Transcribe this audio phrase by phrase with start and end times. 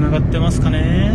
[0.00, 1.12] 繋がってますかね？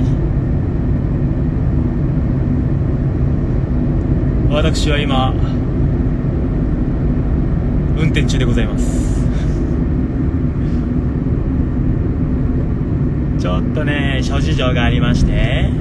[4.51, 5.33] 私は今
[7.97, 9.25] 運転中でございます。
[13.41, 15.71] ちょっとね諸事情がありまして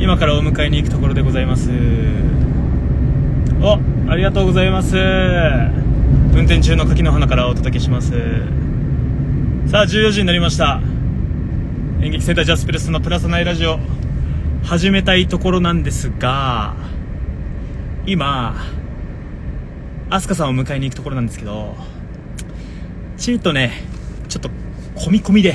[0.00, 1.70] 今からお迎えに行くところでございます。
[3.62, 3.78] お
[4.10, 4.96] ありがとうございます。
[4.96, 8.14] 運転中の柿の花からお届けします。
[9.70, 10.80] さあ14時になりました。
[12.00, 13.78] 演劇センタージャスプレスのプラスナイラジオ。
[14.64, 16.74] 始めたいところなんですが
[18.06, 18.56] 今
[20.08, 21.76] アスカさんを迎えに行くところなんですけど
[23.18, 23.82] チートね
[24.30, 24.48] ちょっと
[24.96, 25.54] 込み込みで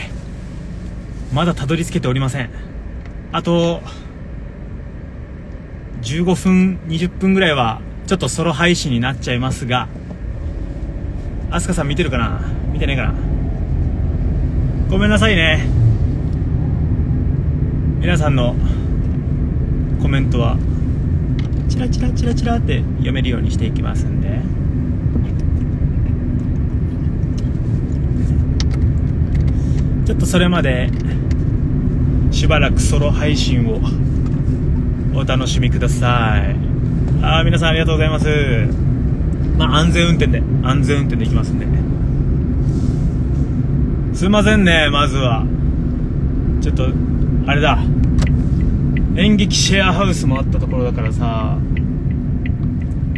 [1.34, 2.52] まだたどり着けておりません。
[3.32, 3.82] あと
[6.04, 9.88] 15分20分ぐらいはちょっとソロ配信になっちゃいますが
[11.50, 12.42] アスカさん見てるかな？
[12.72, 13.33] 見てないかな？
[14.94, 15.66] ごめんなさいね。
[18.00, 18.56] 皆さんの
[20.00, 20.56] コメントは
[21.68, 24.40] チラチラチラチラって読めるようにしていきますんで。
[30.06, 30.92] ちょっとそれまで
[32.30, 33.80] しばらくソロ配信を
[35.16, 36.56] お楽しみください。
[37.26, 38.28] ああ皆さんありがとうございます。
[39.58, 41.93] まあ安全運転で安全運転で行きますんで。
[44.24, 45.46] すいませんねまずは。
[46.62, 46.88] ちょっと
[47.46, 47.78] あれだ。
[49.18, 51.58] 演劇シェアハウスもあったところだからさ。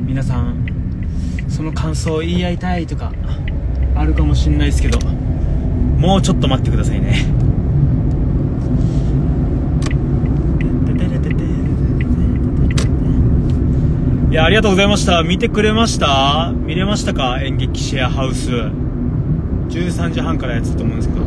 [0.01, 0.65] 皆さん
[1.47, 3.13] その感想を言い合いたいとか
[3.93, 4.97] あるかもしんないですけど
[5.99, 7.23] もうちょっと待ってくださいね。
[14.31, 15.21] いやありがとうございました。
[15.21, 16.51] 見てくれました？
[16.51, 17.43] 見れましたか？
[17.43, 18.49] 演劇シェアハウス。
[19.75, 21.25] 13時半からやってたと思うんですけど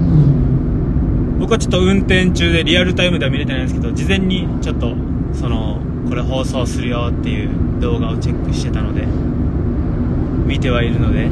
[1.38, 4.96] 僕はちょっと運転中でリアルタイムでは見れてないんですけど事前にちょっと
[5.34, 7.50] そのこれ放送するよっていう
[7.80, 9.06] 動画をチェックしてたので
[10.46, 11.28] 見てはいるので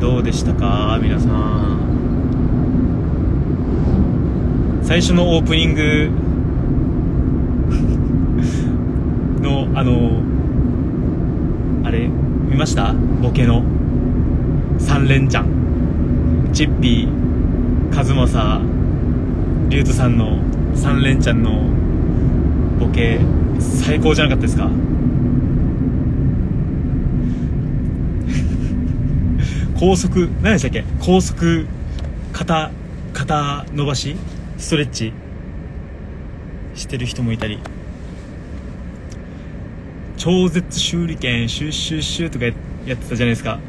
[0.00, 0.98] どうでしたか？
[1.02, 1.80] 皆さん。
[4.82, 6.10] 最初のオープニング
[9.42, 10.22] のあの
[11.86, 12.94] あれ見ました？
[12.94, 13.79] ボケの。
[14.90, 16.50] 三連チャン。
[16.52, 18.60] チッピー和正
[19.68, 20.40] リュウトさんの
[20.74, 21.62] 三連チャンの
[22.84, 23.20] ボケ
[23.60, 24.66] 最高じゃなかったですか？
[29.78, 30.82] 高速何でしたっけ？
[30.98, 31.66] 高速
[32.32, 32.72] 肩
[33.12, 34.16] 肩伸ばし
[34.58, 35.12] ストレッチ。
[36.74, 37.60] してる人もいたり。
[40.16, 42.54] 超絶修理券シュッシュッシュとかやっ
[42.96, 43.60] てたじゃないですか。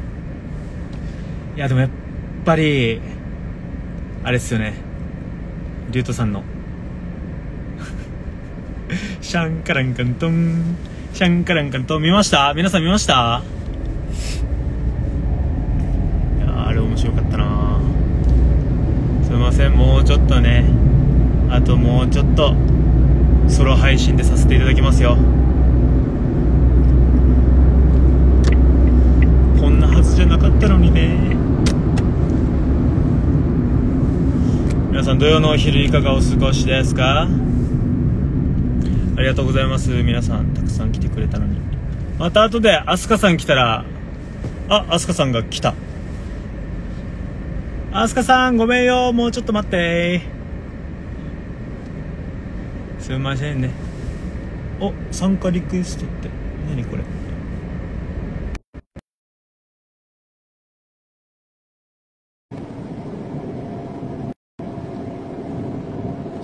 [1.54, 1.90] いやでもやっ
[2.44, 3.00] ぱり
[4.24, 4.74] あれっすよね。
[5.90, 6.42] リュウトさんの。
[9.20, 10.76] シャンカランカントン。
[11.12, 12.54] シャンカランカントン見ました？
[12.54, 13.42] 皆さん見ました？
[16.38, 17.78] いやあれ面白かったな。
[19.22, 19.72] すいません。
[19.72, 20.64] もうちょっとね。
[21.50, 22.54] あともうちょっと
[23.48, 25.18] ソロ配信でさせていただきますよ。
[29.60, 31.41] こんなはずじゃなかったのにね。
[34.92, 37.22] 皆さん土曜のお昼いかがお過ごしですか？
[37.22, 37.26] あ
[39.16, 39.88] りがとうございます。
[39.88, 41.58] 皆さんたくさん来てくれたのに。
[42.18, 43.86] また後でアスカさん来たら
[44.68, 45.72] あアスカさんが来た。
[47.90, 49.14] アスカさんごめんよ。
[49.14, 50.20] もうちょっと待って。
[52.98, 53.70] すいませんね。
[54.78, 56.28] お参加リクエストって
[56.68, 57.02] 何これ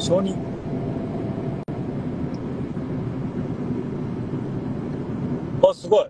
[0.09, 0.35] 承認
[5.63, 6.07] あすごい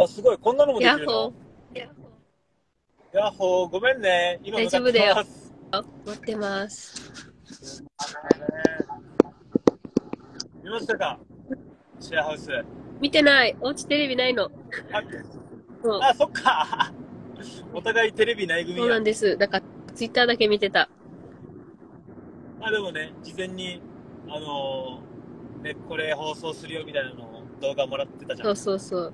[0.00, 1.32] あすごいこんなのもできるの？
[1.74, 3.16] ヤッホー。
[3.16, 5.14] ヤッホーごめんね今大丈夫だよ
[5.70, 7.12] 待ってます。
[10.64, 11.20] 見ましたか？
[12.00, 12.50] シェアハウス
[13.00, 13.56] 見てない。
[13.60, 14.50] おうちテレビないの。
[14.92, 15.02] あ
[15.84, 16.92] そうあそっか
[17.72, 19.38] お互いテレビない組そうやなんです。
[19.38, 19.64] だから、
[19.94, 20.88] ツイッターだけ見てた。
[22.66, 23.80] あでもね事前に
[24.28, 25.16] あのー
[25.62, 29.12] ねこれ放送するよみたいなのを動画もらってたじゃんそうそうそう。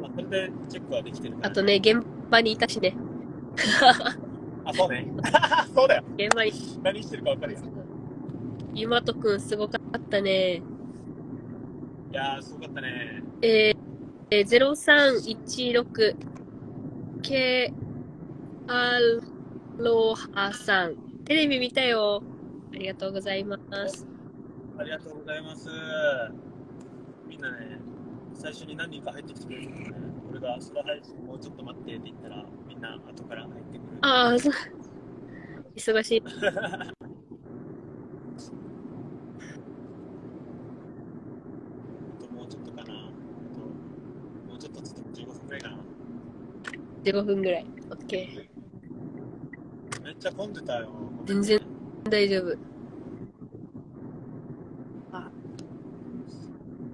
[0.00, 2.96] まあ、それでチェックはできてるからあとね、現場にいたしね。
[4.64, 5.06] あそうね
[5.74, 6.52] そうだよ現場に。
[6.82, 7.60] 何してるか分かるよ
[8.74, 10.56] ゆまとくんすごかったね。
[10.56, 10.62] い
[12.12, 13.76] やーすごかったねえー、
[14.30, 16.16] えー、0316、
[17.22, 17.72] K、
[18.68, 18.98] ア
[19.78, 20.96] ロハさん。
[21.24, 22.22] テレビ見たよ。
[22.74, 23.56] ありがとうございま
[23.88, 24.04] す。
[24.76, 25.68] ありがとうございます。
[27.28, 27.78] みんなね、
[28.34, 29.92] 最初に何人か入ってきてくれるのね、
[30.28, 33.98] 俺がその配信もうちょっと待ってって言ったら、みんな後から入ってくる。
[34.00, 34.52] ああ、そう。
[35.76, 36.22] 忙しい。
[36.26, 36.30] あ
[42.20, 42.82] ともうちょっとかな。
[42.82, 42.86] あ
[43.54, 43.60] と
[44.50, 45.78] もうちょっとちょっと15分くらいかな。
[47.04, 47.66] 15分ぐらい。
[47.88, 48.48] オッケ
[50.02, 50.90] めっちゃ混んでたよ。
[51.24, 51.73] 全然ー。
[52.10, 52.56] 大丈夫。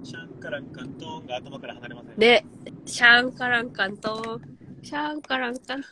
[0.03, 2.15] シャンカランカントーンが頭から離れません。
[2.17, 2.43] で、
[2.85, 4.41] シャンカランカンと、
[4.81, 5.83] シャンカランカン。
[5.83, 5.89] シ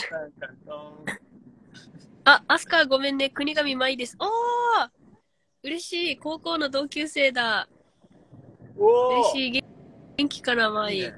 [0.00, 1.14] ャンカランカントーン。
[2.24, 3.30] あ、アスカごめんね。
[3.30, 4.16] 国神舞です。
[4.18, 4.28] おー
[5.62, 6.16] 嬉しい。
[6.16, 7.68] 高校の同級生だ。
[8.76, 9.52] おー嬉しい。
[9.52, 9.64] 元
[10.18, 10.94] 元気かな、舞。
[10.94, 11.14] いいね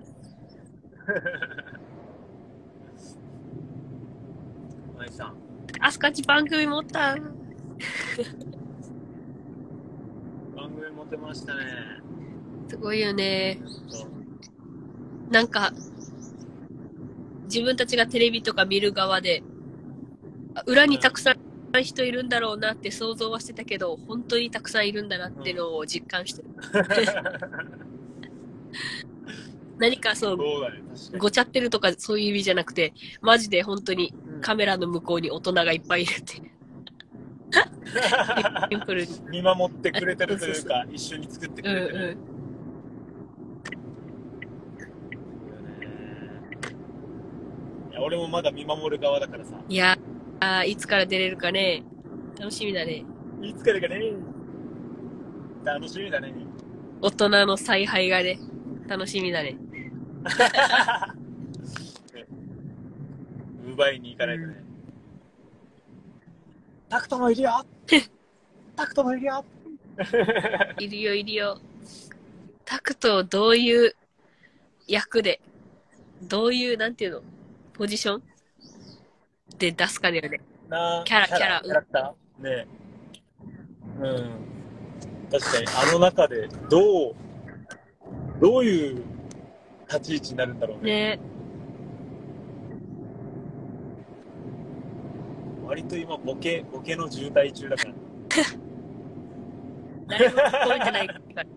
[4.97, 5.42] 舞さん。
[5.85, 7.17] アスカち番組持った。
[7.17, 7.25] 番
[10.71, 11.65] 組持てましたね。
[12.69, 13.61] すごいよね。
[15.29, 15.73] なんか、
[17.47, 19.43] 自分たちがテレビとか見る側で、
[20.55, 21.39] あ裏にたくさん
[21.83, 26.49] 人いるんだろうなって想像はしてたけど、本当にたくさんいるんだなっていうのを実感してる。
[29.83, 30.81] 何かそう、そうだね。
[31.19, 36.35] ごちゃってるとかそういう意味じゃなくて、マジで本当にうんカメラの向こうに大人がいっぱいいるって。
[38.71, 39.21] シンプルに。
[39.29, 42.17] 見守ってくれてるというか、 一緒に作ってくうんれてる。
[47.91, 49.57] ういや俺もまだ見守る側だからさ。
[49.57, 49.65] ん。
[49.69, 51.83] いやー、いつから出れるかね。
[52.39, 53.05] 楽しみだね。
[53.43, 54.13] いつからかね。
[55.65, 56.33] 楽しみだね。
[57.01, 58.39] 大人の采配がね、
[58.87, 59.57] 楽しみだね。
[63.75, 64.63] 奪いに行かないとね。
[66.89, 67.65] タクトもいるよ
[68.77, 69.45] タクトもいるよ
[70.79, 71.59] いるよ、いるよ。
[72.65, 73.95] タクトをどういう
[74.87, 75.41] 役で、
[76.23, 77.23] どういう、なんていうの、
[77.75, 78.23] ポジション？
[79.59, 80.41] で出すかだよね。
[80.69, 82.43] なキャラキャラキャラクター？
[82.43, 82.67] ね
[84.01, 84.31] うん。
[85.31, 87.15] 確かに、あの中で、どう、
[88.41, 89.03] どういう
[89.93, 91.19] 立ち位置になるんだろうね。
[91.19, 91.21] ね
[95.67, 97.93] 割と今、ボケ、ボケの渋滞中だから。
[100.09, 101.45] 誰も聞こえてないから。
[101.45, 101.51] ね、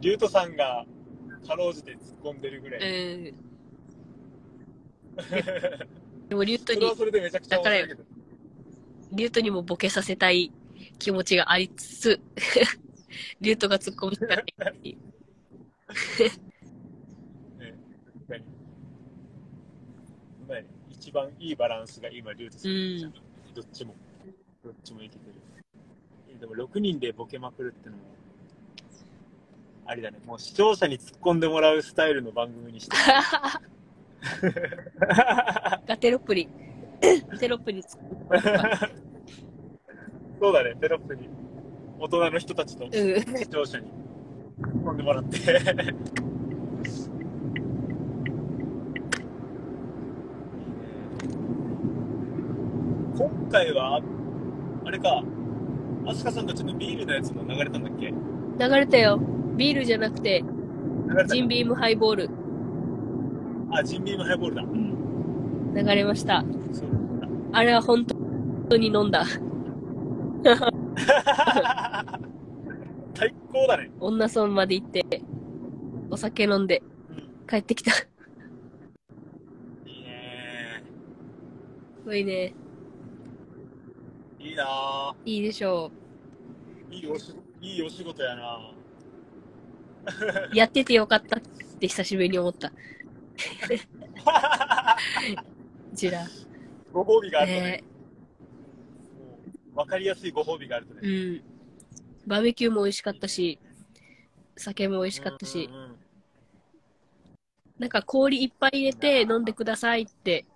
[0.00, 0.86] リュウトさんが、
[1.46, 2.80] かろうじて突っ込んでるぐらい。
[2.80, 2.84] う
[3.32, 3.34] ん。
[6.28, 8.04] でも、リュートにそれは、それでめちゃくちゃ面白いけど。
[9.12, 10.52] リュートにもボケさせたい
[10.98, 12.20] 気持ちがありつつ、
[13.40, 14.44] リュートが突っ込みたいっ
[14.74, 15.13] ていう。
[17.58, 17.74] ね、
[18.12, 18.44] 確かに。
[20.48, 20.58] まあ
[20.90, 23.12] 一番いいバランスが今、リュウトさん、うん
[23.54, 23.94] どっちも、
[24.64, 25.34] どっちもいけてる。
[26.28, 28.02] えでも6人でボケまくるってのも、
[29.86, 30.18] ありだね。
[30.26, 32.96] もう視聴者に突っ込んでもらうスタイルの番組にして。
[35.86, 36.48] がテロップに、
[37.38, 38.00] テロップに突っ
[40.40, 41.28] そうだね、テロップに。
[42.00, 43.38] 大人の人たちと込む。
[43.38, 43.90] 視聴者に
[44.60, 45.38] 込んでもらって。
[53.16, 54.00] 今回は、
[54.84, 55.22] あれか、
[56.06, 58.12] アスカさんたちのビールのやつも流れたんだっけ？
[58.12, 59.18] 流れたよ。
[59.56, 60.44] ビールじゃなくて、
[61.28, 62.30] ジンビームハイボール。
[63.70, 64.62] あ、ジンビームハイボールだ。
[64.62, 66.44] 流れました。
[66.72, 66.88] そう
[67.20, 67.28] だ。
[67.52, 68.04] あれは本
[68.68, 69.24] 当に飲んだ。
[73.14, 73.90] 最高だね。
[74.00, 75.04] 女村まで行って、
[76.10, 77.46] お酒飲んでうん。
[77.46, 77.92] 帰ってきた。
[77.92, 78.08] す
[79.86, 80.82] いいね
[82.04, 82.54] ごいね。
[84.40, 85.14] いいなぁ。
[85.24, 85.90] いいでしょ
[86.90, 88.74] いいおし、いいお仕事やなう。
[90.56, 92.72] やっててよかったって久しぶりに思った。
[95.92, 96.26] うちら。
[96.92, 97.62] ご褒美があるとね。
[97.62, 97.84] ね
[99.18, 99.38] も
[99.74, 101.00] うわかりやすいご褒美があるとね。
[101.02, 101.53] うん。
[102.26, 103.58] バーベキューも美味しかったし、
[104.56, 105.96] 酒も美味しかったし、うんうんうん
[107.76, 110.46] なんか氷いっぱい入れて飲んでくださいって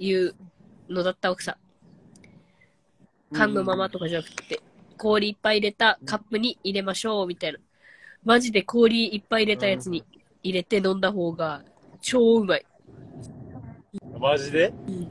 [0.00, 0.34] いう
[0.88, 1.52] のだった奥さ
[3.32, 3.34] ん。
[3.36, 4.60] 缶のままとかじゃなくて、
[4.98, 7.60] 氷いっぱい入れたカップに入れましょうみたいな。
[8.24, 10.04] マジで氷いっぱい入れたやつに
[10.42, 11.62] 入れて飲んだ方が
[12.02, 12.66] 超うまい。
[14.18, 14.74] マジで？
[14.88, 15.02] うんい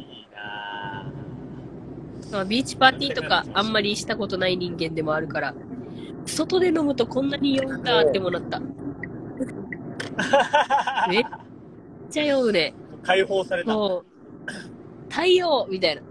[0.00, 2.15] いなぁ。
[2.30, 5.54] まあ、ビーチパーティーとかあんまりしたことない人間でもあるから、
[6.26, 8.60] 外で飲むとこんなに酔うんだってもなった。
[11.12, 11.22] え
[12.10, 12.74] ちゃ酔うね。
[13.02, 13.72] 解放された。
[13.72, 14.04] うもう、
[15.08, 16.02] 太陽みたいな。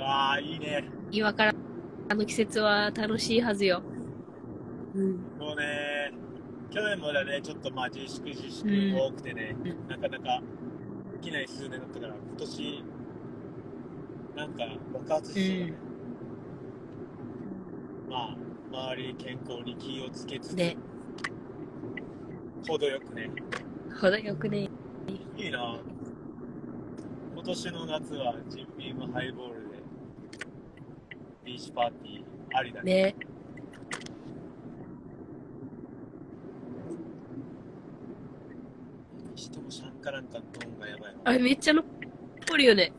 [0.00, 0.84] わー、いいね。
[1.10, 1.54] 今から、
[2.08, 3.82] あの季節は楽しいはずよ。
[4.94, 5.12] うん。
[5.38, 6.12] もうね、
[6.70, 10.42] 去年までね、ちょっとまあ自粛自粛うん多くてね、うなかなか
[11.12, 12.84] できない数年だったから、今年、
[14.36, 15.74] なんか爆発しそうだね。
[18.10, 18.36] まあ、
[18.92, 20.76] 周り健康に気をつけつつ、ね、
[22.66, 23.30] 程よくね。
[24.00, 24.68] 程よくね。
[25.36, 25.78] いいな
[27.34, 29.82] 今年の夏はジンビームハイボールで、
[31.44, 32.24] ビーチパーティー
[32.56, 32.92] ありだね。
[32.92, 33.16] ね。
[39.34, 41.84] にしてもシャンカランカンドンがやばいわあれめっちゃ残
[42.56, 42.92] るよね。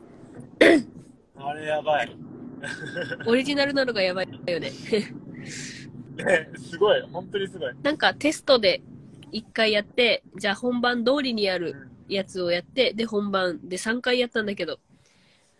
[1.38, 2.16] あれやばい。
[3.26, 4.72] オリジナルなのがやばいよね。
[6.16, 7.72] ね、すごい、本当にすごい。
[7.82, 8.82] なんかテストで
[9.32, 14.78] 1回やって、じゃあ本番通りにやるやつをやって、で本番で3回やったんだけど、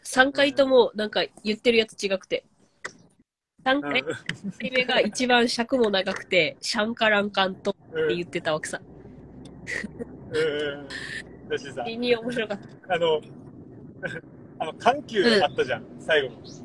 [0.04, 2.44] 3回ともなんか言ってるやつ違くて。
[3.64, 4.04] 3回
[4.70, 8.80] 目が一番尺も長くて、シャンカランカントうんって言ってたわけさ。
[10.30, 11.48] うん。
[11.48, 12.94] だしさ、意味面白かった。
[12.94, 13.20] あの、
[14.58, 16.46] あの、緩急あったじゃん、最後の。
[16.46, 16.60] シ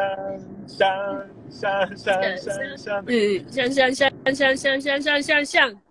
[0.00, 3.06] ャン、シャン、シャン、シャン、シャン、シャンうん。
[3.52, 5.84] シャンシャンシャンシャンシャンシャンシャンシャンシャン。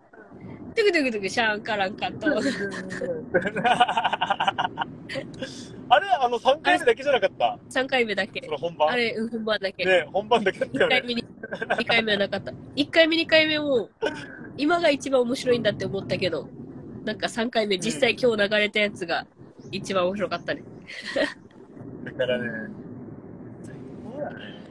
[0.75, 2.27] トゥクトゥクトゥクシャンカランカント。
[5.89, 8.51] あれあの、3回目だけじゃなかった？3回目だけそ。
[8.51, 8.89] の本番？
[8.89, 9.85] あれ、うん、本番だけ。
[9.85, 11.07] ね、本番だけだった1よね回。
[11.07, 12.51] 目に、2回目はなかった。
[12.75, 13.89] 1回目、2回目も、
[14.57, 16.49] 今が一番面白いんだって思ったけど、
[17.05, 19.27] なんか3回目、実際今日流れたやつが
[19.71, 20.63] 一番面白かったね。
[22.03, 22.49] だからね、
[23.63, 23.75] 最
[24.13, 24.63] 高だね。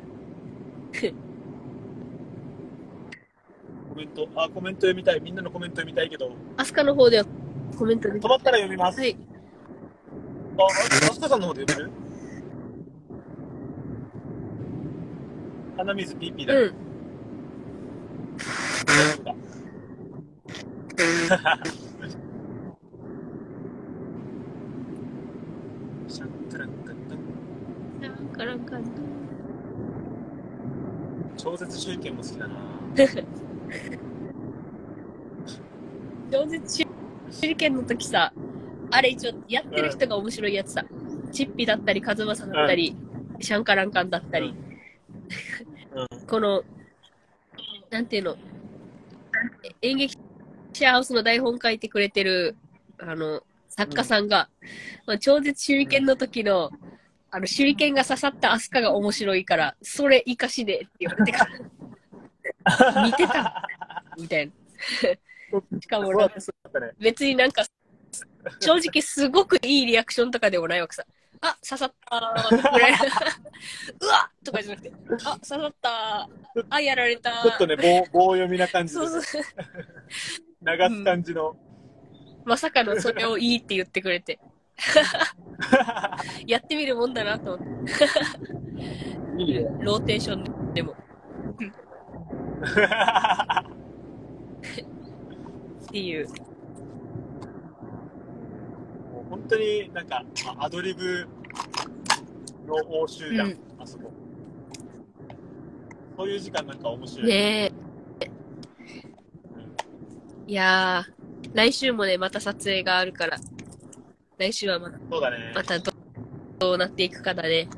[3.89, 5.21] コメント、あ、コメント読みたい。
[5.21, 7.25] みんなのコメント読みたいけど、アスカの方では
[7.77, 8.29] コメントで止。
[8.29, 9.01] まったら読みます。
[9.01, 9.17] はい。
[10.59, 10.71] あ、ああ
[11.15, 11.97] すかさんの方で読める？
[15.77, 16.61] 鼻水ピーピーだね。
[16.61, 16.75] うん。
[18.85, 19.25] 大丈夫
[21.29, 21.59] だ。
[26.13, 27.19] シャンカランカンカン
[28.03, 28.91] シャンカランカント。
[31.39, 32.61] 超絶集権も好きだな。
[36.31, 36.85] 超絶
[37.41, 38.31] 手裏剣の時さ、
[38.91, 40.85] あれ一応やってる人が面白いやつさ。
[41.33, 42.95] チッピだったり、カズマさんだったり、
[43.41, 44.55] シャンカランカンだったり、
[45.95, 46.07] うん。
[46.27, 46.63] この、
[47.89, 48.37] なんていうの、
[49.81, 50.19] 演劇
[50.75, 52.55] シェアハウスの台本書いてくれてる、
[52.99, 53.43] あの、
[53.77, 54.51] 作家さんが、
[55.07, 56.71] まあ、超絶手裏剣の時の、
[57.31, 61.47] あの、手裏剣が刺さったアスカが面白いから、それ活かしでって言われてか
[62.65, 63.67] ら、 見てた
[64.19, 64.53] みたいな。
[65.81, 66.13] しかも。
[66.99, 67.65] 別になんか、
[68.61, 71.07] 正直すごくいいリアクションとかでもないわけさ。
[71.41, 72.57] あ、刺さったー。
[74.01, 74.93] うわっとかじゃなくて、
[75.25, 76.67] あ、刺さったー。
[76.69, 77.43] あ、やられたー。
[77.43, 79.43] ちょっとね、棒、棒読みな感じでそうそう。
[80.61, 81.57] 流す感じの。
[82.45, 84.39] まさかのそれをいいって言ってくれて。
[86.47, 87.69] やってみるもんだなと思っ
[89.39, 89.43] て。
[89.43, 89.67] いいね。
[89.81, 90.93] ローテーションでも。
[90.93, 90.95] っ
[95.91, 96.29] ていう。
[96.29, 96.35] も
[99.21, 101.27] う本当になんか、まあアドリブ
[102.67, 104.11] の応酬じゃん、うんあそこ。
[106.17, 107.27] そういう時間なんか面白い。
[107.27, 107.73] ね
[108.21, 108.27] え。
[108.27, 111.22] うんいやー、
[111.55, 113.39] 来週もね、また撮影があるから、
[114.39, 115.53] 来週はまそうだね。
[115.55, 115.93] またど
[116.59, 117.69] どうなっていくかだね。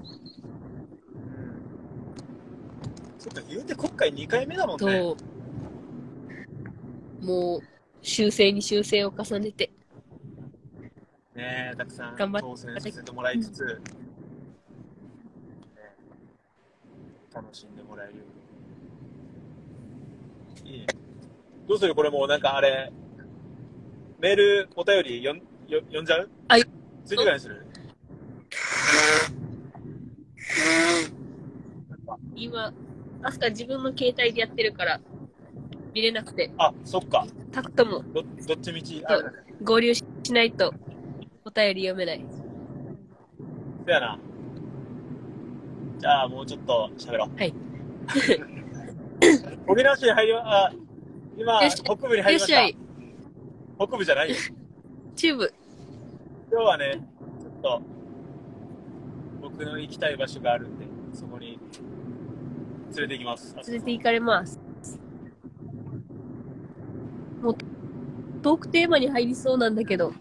[3.19, 4.99] そっか、言うて今回2回目だもんね。
[5.01, 5.17] と、
[7.23, 7.61] もう、
[8.03, 9.73] 修正に修正を重ねて、
[11.35, 13.73] ねえ、たくさん挑戦させてもらいつつ、ね
[17.35, 18.21] 楽しんでもらえるよ
[20.63, 20.71] うに。
[20.75, 20.87] いいね。
[21.67, 21.95] どうする？
[21.95, 22.93] これもうなんかあれ、
[24.25, 25.37] メール、お便りよん
[25.69, 26.31] よ読んじゃう？
[26.49, 26.65] あい
[27.05, 27.67] ついてからにする
[32.35, 32.73] 今、
[33.23, 34.99] アスカ自分の携帯でやってるから、
[35.93, 37.27] 見れなくて、あ、そっか。
[37.53, 38.95] タクトもどどっちみち？
[38.95, 39.05] ね。
[39.63, 40.73] 合流しないと、
[41.45, 42.25] お便り読めない。
[43.85, 44.19] そやな。
[45.99, 47.39] じゃあもうちょっと喋ろう。
[47.39, 47.53] はい。
[49.67, 50.73] 沖縄市に入りま、あ、
[51.37, 52.84] 今、北部に入りました。
[53.79, 54.37] 北部じゃないよ。
[55.17, 55.55] チューブ。
[56.51, 57.01] 今日はね、
[57.41, 57.83] ちょっと、
[59.43, 61.59] 僕の行きたい場所があるんで、そこに
[62.97, 63.57] 連れて行きます。
[63.67, 64.61] 連れて行かれます。
[67.43, 67.57] もう、
[68.43, 70.13] トークテーマに入りそうなんだけど。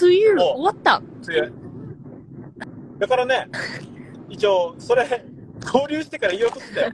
[0.00, 1.52] 梅雨お終わった強い。
[2.98, 3.48] だからね、
[4.28, 5.24] 一応、それ、
[5.72, 6.92] 合流してから言おうとしてたよ。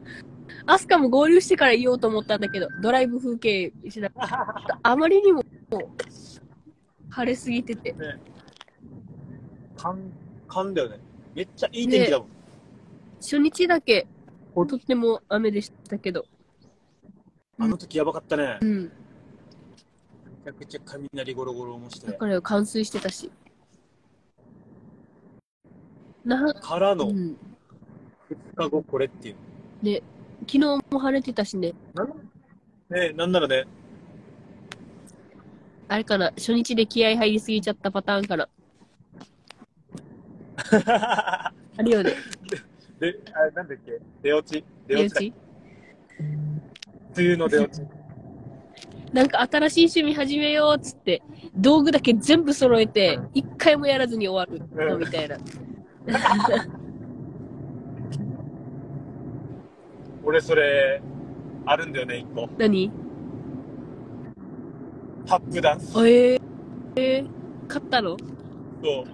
[0.66, 4.10] アスカも合流してから言おうと思ったんだけど、ドライブ風景しな
[4.82, 5.42] あまりにも
[7.10, 7.92] 晴れすぎてて。
[7.92, 8.20] ね。
[9.76, 10.12] 勘、
[10.48, 10.98] 勘だよね。
[11.34, 12.28] めっちゃいい天気だもん。
[13.20, 14.06] 初日だけ、
[14.54, 16.26] とっても雨でしたけど。
[17.58, 18.64] あの時やばかったねう。
[18.64, 18.82] ん。
[18.84, 18.90] め
[20.44, 22.08] ちゃくちゃ雷ゴロゴロもして。
[22.08, 23.30] だから冠水してたし。
[26.24, 27.36] な、からの2うん。
[28.56, 29.36] 日後これっていう。
[29.82, 30.02] で、
[30.40, 30.58] 昨日
[30.90, 31.72] も晴れてたしね。
[32.90, 33.64] ねなんならね、
[35.88, 38.48] あれかな、初日で気合入りすぎちゃったパターンかな。
[41.78, 42.12] あるよね。
[42.98, 43.98] で、あなんだっけ？
[44.22, 44.64] 出落ち？
[44.86, 45.32] 出落ち
[47.16, 47.82] 梅雨の出落ち。
[49.12, 51.22] なんか新しい趣味始めようっつって、
[51.54, 55.36] 道具だけ全部揃えて、一回もやらずに終わるのみたいな。
[60.28, 61.00] 俺それ、
[61.66, 62.48] あるんだよね、一個。
[62.58, 62.90] 何？
[65.24, 65.96] タップダンス。
[65.96, 66.40] あえー、
[66.96, 68.16] えー、買ったの？
[68.82, 69.04] そう。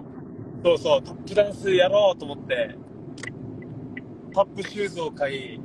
[0.63, 2.75] そうそう、タップダンスやろうと思って、
[4.33, 5.59] タップシューズを買い、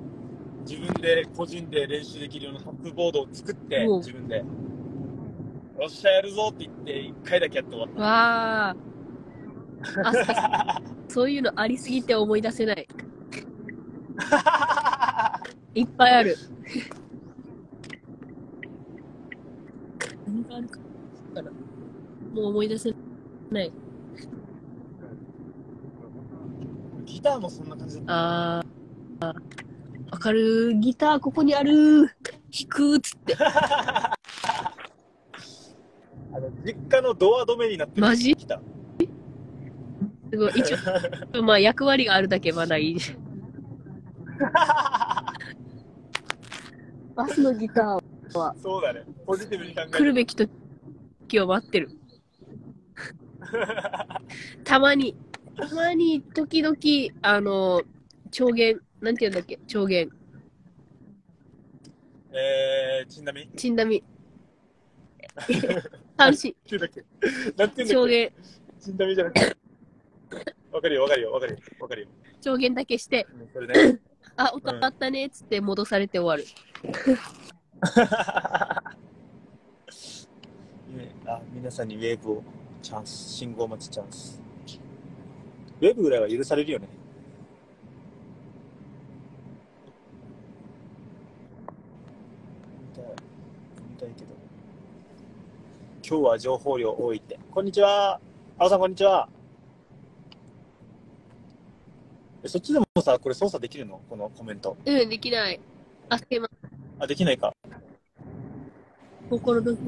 [0.69, 4.37] 自分で個人で練習できるようなタップボードを作って自分で。
[4.37, 4.45] よ
[5.87, 8.77] っしゃ、やるぞって言って、一回だけやって終わっわあ。
[11.09, 12.87] そういうのありすぎて思い出せない。
[14.19, 15.41] た。
[15.75, 16.37] いっぱいある。
[20.27, 20.79] 何があるか
[21.43, 21.51] な
[22.35, 22.95] もう思い出せ
[23.51, 23.73] ない。
[27.05, 28.13] ギターもそんな感じだった。
[28.59, 29.27] あー、
[30.13, 30.75] わかる。
[30.77, 32.07] ギターここにある。
[32.07, 33.37] 弾くっつって。
[33.41, 34.13] あ
[36.33, 38.03] の、実家のドア止めになってる。
[38.03, 38.35] マジ？
[38.35, 38.61] ギター。
[40.31, 40.53] すごい。
[40.57, 40.75] 一
[41.39, 42.99] 応、まあ役割があるだけまだいい。
[47.15, 49.03] バスのギターはそうだね。
[49.27, 50.51] ポジティブに考え来るべき時
[51.41, 51.91] を待ってる。
[54.65, 55.17] たまに、
[55.57, 56.77] たまに、時々、
[57.23, 57.83] あの、
[58.31, 59.59] 超限、なんて言うんだっけ？
[59.67, 60.11] 超限、
[62.33, 63.49] えー、ち なみに。
[63.57, 64.03] ちんだみ。
[66.17, 67.05] 阪神、っていうんだっけ？
[67.57, 68.09] なんて言うんだ超っけ？
[68.09, 68.33] 限、
[68.81, 69.57] ちなみにじゃなくて。
[70.71, 72.09] わかるよ、わかるよ、わかるよ、わかるよ。
[72.41, 73.99] 超限だけして、うんそれね。
[74.39, 76.47] あ、音あったね、っつって戻されて終わる。
[80.97, 82.43] ねあ皆さんにウェーブを
[82.81, 84.41] チャンス信号待ちチャンス。
[85.81, 86.89] ウェーブぐらいは許されるよね。
[92.81, 93.05] 見たい
[93.91, 94.29] 見たいけど。
[96.09, 97.41] 今日は情報量多いって。
[97.51, 98.21] こんにちは。
[98.57, 99.29] 青さんこんにちは
[102.28, 104.01] えそっちでもさこれ操作できるの？
[104.09, 104.77] このコメント。
[104.85, 105.61] うん、できない。
[106.09, 106.49] あ、すいま。
[107.01, 107.53] あできないか。
[109.29, 109.83] 心のコ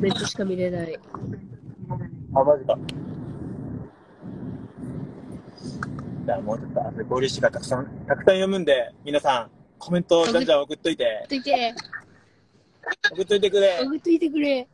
[0.00, 0.98] メントしか見れない。
[2.34, 2.78] あ、マジか。
[6.24, 11.74] じゃあもうちょっと後で合流してからたくさん、たくさん読むんで、皆さん、コメントをじゃんじゃん送っといて、といて、
[13.12, 13.80] 送っといてくれ。
[13.82, 14.68] 送っといてくれ。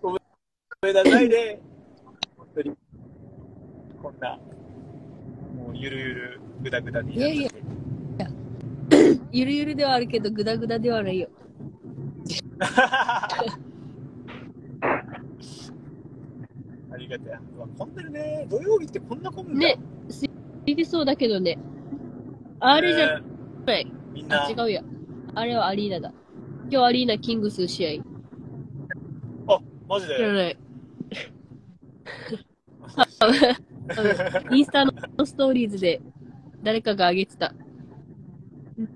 [0.00, 0.12] ご
[0.82, 1.60] めんなさいね。
[2.36, 2.76] 本当に。
[4.02, 4.38] こんな、
[5.82, 7.16] ゆるゆる、ぐだぐだに。
[7.16, 7.50] いやいや
[9.32, 11.28] ゆるゆるではあるけど、ぐだぐだではないよ。
[16.92, 17.40] ありがたわ
[17.76, 18.46] 混んでるね。
[18.48, 19.60] 土曜日ってこんな混むんだ。
[19.60, 19.76] ね、
[20.08, 20.24] す
[20.66, 21.58] いてそうだけどね。
[22.60, 23.26] あれじゃね
[23.66, 23.92] ない。
[24.12, 24.84] みんなあ、、違うや。
[25.34, 26.12] あれはアリーナだ。
[26.70, 28.00] 今日アリーナキングス試
[29.48, 30.16] あ、マジ合。
[30.16, 30.34] 知らで。
[30.34, 30.56] ない。
[34.50, 34.92] インスタの
[35.24, 36.00] ストーリーズで
[36.62, 37.46] 誰かが上げてた。
[37.46, 37.52] あ、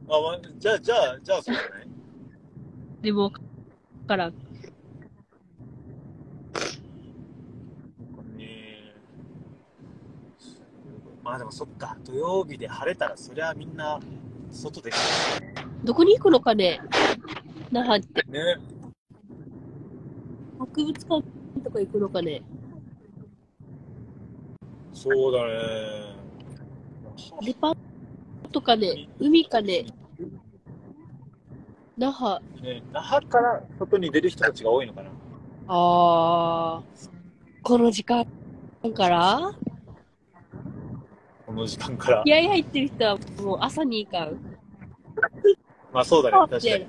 [0.09, 1.89] ま、じゃあ、じゃあ、じゃあ、そうじゃない？
[3.03, 3.33] でも、
[4.07, 4.31] からん。
[8.37, 8.95] ね
[11.23, 14.01] まあでもそっか、土曜日で晴れたら、そりゃみんな
[14.51, 14.91] 外で。
[15.85, 16.81] どこに行くのかね？
[17.71, 18.23] 那覇って。
[18.31, 18.57] ね。
[20.59, 21.23] 博物館
[21.65, 22.43] とか行くのかね？
[24.97, 25.53] そうだね。
[27.45, 27.77] デパー
[28.51, 29.85] トかね海かね
[31.99, 32.43] 那覇。
[32.63, 35.11] ね那覇から外に出る人たちが多いのかな。
[35.69, 37.11] あー。
[37.63, 38.25] この時間
[38.95, 39.53] から？
[41.47, 42.23] この時間から。
[42.25, 44.39] 気合入ってる人はもう朝に行かん。
[45.93, 46.87] まあそうだね、確かに。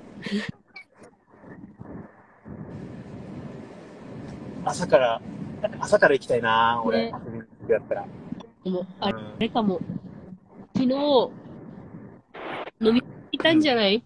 [4.64, 5.20] 朝から、
[5.80, 7.14] 朝から行きたいな俺、ね
[7.68, 8.06] 遊びに行くやったら。
[8.64, 9.80] もうあうんれかも。
[10.74, 10.94] 昨日、
[12.80, 13.02] 飲み
[13.32, 14.02] 行ったんじゃない？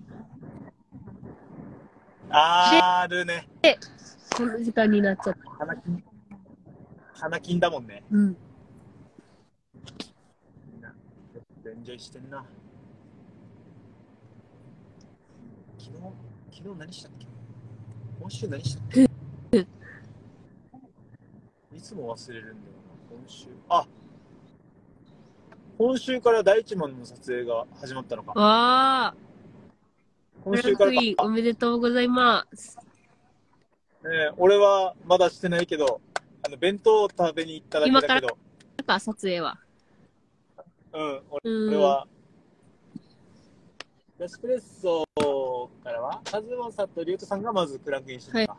[2.30, 3.48] あるね。
[4.36, 5.50] この時間になっちゃった。
[5.50, 6.02] 花金。
[7.12, 8.02] 花金だもんね。
[8.10, 8.36] うん。
[10.72, 10.94] みんな、
[11.66, 12.44] エンジョイしてんな。
[15.78, 15.98] 昨日、
[16.50, 17.26] 昨日何したっけ？
[18.18, 19.02] 今週何したっけ？
[21.76, 22.81] いつも忘れるんだよな、
[23.12, 23.46] 今週。
[23.68, 23.86] あ
[25.76, 28.32] 今週から第一問の撮影が始まったのか。
[28.32, 29.14] わあ、
[30.44, 32.78] 今週からおめでとうございます。
[34.04, 36.00] ねえ俺はまだしてないけど、
[36.42, 38.38] あの弁当を食べに行っただけだけど、
[38.78, 39.58] なんか撮影は。
[40.94, 41.68] うん、俺うん。
[41.68, 42.06] 俺は、
[44.20, 45.04] エスプレッソ
[45.84, 48.56] からは、カズマさんとリュウトさんがまずクランクインしてるのか。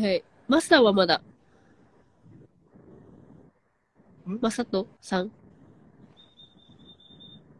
[0.00, 0.24] はい。
[0.48, 1.22] マスターはまだ。
[4.34, 5.30] んマサトさん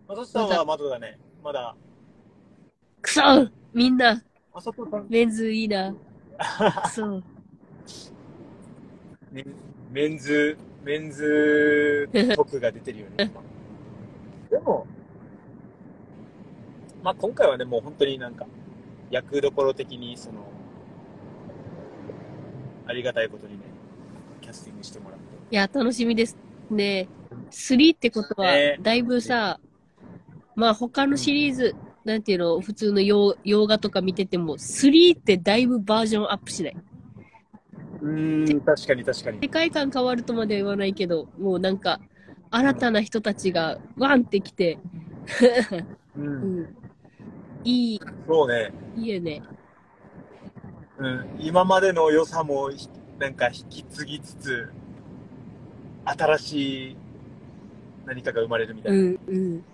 [0.09, 1.19] マサトさんはまだだね。
[1.45, 1.77] まだ。
[3.03, 3.23] くそ
[3.75, 4.23] みんな、
[4.55, 5.93] マサトさん、メンズいいな。
[5.93, 7.23] くそ
[9.31, 9.55] メン
[9.91, 13.31] メンズ、メンズ 特が出てるよね。
[14.51, 14.87] でも、
[17.03, 18.47] まあ今回はね、もう本当になんか、
[19.11, 20.47] 役どころ的に、その、
[22.87, 23.65] ありがたいことにね、
[24.41, 25.25] キャスティングしてもらって。
[25.51, 27.09] いや、楽しみですね。
[27.51, 29.59] 3ってことはね、だいぶさ、
[30.55, 36.77] まあ他のシリーズ、なんていうの、普通の洋洋画とか見てても、3ってだいぶバージョンアップしない。
[38.01, 39.39] うーん、確かに確かに。
[39.43, 42.01] 世界観変わるとまでは言わないけど、もうなんか、
[42.51, 44.79] 新たな人たちがワンってきて、
[46.17, 46.21] う。
[46.21, 46.67] うんん、
[47.65, 48.73] いい、そうね。
[48.97, 49.43] いいよね。
[50.99, 51.27] うん。
[51.39, 54.69] 今までの良さもひ、なんか引き継ぎつつ、
[56.17, 56.97] 新しい
[58.07, 59.03] 何かが生まれるみたいうな。
[59.11, 59.65] ん、うん。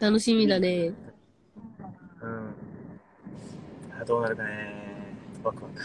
[0.00, 0.92] 楽しみだね。
[2.22, 2.54] うん。
[4.00, 4.86] あどうなるかね。
[5.44, 5.76] ワクワク。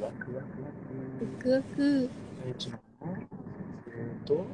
[0.02, 0.72] クワクワクワワ
[1.18, 1.26] ク。
[1.42, 2.10] クワク。
[2.44, 2.70] えー、っと、
[3.88, 4.44] えーと、ほん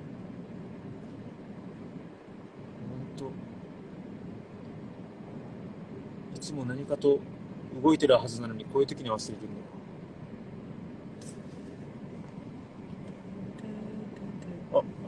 [3.17, 3.31] と、
[6.37, 7.19] いつも何かと
[7.83, 9.62] 動いてるはずなのに、こういう時に忘れてるの？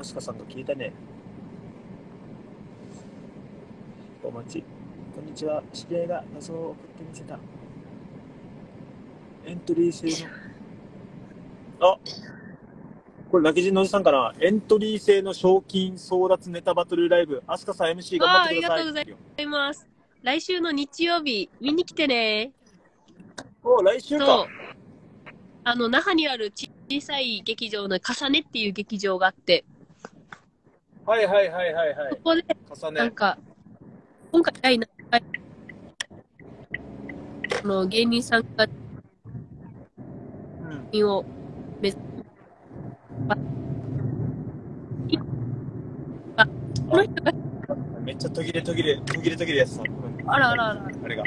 [0.05, 0.93] あ、アスカさんが消えたね。
[4.23, 4.65] お待ち。
[5.15, 5.63] こんにちは。
[5.73, 7.39] 知り合いが謎を送ってみせた。
[9.47, 10.25] エントリー制
[11.81, 11.93] の。
[11.93, 11.99] あ
[13.31, 17.43] これ、泣き人のおじさんかなエントリー制の賞金争奪ネタバトルライブ。
[17.47, 18.81] アスカさん MC 頑張ってください。
[18.81, 19.89] ありがとうございます。
[20.23, 22.53] 来週の日曜日、見に来てね。
[23.63, 24.47] お来週か。。
[25.65, 29.65] あの、那覇にある小さい劇場の重ねっていう劇場があって、
[31.07, 32.11] はいはいはいはいはい。
[32.11, 32.43] そこで、
[32.83, 32.99] 重ね。
[33.01, 33.39] なんか、
[34.33, 35.23] 今回第7回、
[37.63, 38.67] あの、芸人さんが
[40.93, 41.05] うん。
[41.05, 41.25] を
[41.81, 41.99] 目指
[46.37, 46.47] あ、
[46.89, 47.33] この人が、
[48.01, 49.83] めっちゃ途切れ途切れ、途切れ途切れやつさ。
[50.27, 50.87] あらあらあら。
[51.05, 51.25] あれが。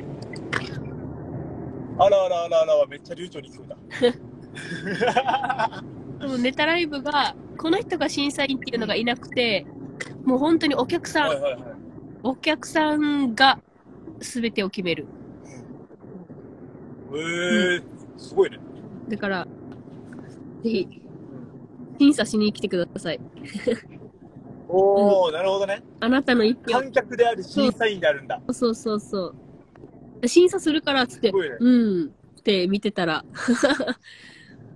[1.99, 3.65] あらあらあらあらはめっちゃ流暢に聞こ
[4.01, 5.83] えた。
[6.19, 9.65] そのネタライブが、この人が審査員っていうのがいなくて、
[10.23, 11.63] もう本当にお客さん、はいはいはい。
[12.23, 13.59] お客さんが
[14.19, 15.07] 全てを決める。
[17.11, 17.83] えー、
[18.17, 18.59] すごいね。
[19.09, 19.47] だから、
[20.63, 21.01] ぜひ、
[21.99, 23.19] 審査しに来てください。
[24.69, 25.81] おー、なるほどね。
[26.01, 26.79] あなたの一票。
[26.79, 28.41] 観客である審査員であるんだ。
[28.51, 29.33] そうそうそ
[30.21, 30.27] う。
[30.27, 31.39] 審査するからっつってね。
[31.59, 31.69] う
[32.05, 32.09] んっ
[32.43, 33.25] て見てたら、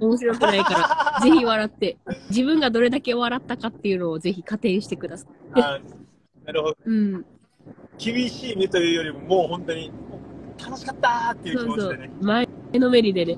[0.02, 1.98] 面白くないから、 ぜひ笑って、
[2.30, 5.62] 自分がどれだけ笑ったかっていうのをぜひ加点してください。
[5.62, 5.80] あ
[6.46, 6.78] なるほど。
[6.86, 7.26] うん。
[7.98, 9.92] 厳しい目というよりも、もう本当に、
[10.60, 12.12] 楽しかったーっていうそうそう気持ちでね。。
[12.22, 13.38] 前のめりでね。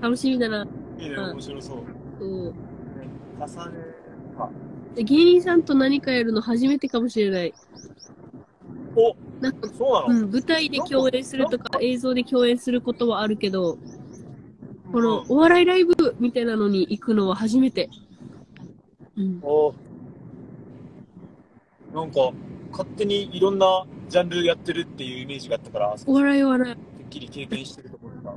[0.00, 0.66] 楽しみだな。
[0.98, 1.78] いいね、うん面白そう。
[2.18, 2.54] そう
[3.38, 3.46] 重ね
[4.36, 4.50] か。
[4.94, 7.54] で芸人さんと何かやるの初めてかもしれない。
[8.96, 13.78] お、なんか、そうなの、うん、舞台で共演するとか映像で共演することはあるけど、
[14.92, 17.88] このお笑いライブみたいなのに行くのは初めて。
[19.16, 19.40] うん。
[19.42, 19.74] お
[21.94, 22.32] なんか、
[22.70, 26.74] 勝手にいろんなジャンルやってるっていうイメージがあったから、お笑いお笑い。
[26.74, 28.30] てっきり経験してると思った。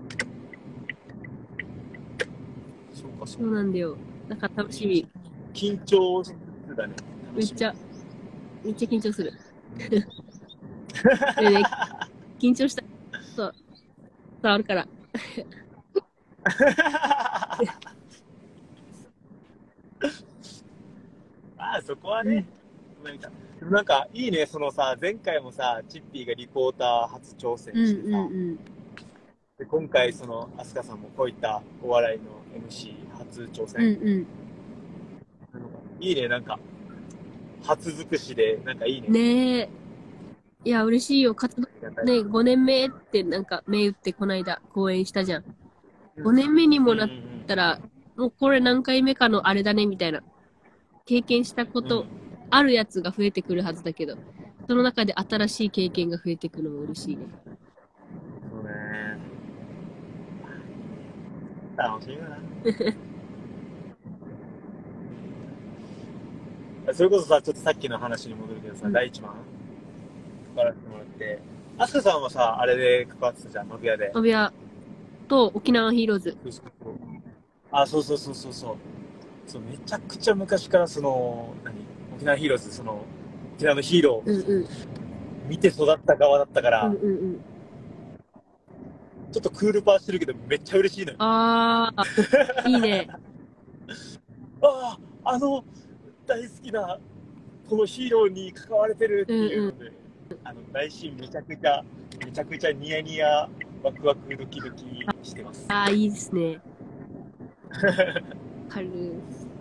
[2.93, 3.97] そうか、そそううなんだよ。
[4.29, 5.07] だから楽しみ。
[5.53, 6.35] 緊張す
[6.67, 6.95] るだね。
[7.33, 7.73] めっちゃ、
[8.63, 9.33] めっちゃ緊張する。
[12.39, 12.83] 緊張した。
[13.35, 13.53] そう。
[14.41, 14.87] 伝わるから。
[21.57, 22.45] ま あそこはね、
[23.03, 28.59] なんか、でもなんかいいね、そのさ、前回もさ、チッピーがリポーター初挑戦うんしてさ、うん
[29.57, 32.25] で今回その、アスカさんもこういったお笑いの
[32.67, 33.67] MC 初挑うん。
[33.67, 33.81] 戦。
[33.81, 34.27] うんうん。
[36.01, 36.59] いいね、なんか、
[37.63, 39.07] 初尽くしで、なんかいいね。
[39.07, 39.84] ねえ。
[40.65, 41.35] いや、嬉しいよ。
[41.35, 41.67] 活動
[42.03, 45.43] ね、5年目ってなんか、銘打ってこないだ講演したじゃん。
[46.17, 47.09] 5年目にもなっ
[47.45, 47.79] たら、
[48.17, 50.23] もうこれ何回目かのあれだね、みたいな。
[51.05, 52.07] 経験したこうんと、
[52.49, 54.17] あるやつが増えてくるはずだけど、
[54.67, 57.27] その中で新しい経験が増えてくるのも嬉しいね。
[58.49, 58.71] そうね。
[61.77, 62.39] 楽しいよな。
[66.93, 69.31] それこそさ、ちょっとさっきの話に戻るけどさ、うん第一番
[70.55, 71.39] 関わらせてもらって、
[71.77, 74.11] アスカさんはさ、あれで関わってたじゃん、マフィアで。
[74.13, 74.53] マビア
[75.27, 76.37] と沖縄ヒーローズ。
[77.71, 78.75] あ、そうそうそうそうそう。
[79.45, 81.75] そう、めちゃくちゃ昔からその、何？
[82.15, 83.03] 沖縄ヒーローズ、その、
[83.55, 84.67] 沖縄のヒーローうんうん。
[85.49, 87.41] 見て育った側だったから、うんうんうん。
[89.31, 91.17] ちょっとクールパーしてるけど、めっちゃ嬉しいのよ。
[91.19, 93.09] あー、いいね。
[94.61, 95.65] ああ、あの、
[96.25, 96.97] 大好きな、
[97.69, 99.91] このヒーローに関われてるっていうので、
[100.43, 101.83] あの、内心めちゃくちゃ、
[102.25, 103.47] めちゃくちゃニヤニヤ、
[103.83, 104.85] ワクワクドキドキ
[105.23, 105.65] してます。
[105.69, 106.55] あー、いいですね。
[106.55, 106.61] わ
[108.69, 109.13] かる。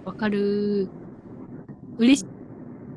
[0.05, 0.88] わかる。
[1.98, 2.24] 嬉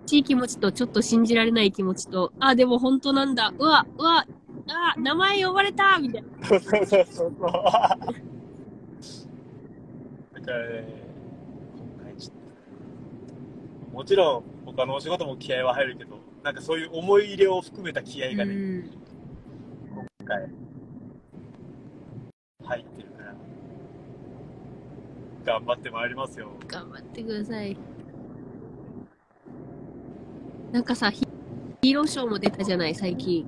[0.06, 3.54] しい気持ちと、ちょっと信じられない気持ちと、あ、でも本当なんだ。
[3.58, 4.26] うわ、うわ、
[4.70, 6.48] あ、名前呼ばれたみたいな。
[6.48, 7.32] そうそうそうそう。
[7.32, 7.98] だか
[10.52, 11.04] らね、
[11.98, 12.36] 今回ちょっ
[13.92, 16.17] と、もちろん他のお仕事も気合は入るけど、
[16.48, 18.90] なんかそういう思い入れを含めた気合がね、うん。
[19.94, 20.50] 今回、
[22.64, 23.36] 入ってるから、
[25.60, 26.52] 頑張ってまいりますよ。
[26.66, 27.76] 頑張ってください。
[30.72, 31.28] なんかさ、ヒ
[31.82, 33.46] ヒーローショーも出たじゃない、最近。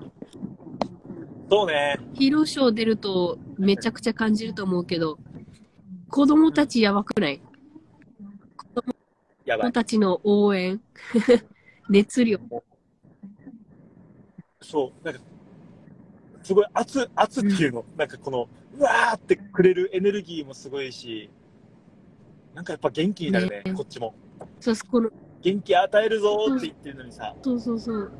[1.49, 1.97] そうね。
[2.15, 5.17] ヒーローショー出るとめちゃくちゃ感じると思うけど、
[6.09, 7.41] 子供たちやばくない。
[8.57, 10.81] 子供たちの応援、
[11.87, 12.39] 熱量。
[14.69, 15.19] そう、なんか、
[16.43, 21.27] すごい熱、熱っていうの、なんかこの、うわーってくれるエネルギーもすごいし、
[22.53, 23.73] なんかやっぱ元気になるね、ね。
[23.73, 24.13] こっちも。
[24.59, 25.09] そう、この、
[25.41, 28.11] 元気与えるぞーって言ってるのにさ、そうそうそう。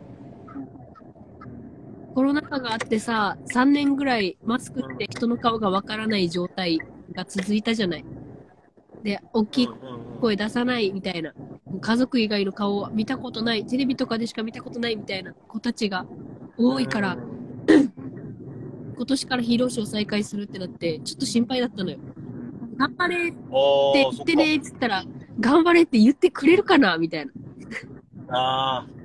[2.15, 6.79] コロナ禍があってさ、3年ぐらいマスクって人の顔がわからない状態
[7.13, 8.05] が続いたじゃない。
[9.03, 10.19] で、大きいうんうんうん。
[10.19, 11.31] 声出さないみたいな。
[11.81, 16.05] 家族以外の顔を見たことない、テレビとかでしか見たことないみたいな子たちが
[16.59, 17.17] 多いから、
[18.97, 21.97] 今年からヒーローショー再開するってなって、ちょっと心配だったのよ。
[22.77, 23.37] 頑張れって
[23.93, 25.03] 言ってねっつったら、
[25.39, 27.31] 頑張れって言ってくれるかなみたいな。
[28.29, 28.99] あー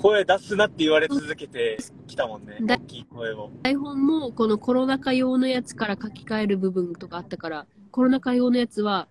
[0.00, 3.50] 声出すなって言われ続けてきたもんね、だ大きい声を。
[3.62, 9.08] 台本もこのコロナ禍用のやつから書き換える部分とかあったから、コロナ禍用のやつは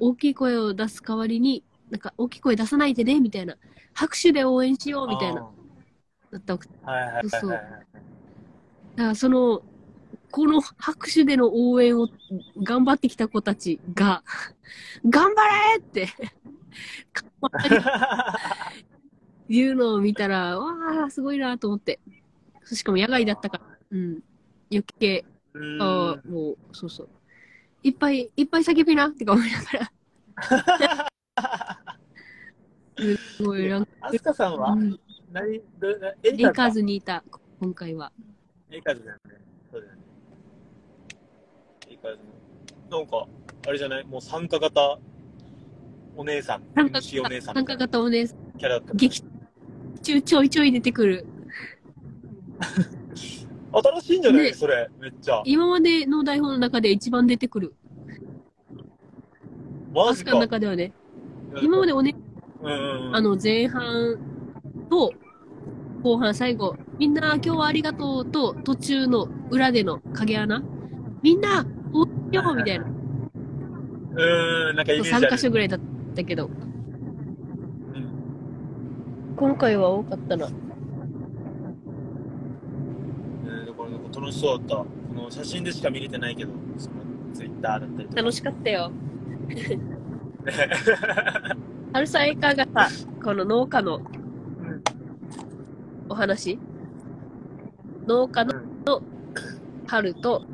[0.00, 3.56] 大きい声を出す代わりに、なんか大きい声出さないでね、みたいな。
[3.94, 5.48] 拍手で応援しよう、みたいな。
[6.32, 6.68] だったわけ。
[6.68, 6.92] だあー。
[6.92, 7.60] はいはいはいそうはい。
[7.60, 7.78] か
[8.96, 9.62] らその、
[10.30, 12.08] この拍手での応援を
[12.62, 14.22] 頑張ってきた子たちが、
[15.08, 15.42] 頑張
[15.74, 16.08] れって、
[19.48, 22.00] 言うのを見たら、 わあ、すごいなと思って。
[22.64, 24.22] しかも野外だったから、うん。
[24.70, 25.24] 余計、
[25.80, 27.08] ああ、もう、そうそう。
[27.82, 29.92] いっぱいいっぱい叫びなってか思いながら。
[33.36, 34.72] すごい、なんか、アスカさんは？
[34.72, 35.00] うん
[35.40, 35.88] 何ど
[36.24, 37.22] エレイカーズにいた、
[37.60, 38.10] 今回は。
[38.70, 39.40] レイカーズだよね。
[39.70, 40.00] そうだよね。
[41.86, 42.18] レイカーズ
[42.90, 42.98] の。
[42.98, 43.28] なんか、
[43.68, 44.98] あれじゃないもう参加型
[46.16, 48.94] お姉さん、参加 MC お姉さん参加みたいな型をね、キャラだった。
[48.94, 49.22] 劇
[50.02, 51.26] 中ちょいちょい出てくる。
[53.70, 55.42] 新しいんじゃない、ねそれ、めっちゃ。
[55.44, 57.74] 今までの台本の中で一番出てくる。
[59.92, 60.32] マジか。
[60.32, 60.92] の中ではね。
[61.62, 62.16] 今までおね、
[62.60, 64.18] うんうんうん、あの、前半
[64.90, 65.12] と、
[66.02, 70.62] 後半最後、みんな今日はありがとうと、途中の裏での影穴。
[71.22, 72.86] みんな、おっよみたいな。
[72.86, 75.28] うーん、なんかイメージあ3る。
[75.30, 75.80] 箇所ぐらいだっ
[76.14, 76.52] たけど、うん
[79.36, 80.46] 今回は多かったな。
[80.46, 84.76] えーだからなんか楽しそうだった。
[84.76, 86.96] この写真でしか見れてないけど、その
[87.32, 88.20] ツイッターだったりとか。
[88.22, 88.90] 楽しかったよ。
[91.92, 92.88] 春さんいかがさ、
[93.22, 94.00] この農家の
[96.08, 96.58] お話？
[98.06, 98.52] 農家の
[99.86, 100.44] 春と、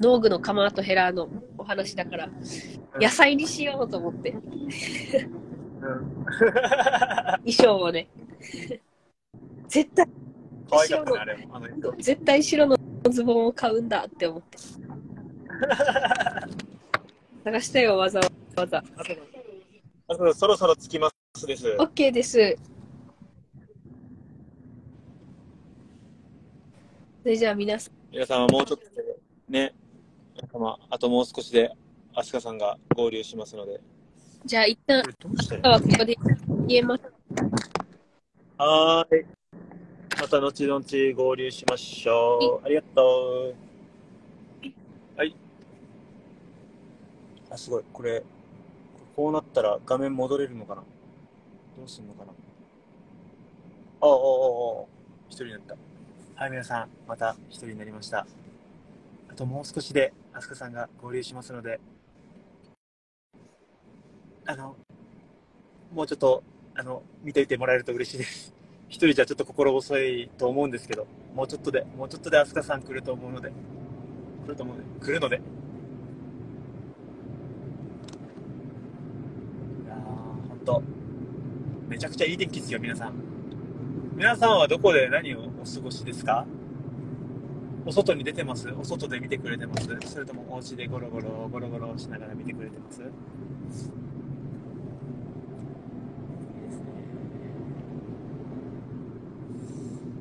[0.00, 2.28] 農具の釜とヘラのお話だから、
[3.00, 4.40] 野菜にしようと思って、うん。
[7.44, 8.08] 衣装をね。
[9.68, 10.06] 絶対、
[10.70, 11.56] 可愛かったね、あれも。
[11.56, 11.92] あの人。
[11.98, 12.76] 絶対白の
[13.10, 14.58] ズボンを買うんだって思って。
[17.44, 18.20] 探したよ、わざ
[18.56, 18.84] わざ。
[20.08, 21.76] あそうそろそろ着きますです。
[21.80, 22.56] OK です。
[27.26, 29.02] それじゃあ皆さん、皆さんはもうちょっとで
[29.48, 29.74] ね、
[30.36, 31.72] 皆様、あともう少しで、
[32.14, 33.80] 飛鳥さんが合流しますので。
[34.44, 36.16] じゃあ一旦、これどうしたはここで
[36.68, 37.02] 言えます。
[38.58, 39.26] はーい。
[40.20, 40.84] また後々
[41.16, 42.64] 合流しましょう。
[42.64, 44.68] ありがとう。
[45.18, 45.34] はい。
[47.50, 47.84] あ、すごい。
[47.92, 48.22] これ、
[49.16, 50.84] こうなったら画面戻れるのかな？
[51.76, 52.30] どうすんのかな？
[52.30, 54.16] ああ、ああ、あ
[54.82, 54.84] あ。
[55.28, 55.74] 一人になった。
[56.38, 58.26] はい、皆さん、また一人になりました。
[59.30, 61.80] あともう少しで、アスカさんが合流しますので、
[64.44, 64.76] あの、
[65.94, 66.44] もうちょっと、
[66.74, 68.54] あの、見ていてもらえると嬉しいです。
[68.90, 73.50] 一人じゃちょっと心細いと思うんですけど、もうちょっとで、もうちょっとで飛鳥さん来ると思うので、
[74.44, 75.36] 来ると思うので、来るので。
[75.36, 75.40] い
[79.88, 80.82] やー、ほんと、
[81.88, 83.35] めちゃくちゃいい天気ですよ、皆さん。
[84.16, 86.46] 皆さんはどこで何をお過ごしですか？
[87.84, 88.66] お外に出てます？
[88.70, 89.86] お外で見てくれてます？
[90.06, 93.12] それともお家でゴロゴロ、ゴロゴロしながら見てくれてますいいで
[93.74, 93.92] すね。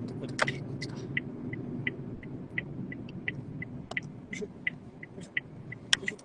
[0.08, 0.96] どこだっけこっちか。
[0.96, 1.02] よ
[4.34, 4.46] いしょ。
[4.46, 4.52] よ
[5.22, 5.32] いしょ。
[6.02, 6.18] よいしょ。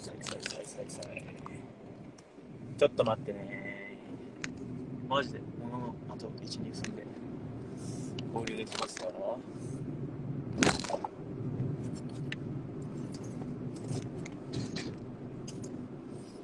[0.00, 1.22] さいさいさいさいさい。
[2.78, 3.66] ちょっと待ってね。
[5.08, 7.06] マジで、もののあと1、2分で
[8.34, 9.12] 合流できますから。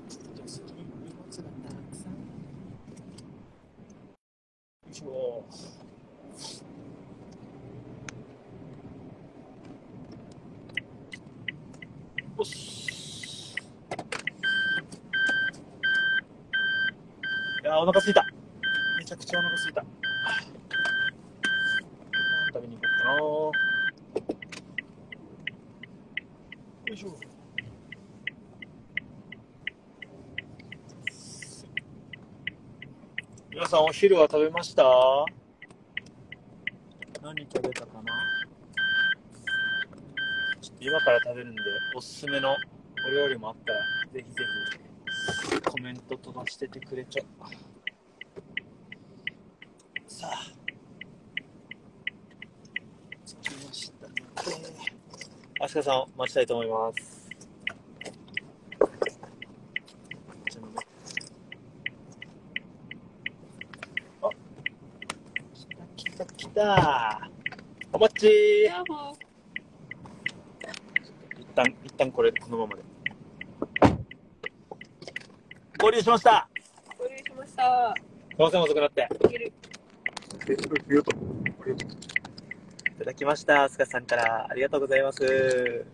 [0.09, 2.13] 助手席に荷物がたくさん。
[2.13, 2.21] よ
[4.89, 5.45] いしょ。
[12.39, 13.57] よし。
[17.65, 18.25] いやー、お腹すいた。
[18.99, 19.85] めちゃくちゃお腹すいた。
[19.85, 19.91] 何
[22.53, 23.13] 食べに行こうかな。
[26.87, 27.09] よいしょ。
[33.51, 34.85] 皆さん、お昼は食べました？
[37.23, 38.25] 何食べたかな？
[40.63, 41.61] ちょっと今から食べるんで、
[41.95, 42.57] おすすめの
[43.07, 43.81] お料理もあったら、
[44.15, 44.45] ぜひぜ
[45.51, 47.27] ひコメント飛ばしててくれちゃう。
[50.11, 50.39] さあ、
[53.27, 54.23] 着きましたので、
[55.61, 57.29] 飛鳥さんを待ちたいと思います。
[58.79, 58.89] こ
[60.49, 60.77] ちらのね
[64.23, 64.29] あ、
[66.37, 67.31] 来た来た来た。
[67.93, 68.27] お待ち
[71.39, 72.83] 一旦、一旦これ、このままで。
[75.79, 76.49] 合流しました
[76.99, 77.95] う、合流しました。
[77.97, 78.01] す
[78.39, 79.09] いません、遅くなって。
[79.13, 79.47] いける。
[79.47, 79.53] い
[82.99, 84.47] ただきました、スカさんから。
[84.49, 85.85] ありがとうございます。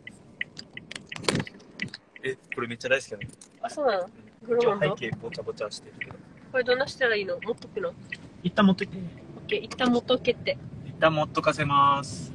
[2.22, 3.24] え、これめっちゃ大好きなの。
[3.62, 4.08] あ、そうなの？
[4.42, 6.14] グロ一応ーンの背景ぼちゃぼちゃしてるけど。
[6.52, 7.38] これどんなしたらいいの？
[7.40, 7.92] 持っとくの？
[8.42, 8.98] 一旦持っといて。
[9.48, 10.58] オッケー、一旦持っとけって。
[10.86, 12.30] 一旦持っとかせます。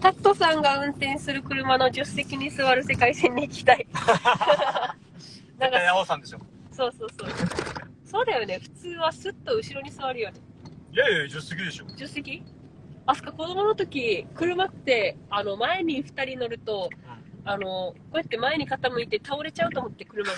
[0.00, 3.84] タットさんが運転する車の助手席に座る世界線に行きたい。
[5.58, 6.38] なんか、青さんでしょ。
[6.70, 7.30] そうそうそう。
[8.04, 8.60] そうだよね。
[8.60, 10.38] 普通はスッと後ろに座るよね。
[10.92, 11.88] いやいや、助手席でしょ。
[11.88, 12.44] 助手席？
[13.06, 16.88] あすか子供の時、車って、あの、前に二人乗ると、
[17.44, 20.36] あの、こうやって前に傾いて倒れちゃうと思って車が。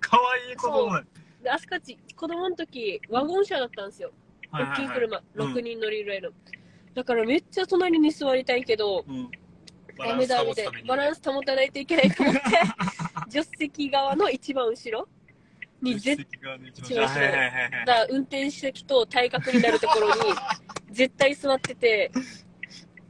[0.00, 1.04] かわいい子供だ。
[1.42, 4.12] で、あすかち、子供の時、ワゴン車だったんですよ。
[4.50, 6.30] はいはいはい大きい車、うん6人乗りぐらいの。
[6.94, 9.30] だからめっちゃ隣に座りたいけど、うん。
[9.96, 10.72] ダメだみたいな。
[10.86, 12.40] バランス保たないといけないと思って、
[13.30, 15.08] 助手席側の一番後ろ
[15.82, 20.14] に絶助手席側の一一番後ろはいはいはいはい対運転席と対角になるところに
[20.90, 22.10] 絶対座ってて、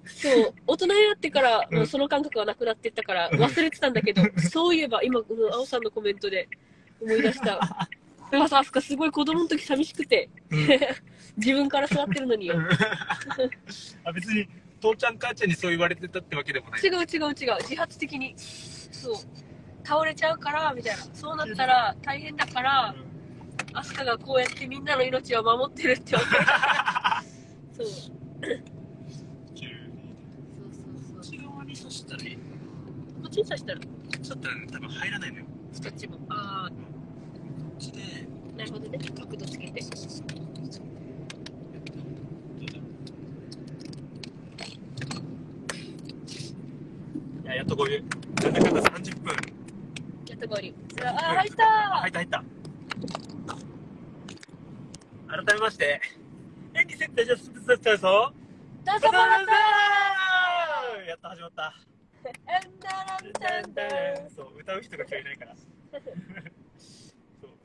[0.05, 6.49] そう、大人になってから、うんもうその感覚がなくなってったから忘れてたんだけど、 そういえば今、うん青さんのコメントで
[7.01, 7.89] 思い出した。
[8.31, 10.69] でもさ、すごい子供の時寂しくて、うん
[11.37, 12.57] 自分から座ってるのによ。
[14.05, 14.49] あ別に
[14.81, 19.15] 父ちゃん母ちゃんにそう言われてたってわけでもない違う違う違う自発的にそう
[19.85, 22.95] 倒れちゃうからみたいなそうなったら大変だから
[23.73, 26.27] アスカがこうやってみんなの命を守ってるって思 う。
[27.77, 27.87] そう。
[27.87, 28.11] そうそう
[31.13, 31.19] そう。
[31.19, 32.41] 内側に刺したらいいこ
[33.27, 35.45] っちに刺したら、ちょっと多分入らないのよ。
[35.73, 36.19] そっちも。
[36.31, 36.90] あこ
[37.81, 38.03] っちで、
[38.53, 38.99] あ、なるほどね。
[38.99, 39.81] 角度つけて。
[39.81, 39.85] い
[47.45, 48.05] や、やっと合流。
[48.43, 49.35] なんだかんだ30分。
[50.29, 50.75] やっと合流。
[51.03, 52.45] ああ、入ったあ入った入った。
[55.31, 56.01] 改めまして、
[56.75, 58.33] 演技設定じゃスプツちゃうぞ。
[58.85, 59.41] ダサバラ
[61.07, 61.75] やっと始まった。
[64.37, 65.57] そう、歌う人が今日いないから。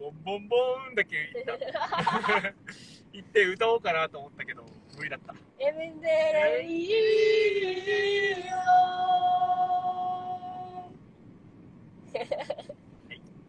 [0.05, 1.57] ボンボンボーンだけ言った。
[3.11, 4.63] 言って歌おうかなと思ったけど、
[4.97, 5.33] 無理だった。
[5.57, 6.93] エメンデレイ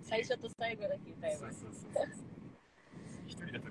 [0.02, 1.61] 最初と最後だけ歌えます。
[1.61, 2.07] そうそうそうそう。
[3.26, 3.66] 一人だと、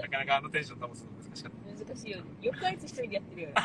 [0.00, 1.58] なかなかあのテンション保つの難しかった。
[1.84, 2.24] 難しいよね。
[2.40, 3.54] よくあいつ一人でやってるよね。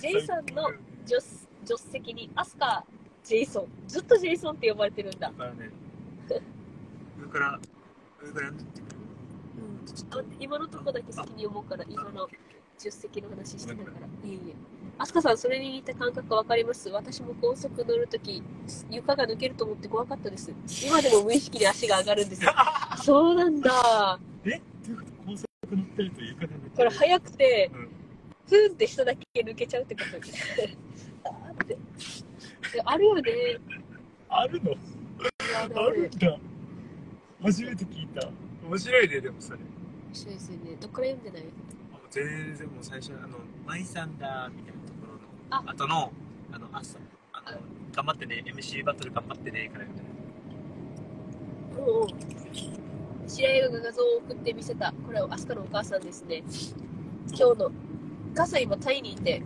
[0.00, 0.72] ジェイソンの
[1.04, 2.84] 助助手席にアスカ、
[3.22, 3.68] ジェイソン。
[3.86, 5.30] ずっとジェイソンって呼ばれてるんだ。
[5.36, 5.70] だね、
[6.34, 7.60] 上から、
[8.22, 8.96] 上からやってくる。
[10.10, 12.28] あ今のとこだけ先に思うから、今の
[12.76, 14.06] 助手席の話してたから。
[14.28, 14.54] いえいえ。
[14.98, 16.88] アスカさん、それに似た感覚わかります？
[16.90, 18.42] 私も高速乗るとき、
[18.90, 20.52] 床が抜けると思って怖かったです。
[20.86, 22.52] 今でも無意識で足が上がるんですよ。
[23.02, 24.18] そうなんだ。
[24.44, 24.50] え？
[24.50, 24.54] ど
[24.88, 25.46] ういうこと高速
[25.76, 26.70] 乗ってると床が抜ける？
[26.76, 27.88] これ早くて、うん
[28.48, 30.16] ふんって下だけ抜けちゃうってこと
[31.28, 31.74] あーって。
[31.74, 31.78] で
[32.84, 33.22] あるよね。
[34.28, 34.72] あるの？
[35.54, 36.38] あるんだ。
[37.42, 38.28] 初めて聞いた。
[38.66, 39.58] 面白いね、でもそれ。
[39.58, 40.76] 面白いですよね。
[40.80, 41.48] どっから読んでない？
[41.92, 45.20] あ全然もう最初、あの、舞さんだ、みたいなところの、
[45.50, 46.12] あ後の、
[46.52, 46.98] あの、朝、
[47.32, 47.58] あの、
[47.94, 50.10] 頑張ってね、MC バトル頑張ってね、からみたいな。
[51.78, 52.08] おう
[53.28, 54.92] 白井が画像を送って見せた。
[54.92, 56.42] これはアスカのお母さんですね。
[57.28, 57.66] 今日の。
[57.66, 57.72] お
[58.34, 59.42] 母さん今タイにいて、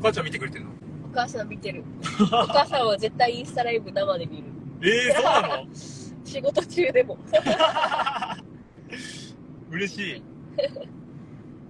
[0.00, 0.70] お母ちゃん見てくれてるの？
[1.10, 1.84] お母さん見てる。
[2.22, 4.44] お母さんは絶対インスタライブ生で見る。
[4.82, 5.66] えー、そうなの？
[6.24, 7.18] 仕事中でも。
[9.70, 10.22] 嬉しい。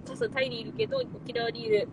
[0.05, 1.87] お母さんタイにいるけど、沖縄にいる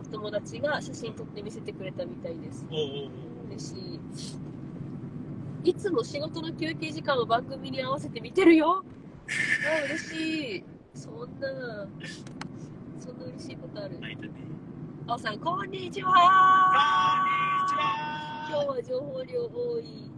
[0.00, 2.66] お友達が写真撮って見せてくれたみたいです。
[2.70, 3.10] おうおうおう
[3.48, 3.74] 嬉し
[5.64, 5.70] い。
[5.70, 8.82] いつも仕事の休憩時間を番組に合わせて見てるよ。
[8.84, 10.64] あ嬉しい。
[10.94, 11.86] そんな、
[12.98, 13.98] そんな嬉しいことある。
[14.00, 14.30] 泣いたね。
[15.06, 16.10] あおさん、こんにちは。
[18.50, 20.11] 今日は情報量多い。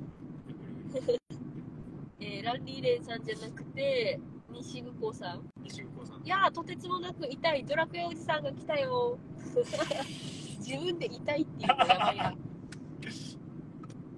[2.20, 4.20] えー、ランリーレンさんじゃなくて、
[4.50, 5.50] 西久子さん。
[5.62, 6.24] 西さん。
[6.24, 9.18] いやー、とてつもなく痛いドラクエおじさんが来たよ。
[10.58, 12.34] 自分で痛いっていうのやばいな。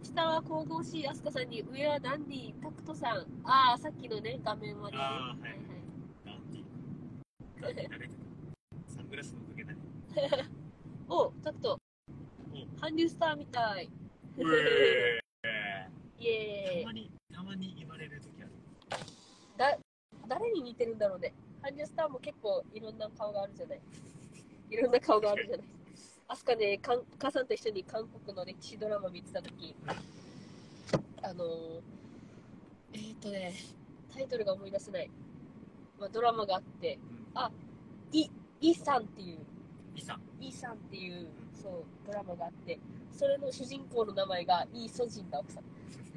[0.03, 3.27] 下は神々しいアスカさんに、上はダンディ、タクトさん。
[3.45, 4.97] ああ、さっきのね、画面はね。
[4.99, 5.61] あーはいはい
[6.25, 8.11] ダンディ。
[8.87, 9.41] サングラスの
[11.09, 11.25] おか。
[11.25, 11.79] お、タクト。
[12.81, 13.89] 韓流スターみたい。
[16.19, 16.93] うえイエーイたま。
[16.93, 18.53] に、たまに言われるときある。
[19.57, 19.79] だ、
[20.29, 21.33] 誰に似てるんだろうね。
[21.63, 23.81] 韓流スターも結構いろんな顔があるじゃない。
[24.71, 25.67] いろんな顔があるじゃない。
[26.29, 29.77] アスカね、かん母さんと一緒に韓国の歴史ドラマ見てたとき、
[31.23, 31.81] あのー、
[32.95, 33.55] えーっとね、
[34.13, 35.11] タイトルが思い出せない。
[35.99, 36.99] まあ、ドラマがあって、
[38.13, 38.29] イ、
[38.61, 39.39] イさんっていう、
[39.95, 40.21] イさん。
[40.43, 41.29] イさんっていう、
[41.67, 42.79] そう、ドラマがあって、
[43.13, 45.65] それの主人公の名前がイ・ソジンだ、奥さん。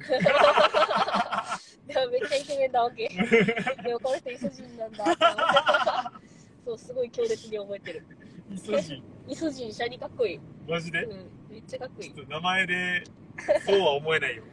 [1.88, 3.08] でもめっちゃイケメンなわけ。
[3.82, 6.26] でもこの人イソジンなんだって思って。
[6.64, 8.06] そう、すごい強烈に覚えてる。
[8.52, 9.02] イソジン。
[9.28, 10.40] イソジン、シャニかっこいい。
[10.68, 11.02] マジで？
[11.02, 12.26] うん、めっちゃかっこいいちょっ。
[12.26, 13.04] と名前で、
[13.66, 14.44] そうは思えないよ。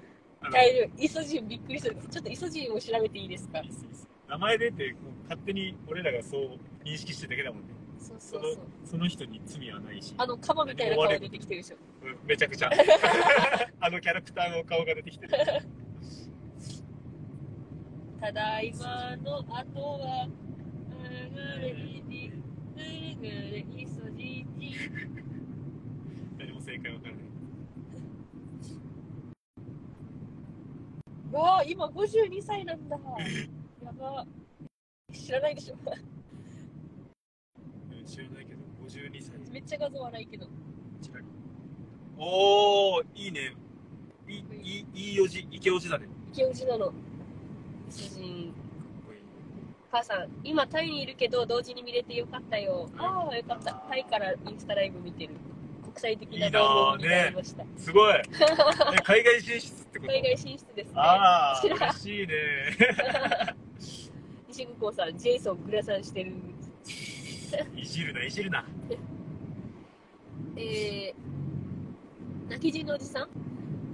[0.51, 1.03] 大丈夫。
[1.03, 1.95] イソジンびっくりする。
[2.09, 3.61] ちょっとイソジンを調べていいですか？
[4.27, 7.73] 名前でって、勝手に俺らがそう認識してるだけだもんね。
[7.99, 8.57] そうそうそう。
[8.85, 11.77] その人に罪はないし、あの、カバみたいな顔出てきてるでしょ。
[12.03, 12.69] うんめちゃくちゃ。
[13.81, 15.33] あのキャラクターの顔が出てきてる。
[18.19, 20.27] ただいまの後は、
[21.03, 22.31] 流れに、
[22.75, 24.75] 流れイソジンに。
[26.37, 27.27] 何も正解わからない。
[31.31, 32.97] わあ、今52歳なんだ。
[33.83, 34.25] やば。
[35.13, 35.75] 知らないでしょ。
[38.07, 39.51] うん知らないけど、52歳。
[39.51, 40.47] めっちゃ画像荒いけど。
[41.01, 41.23] 近い
[42.17, 43.53] おー、いいね。
[44.27, 46.05] いい、いい、いいおじ、イケおじだね。
[46.05, 46.91] か池おじなの。
[47.89, 48.53] 主人。
[49.91, 52.89] 母さん、今タイにいるけど同時に見れてよかったよ。
[52.97, 53.73] ああ、よかった。
[53.73, 55.33] タイからインスタライブ見てる。
[55.83, 57.65] 国際的な番組になりました。
[57.77, 58.15] すごい。
[58.19, 58.23] え
[59.03, 60.11] 海外進出ってこと？
[60.11, 60.93] 海外進出ですね。
[60.95, 62.33] ああ、嬉しいね。
[64.49, 66.33] 西久保さん、ジェイソングラサンしてる。
[67.75, 68.65] いじるな、いじるな。
[70.55, 73.29] えー、泣き人のおじさん？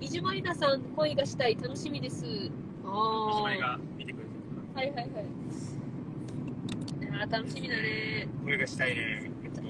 [0.04, 2.26] 伊集まりなさん、恋がしたい、楽しみです。
[2.86, 3.41] ああ。
[3.43, 3.80] はいは
[4.74, 5.08] いはい。
[7.12, 8.28] あー楽しみだね。
[8.43, 9.32] これがしたいね。
[9.43, 9.62] えっと、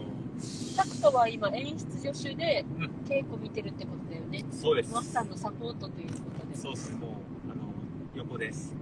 [0.78, 4.46] タクトは今演出助手でうん稽古見てるってことだよね。
[4.52, 4.94] そうです。
[4.94, 6.56] ワッサンのサポートということで。
[6.56, 7.12] そうっす、もう、
[7.52, 7.74] あの、
[8.16, 8.74] 横です。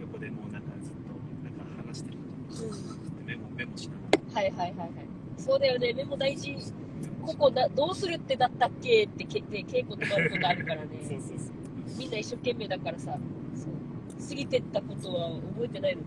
[0.00, 0.98] 横でもうなんかずっと、
[1.44, 2.18] なんか話してる。
[2.18, 2.24] う
[3.24, 4.07] んメモ、メモしなが
[4.38, 4.90] はいはいはいはい。
[5.36, 6.54] そうだよね、メモ大事。
[7.26, 9.04] ここだどうするってだったっけ？
[9.04, 10.86] ってけで稽古とかることあるからら。
[10.86, 11.08] そうね。
[11.08, 11.52] そうそ
[11.96, 11.98] う。
[11.98, 13.18] みんな一生懸命だからさ、
[13.56, 16.02] そう過ぎてったことは覚えてないの？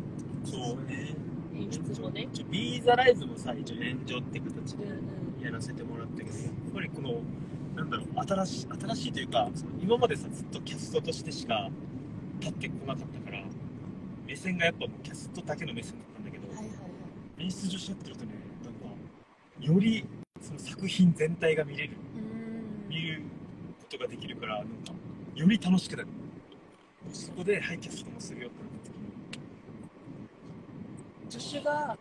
[0.46, 1.14] そうね。
[1.56, 2.30] 演出もね。
[2.50, 5.46] ビーザライズもさ、一応炎上って形でうんうん。
[5.46, 7.16] やらせてもらったけど、やっぱりこの、
[7.76, 11.70] なんだろう、新しい、新しいというか、その今までさ、ずっとキャストとしてしか
[12.40, 13.44] 立ってこなかったから、
[14.26, 16.11] 目線がやっぱもうキャストだけの目線だっ
[17.42, 18.34] 演出女子やってるとね、
[18.64, 18.82] なんか、
[19.74, 20.06] より
[20.40, 21.96] その作品全体が見れる、う
[22.90, 23.24] 見る
[23.80, 24.72] ことができるから、なんか、
[25.34, 26.10] より楽しくなる。
[27.12, 29.02] そこで、はい、キャストもするよってなった時に、
[31.28, 31.32] ん。
[31.32, 31.98] 助手が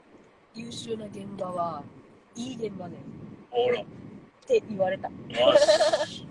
[0.55, 1.83] 優秀な現場は
[2.37, 3.01] いい現場だよ
[3.53, 3.87] あら、っ
[4.47, 5.09] て言われた。
[5.09, 5.15] よ
[6.07, 6.27] し。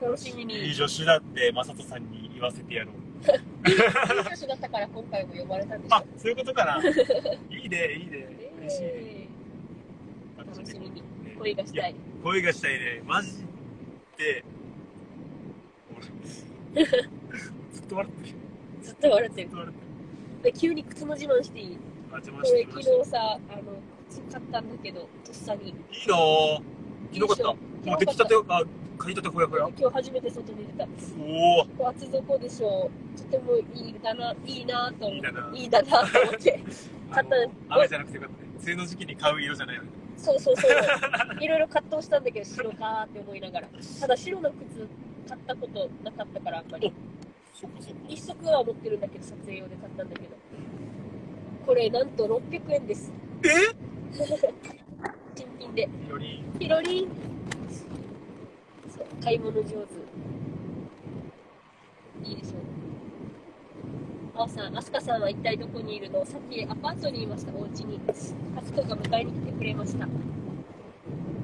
[0.00, 0.54] 楽しみに。
[0.54, 3.07] いいいい助手だって、マサトさんに言わせてやろう。
[3.24, 6.78] 助手だったから今回も呼ばれたんでしょあ。、そういうことかな。
[7.50, 8.28] いいね、いいね。
[8.60, 8.90] 嬉しいね。
[8.94, 9.28] えー
[10.38, 11.02] 楽しみにね
[11.38, 11.94] 恋がしたい。
[12.24, 13.02] 恋がしたいね。
[13.06, 13.30] マジ
[14.16, 14.44] で。
[16.74, 16.84] 俺
[17.72, 18.34] ずっと笑ってる。
[18.82, 19.48] ずっと笑ってる。
[20.42, 21.78] で急に靴の自慢していい？
[22.12, 22.20] あ。
[22.22, 22.32] 昨
[22.80, 23.62] 日さ、あの、
[24.08, 25.68] 靴買ったんだけど、とっさに。
[25.68, 26.54] いいなぁ。
[27.12, 27.44] 昨日買った。
[27.90, 28.62] もう出来たて、あ、
[28.98, 29.68] 買いたてほやほや。
[29.78, 30.86] 今日初めて外に出た。
[31.20, 31.88] おお。
[31.88, 32.90] 厚底でしょ。
[33.16, 35.88] とてもいいだな、いいなと思っていいだな。
[36.06, 36.60] と思って。
[37.10, 37.36] 買った
[37.74, 38.48] 雨じゃなくてよかったね。
[38.62, 39.88] 梅雨の時期に買う色じゃないよね。
[40.16, 40.72] そうそうそう。
[41.40, 43.68] いろいろ葛藤したんだけど、白かーって思いながら。
[44.00, 44.88] ただ白の靴
[45.28, 46.92] 買ったことなかったから、あんまり。
[48.08, 50.28] 一足は持ってるんだけど、撮影用で買ったんだけど。
[51.66, 53.12] これ、なんと600円です。
[53.44, 53.48] え？
[55.36, 55.88] 新品で。
[56.08, 57.37] より、ピロリン。
[58.98, 59.74] そう買い物上手。
[62.24, 62.60] いいでしょう。
[64.34, 66.24] あおさん、あすかさんは一体どこにいるの？
[66.26, 68.00] さっきアパートにいました、お家に。
[68.00, 68.12] タ
[68.62, 70.08] クトが迎えに来てくれました。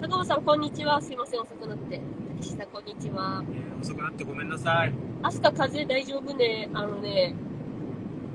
[0.02, 1.00] 高尾さん、こんにちは。
[1.00, 2.00] すいません、遅くなって。
[2.40, 3.44] 岸田、こんにちは。
[3.48, 4.92] えー遅くなってごめんなさい。
[5.22, 6.68] あすか、風邪大丈夫ね。
[6.72, 7.34] あのね、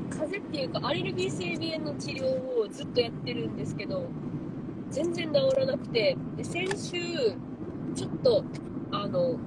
[0.09, 2.25] 風邪っていうか、アレルギー性鼻炎の治療
[2.61, 4.07] をずっとやってるんですけど、
[4.89, 6.97] 全然治らなくて、で先週、
[7.95, 8.43] ちょっと、
[8.91, 9.37] あの、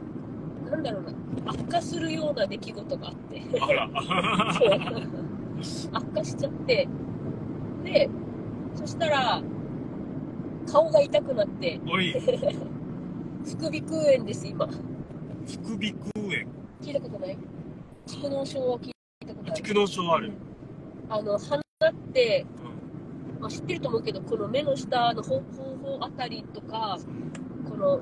[0.70, 1.12] なんだろうな、
[1.53, 3.90] 悪化するような出来事があって、あら。
[5.93, 6.88] 悪化しちゃって、
[7.84, 8.11] で、
[8.74, 9.43] そしたら、
[10.70, 12.12] 顔が痛くなって、おい、
[13.45, 14.66] 副鼻腔炎です、今。
[14.66, 14.76] 副
[15.76, 16.30] 鼻腔炎。
[16.80, 17.38] 聞いたことない？
[18.07, 18.93] 蓄膿症は聞い
[19.26, 19.62] たことある。
[19.62, 20.32] 蓄膿症ある。
[21.09, 21.62] あの、鼻っ
[22.12, 26.97] て、うんまあ、知ってると思うけど、この目の下の方方あたりとか、
[27.68, 28.01] この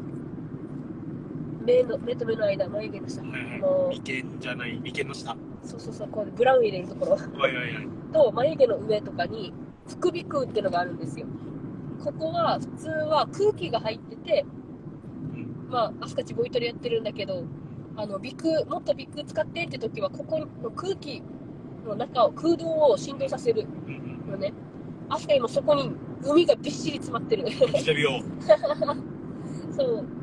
[1.71, 5.33] 目の目と目の間、眉毛の下、はいはいも眉間じゃない、眉間の下。
[5.33, 7.89] うそうそうそう、こうブラウン入れるところはいはいはい。
[8.13, 9.53] と眉毛の上とかに
[9.89, 11.27] 副鼻腔っていうのがあるんですよ。
[12.03, 14.45] ここは普通は空気が入ってて、
[15.35, 17.45] うんまあ、アスカチボイトレやってるんだけど、
[17.97, 21.23] あの鼻腔、もっと鼻腔使ってって時は、ここの空気
[21.87, 23.67] の中を、空洞を振動させる。
[24.31, 24.53] のね。
[25.09, 25.91] アスカ今そこに
[26.23, 27.45] 海がびっしり詰まってる。
[27.45, 28.23] 来てるよ。
[29.77, 30.20] そう。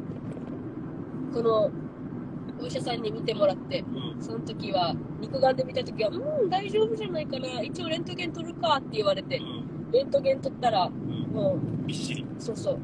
[1.33, 1.71] この、
[2.59, 4.21] お医者さんに見てもらって、うん。
[4.21, 7.61] その時は、肉眼で見た時は、うん、大丈夫じゃないかな。
[7.61, 9.91] 一応レントゲン取るかって言われてう、ん。
[9.91, 11.33] レントゲン取ったら、うん。
[11.33, 12.23] もびっしり。
[12.23, 12.79] う、そうそう。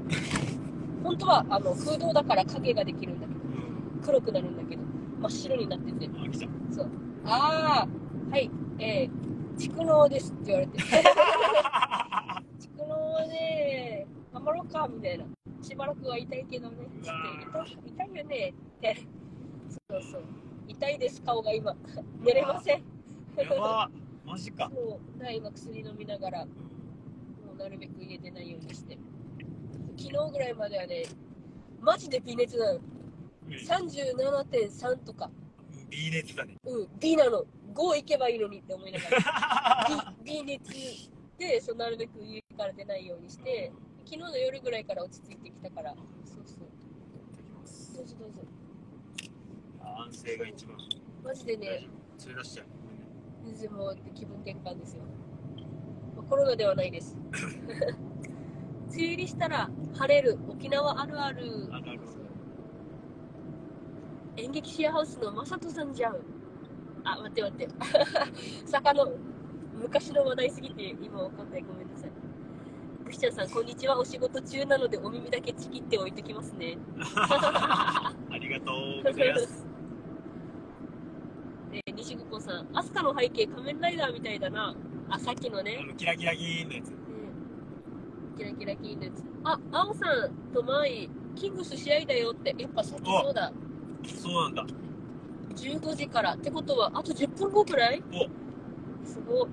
[1.04, 4.02] 本当は、あの、空洞だから影ができるんだけど、うん。
[4.04, 4.84] 黒くなるんだけど、
[5.20, 6.48] 真っ白になってて、あ、来た。
[6.76, 6.90] そう。
[7.26, 10.80] ああ、はい、えー、蓄膿ですって言われて。
[12.60, 15.26] 蓄膿はね、頑張ろうか、みたいな。
[15.64, 17.10] しばらくは痛いけどね、つって、
[17.48, 18.98] 痛い痛いよね、って。
[19.90, 20.24] そうそう。
[20.68, 21.76] 痛いです、顔が今。
[22.20, 22.84] 寝れません。
[23.38, 23.90] やば。
[24.26, 24.70] マジか。
[24.74, 26.52] そう、だ今薬飲みながら、も
[27.54, 28.98] うなるべく入れてないようにして。
[29.98, 31.04] 昨日ぐらいまではね、
[31.80, 32.80] マジで微熱なの。
[33.48, 35.32] 37.3とか。
[35.90, 36.58] 微熱だね。
[36.66, 37.46] うん、B なの。
[37.74, 40.16] 5行けばいいのにって思いながら。
[40.24, 40.72] B, B 熱
[41.38, 43.72] で、そうなるべく家から出ないようにして、
[44.06, 45.96] 昨日の夜ぐらいから落ち着いてきたから、
[46.26, 47.96] そうそう。
[47.96, 48.42] どうぞどうぞ。
[50.06, 50.78] 安静が一番。
[51.24, 52.66] マジでね、連れ出しちゃう。
[53.46, 55.04] 水もって気分転換ですよ。
[56.16, 57.18] まあコロナではないです。
[58.94, 61.70] 梅雨入りしたら晴れる沖縄あるある。
[64.36, 66.18] 演劇シェアハウスのまさとさんじゃん。
[67.04, 67.70] あ、待って待って。
[68.66, 69.12] 坂の
[69.74, 71.62] 昔の話題すぎて今わかんない。
[71.62, 71.93] ごめんな
[73.14, 73.14] さい。
[73.14, 74.00] ぐしちゃんさん、こんにちは。
[74.00, 76.78] お仕事中なのでお耳だけちぎっておいてきますね。
[76.98, 79.66] ありがとうございます。
[81.74, 84.76] えー、西久保さん、アスカの背景仮面ライダーみたいだな。
[85.10, 85.84] あ、さっきのあね。
[85.88, 86.90] のキラキラギーンのやつ。
[86.90, 86.94] うん
[88.38, 89.24] キラキラキンのやつ。
[89.44, 92.56] あ、青さんとマイ、キングス試合だよって。
[92.58, 93.52] やっぱさっきそうだ。
[94.06, 94.66] そうなんだ。
[95.56, 96.34] 15時から。
[96.34, 98.04] ってことは、あと10分後くらい？
[99.04, 99.50] すごい。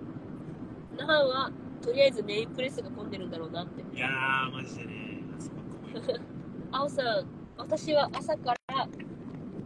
[0.97, 1.53] 那覇は、
[1.83, 3.83] とりあえずメインプレスが混んでるんだろうなって。
[3.97, 5.21] いやー、マジでね。
[5.37, 5.57] あそこ
[6.05, 6.21] 怖い。
[6.73, 7.27] 青さん、
[7.57, 8.89] 私は朝から、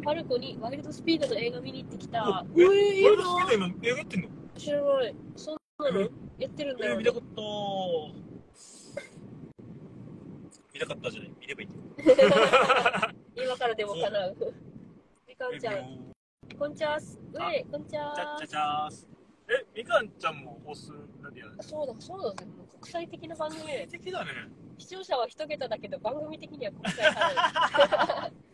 [0.02, 2.44] パルコにワイルドスピードの映画見に行ってきた。
[2.56, 4.28] え、うえいい俺なのスピード今、映画やってんの？
[4.56, 5.16] 知らない。
[5.36, 7.12] そんなのやってるんだえー、よ、ね見た。
[7.12, 7.42] かった
[10.72, 11.32] 見たかったじゃない？
[11.40, 11.68] 見ればいい。
[13.44, 14.36] 今からでも叶う。
[15.28, 17.18] みかんちゃん、えこんちゃーす。
[17.32, 19.08] うえ、こんちゃちゃっちゃーちゃーす。
[19.48, 22.44] え、みかんちゃんもオーストラリアそうだ、そうだぜ。
[22.46, 23.86] もう国際的な番組で。
[23.90, 24.30] 的だね。
[24.78, 28.32] 視聴者は一桁だけど、番組的には国際派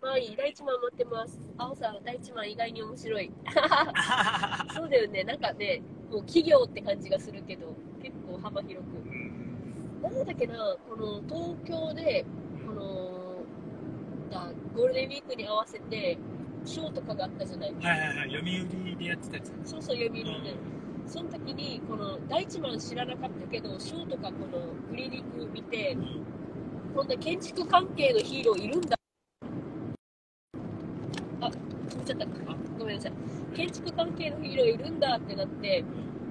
[0.00, 1.38] まあいい、第一問待ってます。
[1.58, 3.30] 青さん、第一問意外に面白い。
[4.74, 8.96] そうだよね、なんかね、もう企業って感じがするけど、結構幅広く。
[8.96, 9.40] うん
[10.02, 12.24] なんだっけな、この東京で、
[12.66, 13.44] この、
[14.30, 16.16] だゴールデンウィークに合わせて、
[16.64, 17.74] ショーとかがあったじゃない。
[17.74, 19.52] はいはいはい、読売でやってたやつ。
[19.64, 20.54] そうそう、読売で。
[21.06, 25.96] その時に、この、第一問知らなかったけど、ショーとかこの、クリニック見て、
[26.94, 28.96] こんな建築関係のヒーローいるんだ。
[31.40, 32.26] あ、止めちゃった。
[32.78, 33.12] ごめんなさい。
[33.56, 35.84] 建築関係のヒーローいるんだってなって、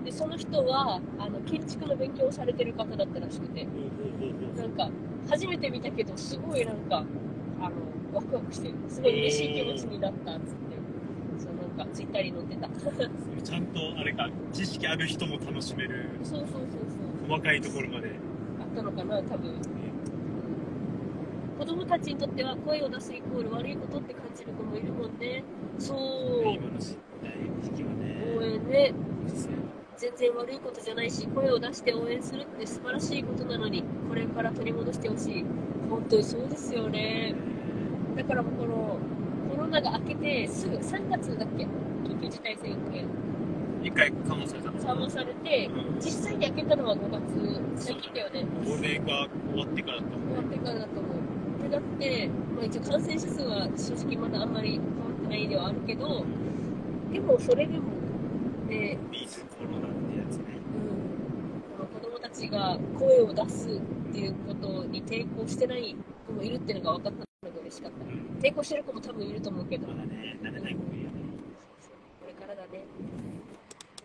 [0.06, 3.68] で、その人は、あの、建築の勉強をされてる方だったらしくて、
[4.56, 4.90] なんか、
[5.30, 7.04] 初めて見たけど、すごいなんか、
[7.60, 7.76] あの、
[8.14, 8.76] ワクワクしてる。
[8.88, 10.50] すごい嬉しい気持ちになったっつって、
[11.38, 12.70] そう、なんか、ツイッターに載ってた。
[13.44, 17.30] ちゃんと、あれか、知識ある人も楽しめる、そうそうそうそう。
[17.30, 18.12] 細かいところまで。
[18.60, 19.54] あったのかな、多分。
[21.60, 25.44] 子供たちにとっては声を出すイコール悪いことって感じる子もいるもんね。
[25.78, 25.98] そう。
[26.44, 26.96] 今の時
[27.72, 28.54] 期は応ね。
[28.54, 28.94] 援ね。
[29.98, 35.46] 全然悪いことじゃないし、声を出して応援するって素晴らしいことなのに、これから取り戻してほしい。
[35.90, 37.36] 本当にそうですよね。
[38.20, 38.98] だからもうこの、
[39.50, 41.64] コロナが明けてすぐ、3月だっけ？
[41.64, 43.06] 緊急事態宣言
[43.82, 44.78] 一回緩和されたの。
[44.78, 48.46] 緩和されて、うん実際に明けたのは5月最近だよね。
[48.66, 51.16] ゴールデンが終わってからだと思終わってからだと思う。
[51.60, 54.86] ってなって、まあ、一応感染者数は正直まだあんまり変わ
[55.18, 56.26] ってないではあるけど、
[57.14, 57.88] でもそれでも、
[58.68, 59.12] ね、う。
[59.12, 60.44] ビーズコロナってやつね。
[60.76, 65.96] うん、この子供たちが声を出すっていうことに抵抗してない
[66.28, 67.29] 子もいるっていうのが分かった
[67.70, 68.04] 嬉しかった。
[68.04, 68.40] うん。
[68.42, 71.16] 抵抗してる子も多分いると思うけど、まだね、慣れない子もいるよね。
[72.20, 72.84] これからだね。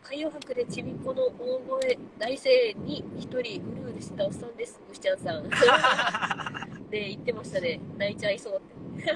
[0.02, 3.48] 海洋博でちびっこの大声大声援に一人うる
[3.90, 5.48] うるしてたおっさんです、ぐしちゃんさん。
[6.90, 7.80] で、言ってましたね。
[7.96, 8.60] 泣いちゃいそうっ
[9.00, 9.04] て。
[9.04, 9.14] いや、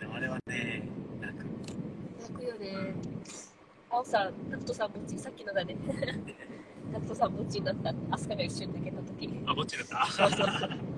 [0.00, 0.88] でもあれはね、
[1.20, 1.44] 泣く。
[2.20, 2.94] 泣くよね。
[3.90, 5.76] 青さん、タクトさんぼっち、さっきのだね。
[6.92, 7.94] タクトさんぼっちになった。
[8.10, 9.42] アスカが一緒に抜けた時に。
[9.46, 10.06] あ、ぼっちだった。
[10.06, 10.93] そうそう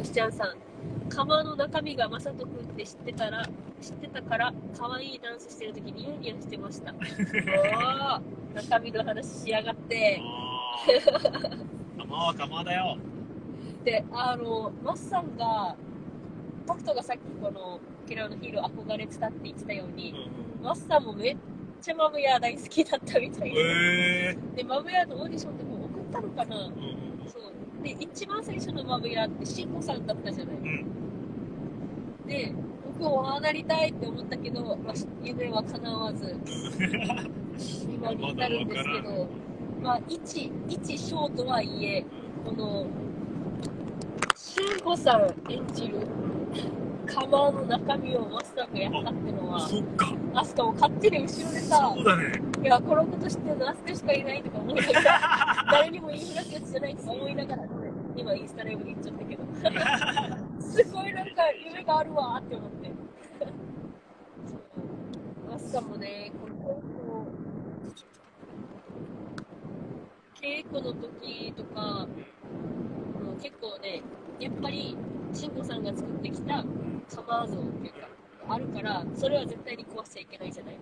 [0.00, 0.02] そう。
[0.02, 0.54] ぐしちゃんさん、
[1.08, 3.44] 釜の中身がまさとくんって知ってたら、
[3.80, 6.94] 知ってたから、可愛いダンスしてる時ニヤニヤしてました。
[8.54, 10.20] 中身の話しやがって。
[11.98, 12.96] あまはかまだよ。
[13.84, 15.76] で、あの、マッサンが、
[16.66, 20.14] タクトがさっきこの、キラーのヒーロー憧れてたって言ってたように、
[20.62, 21.36] マッサンもめっ
[21.80, 26.66] ちゃマブヤ大好きだったみたいで、えで、マブヤのオーディションでもう送ったのかなー。
[26.66, 27.59] うんそう。
[27.82, 30.56] で、一番最初のマブヤってシンゴさんだったじゃない。
[30.56, 32.26] うん。
[32.26, 32.54] で、
[32.86, 36.36] 僕もああなりたいって思ったけど、まあ、夢は叶わず、
[37.90, 39.28] 今に至るんですけど、
[39.80, 42.04] まあ、一、一ショーとはいえ、
[42.44, 42.86] この、
[44.34, 46.06] 慎吾さん演じる、
[47.12, 50.12] カバーの中身をマスターがやったってのは、そっか。
[50.34, 52.32] アスカも勝手に後ろでさそ、うだね。
[52.62, 57.62] いや、このこと知ってるのアスカしかいないとか思いながら、 誰にも言いふらすやつじゃないとか思いながら、
[58.16, 59.42] 今インスタライブで言っちゃったけど、
[60.62, 62.90] すごいなんか夢があるわーって思って。
[65.52, 66.80] アスカもね、この
[70.40, 72.06] 稽古の時とか、
[73.42, 74.02] 結構ね、
[74.38, 74.96] やっぱり、
[75.32, 76.64] 慎吾さんが作ってきた
[77.14, 78.08] カマー像っていうか、
[78.48, 80.76] あるから、それは絶対に壊しちゃいけないじゃない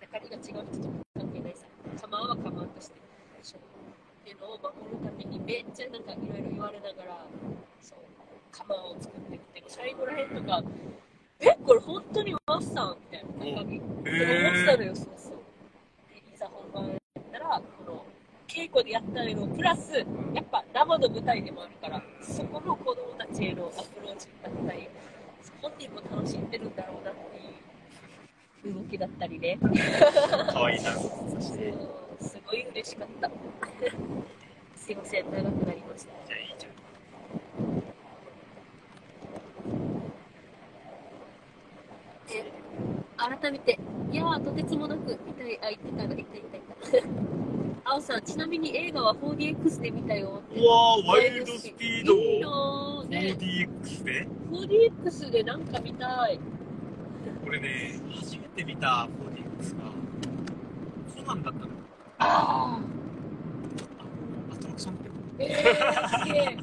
[0.00, 0.88] 中身が違う人と
[1.18, 1.66] 関係ないさ。
[2.00, 7.26] カマーはカマーとしてっていうのを守るためにめっちゃなんかいろいろ言われながら、
[7.80, 7.98] そう、
[8.50, 10.62] カマーを作ってきて、最後らへんとか、
[11.40, 13.76] え、これ本当にマスさんみたいな中身。
[13.76, 15.32] へ思ってたのよ、そうそう。
[16.10, 16.98] で、いざ本番
[18.58, 20.04] 稽古でやったのプラス、
[20.34, 24.88] やっぱ生の舞台でもあるから、そこの子供たちへのアプローチだったり、
[25.62, 29.60] 本人も楽しんでるんだろうなっていう動きだったりね。
[30.52, 31.02] かわいいダンス
[31.36, 31.72] そして
[32.20, 33.30] すごい嬉しかった。
[34.74, 36.12] すいません、長くなりました。
[36.26, 36.72] じゃあいいじゃん
[42.26, 43.78] で改めて、
[44.10, 47.90] いやー、とてつもなく見たい、あ、言ってたな、言った言った言った。
[47.92, 50.60] 青さん、ちなみに映画は 4DX で見たよって。
[50.60, 56.40] うわーワイルドスピードーね 4DX で？4DX でなんか見たい。
[57.46, 59.08] 俺ね初めて見た
[59.60, 59.84] 4DX が
[61.16, 61.66] コナンだったの
[62.18, 62.80] あ
[64.52, 66.26] アトラクションってあ。
[66.28, 66.56] え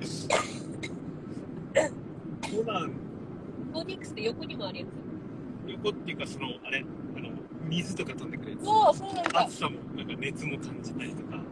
[0.00, 0.34] ー、すげ
[1.74, 1.90] え。
[2.64, 2.92] コナン
[3.74, 4.88] 4DX って横にもあるやつ。
[5.68, 6.84] 横っていうかそのあれ
[7.16, 7.30] あの
[7.68, 8.64] 水とか飛んでくるやつ。
[8.64, 9.40] そう、そうなんだ。
[9.42, 11.42] 暑さもなんか熱も感じたりとか。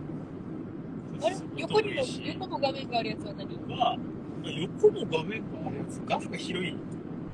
[1.22, 1.36] あれ？
[1.56, 3.56] 横にも、横も画面があるやつは何？
[3.76, 3.98] は
[4.44, 6.76] 横も画面があるやつ画面が広い。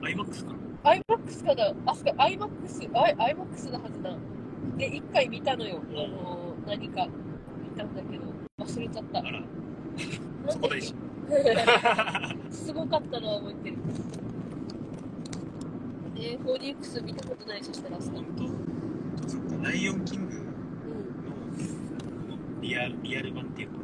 [0.03, 1.75] IMAX かな ?IMAX かな。
[1.87, 4.17] あ、そっか、IMAX、アイ IMAX のはずだ。
[4.77, 5.81] で、一回見たのよ。
[5.91, 7.07] あのー、何か。
[7.63, 8.25] 見たんだけど、
[8.59, 9.19] 忘れちゃった。
[9.21, 9.43] あら。
[10.49, 10.95] そこ大事。
[12.51, 13.77] すごかったのは覚えてる。
[16.25, 18.13] えー、4DX 見たことないそしたらさ。
[18.13, 19.29] 本当？
[19.29, 20.49] そっかライオンキングのうん。
[22.31, 23.75] このリアルリアル版っていうか。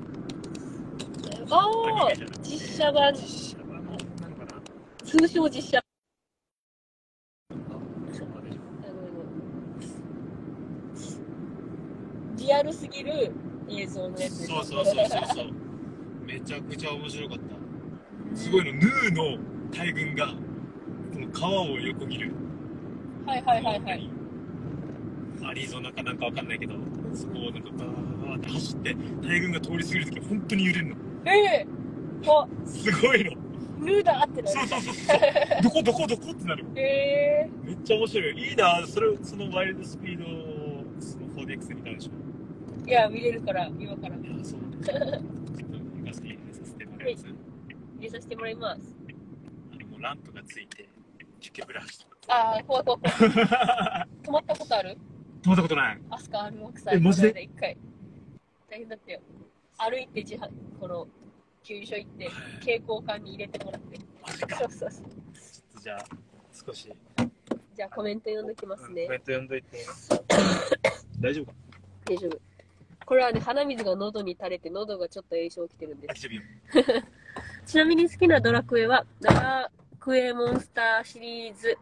[1.50, 1.68] あ
[2.06, 2.12] あ
[2.42, 4.62] 実写版、実写版なのかな？
[5.04, 5.80] 通称実写。
[12.36, 13.32] リアルすぎる
[13.68, 14.46] 映像のやつ。
[14.46, 15.46] そうそうそうそうそう。
[16.24, 17.38] めちゃくちゃ面白かっ
[18.30, 18.36] た。
[18.36, 18.72] すごいの。
[18.74, 19.38] ヌーの
[19.72, 20.32] 大群が
[21.18, 22.32] この川を横切る。
[23.26, 24.10] はいはいはいはい。
[25.44, 26.74] アリゾナかなんかわかんないけど
[27.14, 30.96] そこをなんかバーって走って大群が通り過ぎるとき本当に揺れるの。
[31.24, 31.66] ええ
[32.26, 33.32] あ、すごいの。
[33.80, 34.68] ヌーだってなる。
[34.68, 36.64] そうそうそうどこどこどこってなる。
[36.76, 38.86] えめっちゃ面白いいいな。
[38.86, 44.14] それそのワイルドスピードをその 4DX で見たんでしょー、いや、見れるから、今から。
[44.14, 44.60] いやそう。
[44.84, 47.26] ちょっと行かせてさせてもらいます。
[47.26, 47.34] 入
[48.02, 48.96] れさせてもらいます。
[49.72, 50.88] あのもうランプがついて
[51.40, 53.18] キュケブラシああ、怖い怖い怖い。
[54.22, 54.96] 止まったことある？
[55.42, 56.94] 止まったことないアスカある奥さん。
[56.94, 57.42] えマジで？
[57.42, 57.76] 一回。
[58.68, 59.20] 大変だったよ。
[59.78, 60.48] 歩いて自販、
[60.80, 61.06] この、
[61.62, 62.28] 給油所行って、
[62.60, 63.98] 蛍光管に入れてもらって。
[64.58, 65.80] そうそうそう。
[65.80, 66.04] じゃあ
[66.66, 66.92] 少し
[67.74, 69.04] じゃあコメント読んできますね。
[69.04, 69.78] コメント読んどいて
[71.20, 71.52] 大丈夫か？
[72.06, 72.40] 大丈夫。
[73.06, 76.28] これはね、鼻水が喉に垂れて、喉がちょっと炎症起きてるんです。
[77.64, 79.06] ちなみに好きなドラクエは、
[80.08, 81.76] クエモンスターシリーズ、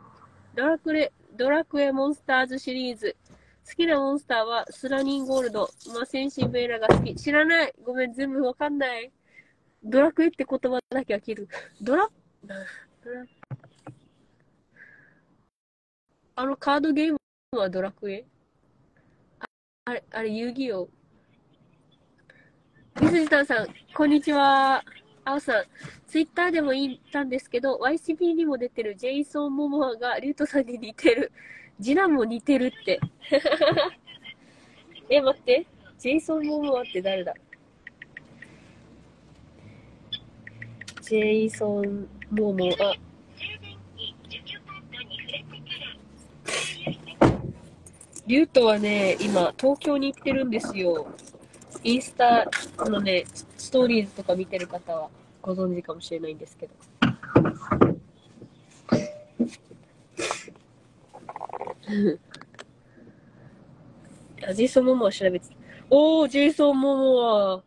[0.57, 3.17] ドラクエ、ドラクエモンスターズシリーズ。
[3.65, 7.15] 好きなモンスターはスラニンゴールド、まあ、センシンベーラが好き。
[7.15, 7.73] 知らない。
[7.85, 9.13] ごめん、全部わかんない。
[9.85, 11.49] ドラクエって言葉だけは聞る。
[11.81, 12.09] ドラ、
[12.43, 12.55] ド
[13.15, 13.25] ラ、
[16.35, 17.19] あのカードゲーム
[17.61, 18.25] はドラクエ？
[19.39, 19.47] あ
[19.85, 20.89] あれ、あれ、遊戯王。
[23.01, 24.83] みすじたんさん、こんにちは。
[25.29, 25.65] あおさん、
[26.07, 31.33] ツイッターでも言ったんですけど、YCP にも出てるジェイソン・モモアがリュウトさんに似てる。
[31.83, 33.01] 次男も似てるって。
[35.11, 35.67] え、待って。
[35.99, 37.35] ジェイソン・モモアって誰だ？
[41.03, 42.95] ジェイソン・モモア。
[48.29, 51.09] リュウトはね、今、東京に行ってるんですよ。
[51.87, 52.51] インスタ
[52.91, 53.27] のね、
[53.57, 55.09] ストーリーズとか見てる方は
[55.41, 56.75] ご存知かもしれないんですけど。
[64.49, 65.55] あジェイソン・モモア調べてた。
[65.89, 67.63] おー、ジェイソン・モモア。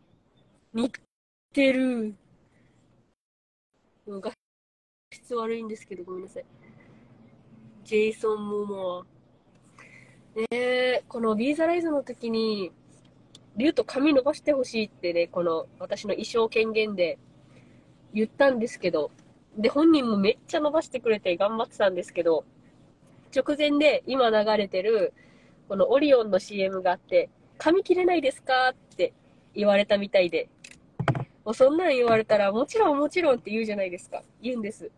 [0.74, 0.92] 似
[1.54, 2.14] てる。
[4.06, 4.32] 画
[5.14, 6.44] 質悪いんですけど、ごめんなさい。
[7.84, 10.38] ジェイソン・モモア。
[10.38, 12.70] ねえ、このビーザライズの時に、
[13.56, 17.18] リュウと髪伸ばしてほしいってね、この私の衣装権限で
[18.14, 19.10] 言ったんですけど、
[19.56, 22.44] で、本人もめっちゃ伸ばしてくれて頑張ってたんですけど、
[23.34, 25.12] 直前で今流れてる、
[25.68, 27.28] このオリオンの CM があって、
[27.58, 29.12] 髪切れないですかって
[29.54, 30.48] 言われたみたいで、
[31.44, 34.22] もうそんなん言われたら、もちろんもちろんって言うじゃないですか。
[34.40, 34.90] 言うんです。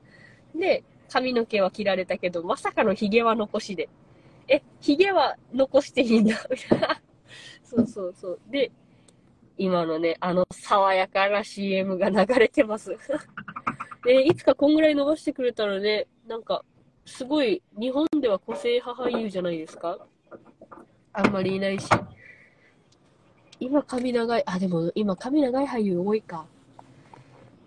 [0.54, 3.88] で、髪の毛は切られたけど、まさかの髭は残しで。
[4.48, 6.46] え、髭は残していいんだ。
[6.50, 7.02] みたいな。
[7.68, 8.40] そうそうそう。
[8.50, 8.70] で、
[9.56, 12.96] 今のね、あの爽やかな CM が流れてます。
[14.04, 16.64] で、いつかこんぐらい伸ばしてくれたらね、なんか、
[17.04, 19.98] すごい、日本では個性派俳優じゃないですか？
[21.12, 21.88] あんまりいないし。
[23.60, 26.46] 今髪長い、あ、でも今髪長い俳優多いか。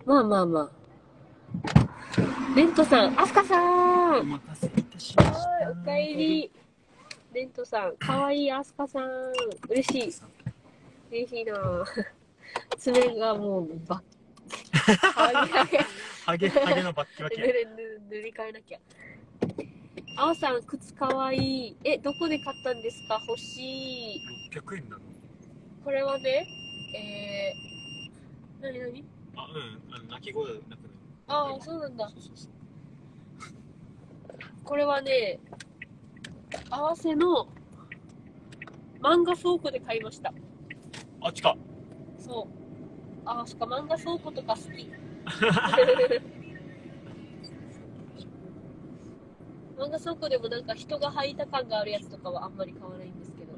[0.06, 2.56] まあまあまあ。
[2.56, 5.50] レントさん、アスカさんお待たせいたしました。
[5.50, 6.52] はい、おかえり。
[7.34, 9.04] レントさん、かわいいアスカさん。
[9.70, 10.14] 嬉しい。
[11.12, 11.86] 嬉しいなぁ
[12.78, 14.04] 爪がもう、ばっ、
[14.74, 15.78] ハゲハゲ。
[16.26, 17.48] ハゲハゲのバッキバキ塗。
[17.48, 17.54] り
[18.10, 18.80] 塗り替えなきゃ。
[20.18, 21.78] あおさん、靴かわいい。
[21.86, 24.22] え、どこで買ったんですか欲しい。
[24.52, 25.02] 600円なの
[25.86, 26.46] これはね、
[26.94, 29.06] えー、なになに
[29.38, 29.96] あ、うん。
[29.96, 30.80] あの、鳴き声なくなる。
[31.28, 32.10] ああ、そうなんだ。
[32.10, 32.52] そうそうそう。
[34.66, 35.40] これはね、
[36.70, 37.48] 合わせの
[39.02, 40.34] 漫画倉庫で買いました。
[41.22, 41.56] あっちか。
[42.18, 42.48] そう。
[43.26, 44.90] ああ、そっか、漫画倉庫とか好き。
[49.78, 53.54] 漫画倉庫でもなんか人が履いた感があるやつとかはあんまり買わないんですけど、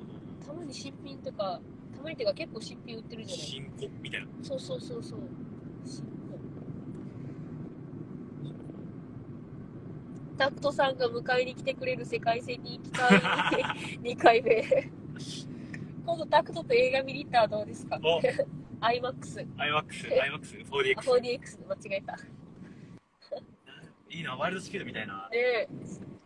[0.46, 1.60] たまに新品とか、
[1.94, 4.28] たまにっていうか結構新品売ってるじゃない新子みたいな。
[4.42, 5.20] そうそうそうそう。
[5.86, 6.24] 新品
[10.38, 13.20] タクトさんが迎えに来てくれる世界線に行きたい
[14.02, 14.64] 2回目。
[16.06, 17.98] 今度タクトと映画見に行ったらどうですか？
[18.04, 19.48] お ?IMAX。
[19.58, 21.00] IMAX、IMAX、4DX。
[21.00, 22.18] あ 4DX 間違えた。
[24.10, 25.30] いいな、ワイルドスピードみたいな。
[25.32, 25.68] ねえ。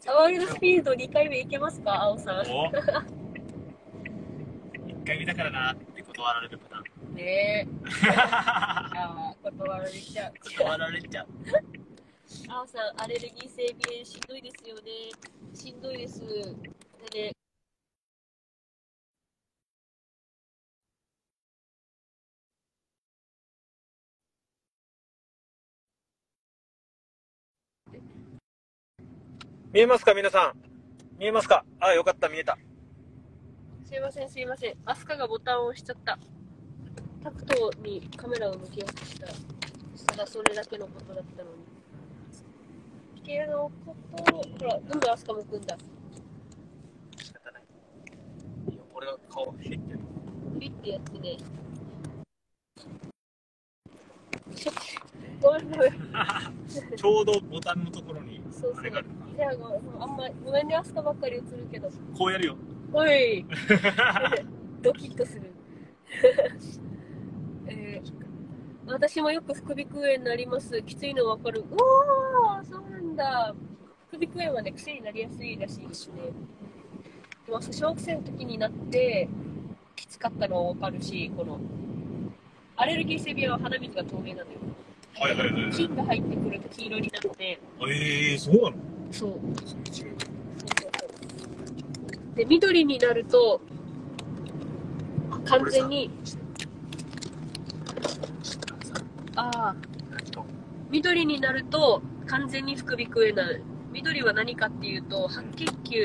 [0.08, 2.46] ワイルドスピード2回目行けますか青さん？
[2.50, 2.72] お
[4.88, 7.16] 一回見たからなって断られるパターン。
[7.16, 7.68] ねえ。
[9.44, 10.34] 断られちゃう。
[10.58, 11.28] 断られちゃう。
[12.50, 14.82] 青さん、アレルギー性鼻炎しんどいですよね。
[15.54, 16.20] しんどいです。
[16.20, 17.32] でね、
[29.72, 31.20] 見えますか皆さん？
[31.20, 31.64] 見えますか？
[31.80, 32.58] あ、よかった、見えた。
[33.86, 34.76] すいません、すいません。
[34.86, 36.20] アスカがボタンを押しちゃった。
[37.24, 39.34] タクトにカメラを向けようとしたら、
[40.08, 41.77] ただそれだけのことだったのに。
[43.28, 43.94] 系のこ
[44.26, 45.78] とを、ほら、なんでアスカ向くんだ？
[47.22, 47.64] 仕方ない。
[48.70, 50.00] いいよ俺が顔ひってる。
[50.58, 51.38] ピッてやってね。
[55.42, 55.92] ごめんごめん。
[56.96, 58.80] ちょうどボタンのところにそうそう。
[58.80, 61.90] あれがああんまり、ごめんね、アスカばっかり映るけど。
[62.18, 62.56] こうやるよ。
[62.94, 63.46] おい
[64.82, 65.52] ドキッとする。
[67.68, 68.28] えー
[68.90, 70.82] 私もよく副鼻腔炎になります。
[70.84, 71.60] きついのわかる。
[71.60, 73.54] うおー、そうなんだ。
[74.10, 76.32] 副鼻腔炎はね、癖になりやすいらしいですね。
[77.46, 79.28] でも、小学生の時になって、
[79.98, 81.60] きつかったのはわかるし、この、
[82.78, 84.60] アレルギー性鼻炎は鼻水が透明なのよ。
[85.20, 85.72] はいはいはい。
[85.72, 88.78] 菌が入ってくると黄色になって、えー、そうなの？
[89.12, 89.40] そう
[92.36, 93.60] で、緑になると、
[95.46, 96.12] 完全に、
[99.36, 99.76] ああ、
[100.92, 103.60] 緑になると完全に副鼻腔炎なの。
[103.92, 106.04] 緑は何かっていうと、白血球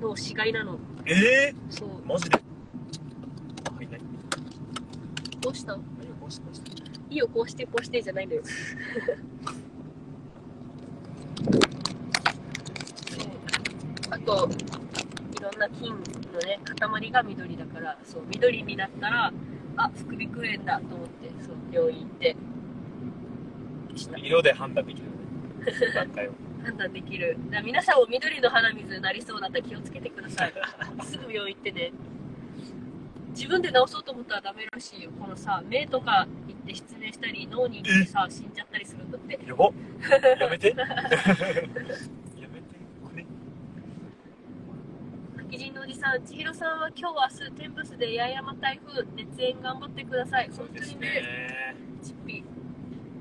[0.00, 0.78] の死骸なの。
[1.06, 1.88] えそう。
[2.00, 2.36] ー、マジで？
[2.36, 4.00] はい、何
[5.40, 5.80] どうしたこ
[6.28, 6.70] うしてこうして
[7.10, 8.42] いいよ、こうしてこうしてじゃないのよ。
[14.10, 14.48] あと、
[15.38, 15.98] いろんな菌の
[16.40, 19.32] ね、塊が緑だから、そう、緑になったら、
[19.76, 22.36] あ、副鼻腔炎だと思って、そう、病院行って、
[24.16, 25.13] 色で判断できる。
[26.64, 27.36] 判断できる。
[27.64, 30.52] 皆さんも緑の鼻水になりそうだったら気をつけてください。
[31.04, 31.92] すぐ病院行ってね。
[33.34, 35.10] 自分で治そうと思ったらダメらしいよ。
[35.20, 39.40] このさ、目とか行って失明したり、脳に行ってさ、死んじゃったりするんだって。
[39.44, 39.64] やば
[40.38, 41.74] やめて やめて
[43.02, 43.26] これ
[45.48, 50.50] 秋人のおじさん、千尋さんは今日明日、天ブスで八重山台風、熱演頑張ってください。
[50.56, 52.44] 本当にね、ねチッピ、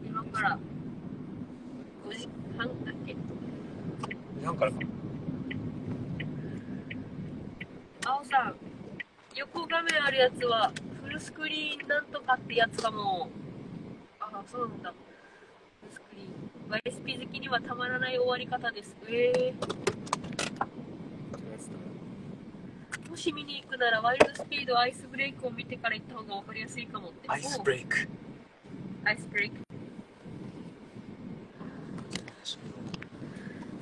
[0.05, 0.72] 今から5時
[2.57, 3.15] 半だっけ
[4.43, 4.69] なんか
[8.05, 8.55] 青さん、
[9.35, 13.29] 横画面あるやつはフルスクリーンなんとかってやつかも。
[14.19, 14.91] ああ、そうなんだ。
[14.91, 16.43] フルスクリーン。
[16.91, 18.95] YSP 好きにはたまらない終わり方です。
[19.07, 19.53] ええ
[23.09, 27.29] もし見に行くならワイルドスピードアイスブレイクを見てから行った方が分かりやすいかもって。
[27.29, 28.07] アイスブレイク
[29.05, 29.72] アイスブレイク。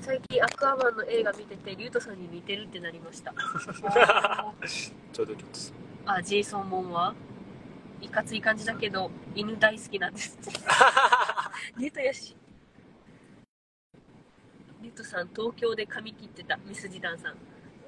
[0.01, 3.33] 最近アクアマンの映画見てて、リュウトさんに似てるってなりました。
[5.13, 5.75] ちょうどリュウトさん。
[6.05, 7.15] あ、ジェイソン・モンは
[8.01, 10.37] いかつい感じだけど、犬大好きなんです。
[11.77, 12.35] ネタやし。
[14.81, 17.37] リュウトさん、東京で髪切ってた、ミスジダンさん。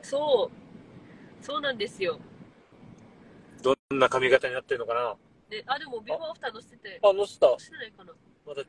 [0.02, 0.52] そ
[1.42, 2.20] う、そうなんですよ。
[3.62, 5.16] どんな髪型になってるのかな
[5.50, 7.58] であ、でも、ビフォーアフター載せてて、あ、載せた。
[7.60, 8.14] してないかな。
[8.46, 8.64] まだ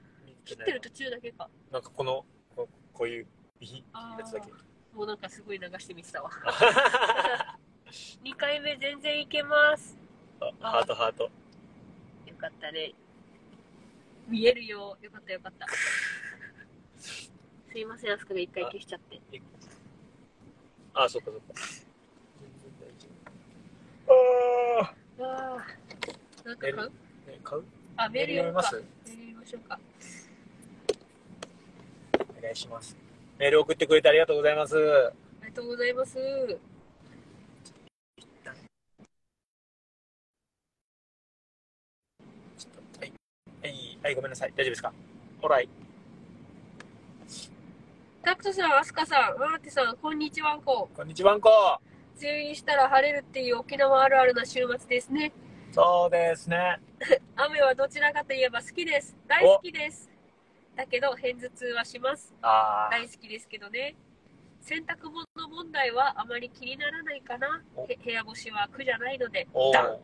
[0.45, 1.49] 切ってる途中だけか。
[1.70, 2.24] なんかこの、
[2.55, 3.26] ここういう、
[3.61, 4.51] いいあやつだけ。
[4.95, 6.30] もうなんかすごい流してみてたわ。
[8.24, 9.97] 2回目全然いけます。
[10.40, 11.24] あハートハート。
[11.24, 11.30] よ
[12.38, 12.92] かったね。
[14.28, 14.97] 見えるよ。
[15.01, 15.66] よかったよかった。
[16.99, 17.30] す
[17.78, 19.20] いません、アスカが一回消しちゃって。
[20.95, 21.45] あ、そっかそっか。
[24.07, 25.66] あああ。
[26.45, 26.76] なんか買う？
[26.76, 26.92] ー、ね、
[27.42, 27.64] 買う？
[27.97, 28.70] あ、メール読むか。
[28.72, 29.80] メールメール読みましょうか。
[32.45, 32.95] お願いします。
[33.38, 34.76] メール送ってくれてありがとうございます。
[34.76, 36.18] ありがとうございます。
[36.18, 36.24] は
[43.03, 43.12] い、
[43.62, 44.53] はい、はい、ごめんなさい。
[44.55, 44.92] 大丈夫ですか？
[45.40, 45.68] ほらい。
[48.22, 50.88] タクトさん、アスカさん、マーティさん、こんにちはんこ。
[50.95, 51.51] こんにちはんこ。
[52.20, 55.32] 梅雨入りしたら晴れるっていう沖縄あるあるな週末ですね。
[55.72, 56.78] そうですね。
[57.36, 59.16] 雨はどちらかといえば好きです。
[59.26, 60.14] 大好きです。
[60.77, 62.35] だけど、偏頭痛はします。
[62.43, 63.95] あ大好きですけどね。
[64.61, 67.62] 洗濯物問題はあまり気にならないかな。
[67.77, 69.47] おへ部屋干しは苦じゃないので。
[69.53, 69.99] おダン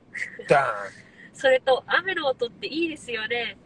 [0.48, 0.74] ダ
[1.32, 3.56] それと、雨の音っていいですよね。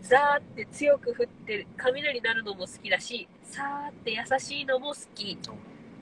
[0.00, 5.38] ンザーって強く降って雷鳴るのも好きだし、さーって優しいのも好き。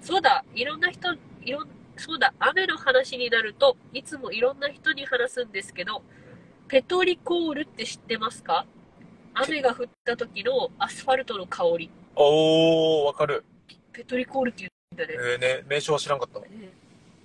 [0.01, 6.03] そうだ、いろんな人、いろん、そうだ、雨の話になるといつもいろんな人に話すんですけど、
[6.69, 8.67] ペトリコールって知ってますか？
[9.35, 11.91] 雨が降った時のアスファルトの香り。
[12.17, 13.45] おー、わかる。
[13.93, 15.15] ペトリコールって言うんだね。
[15.15, 16.41] えー、ね、名称は知らんかった。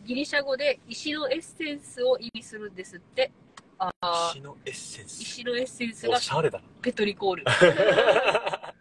[0.06, 3.32] ギリシャ語で石のエッセンスを意味するんですって。
[3.78, 5.22] あー石のエッセンス。
[5.22, 7.44] 石のエッセンスがおしゃれだペトリコール。
[7.44, 7.52] な。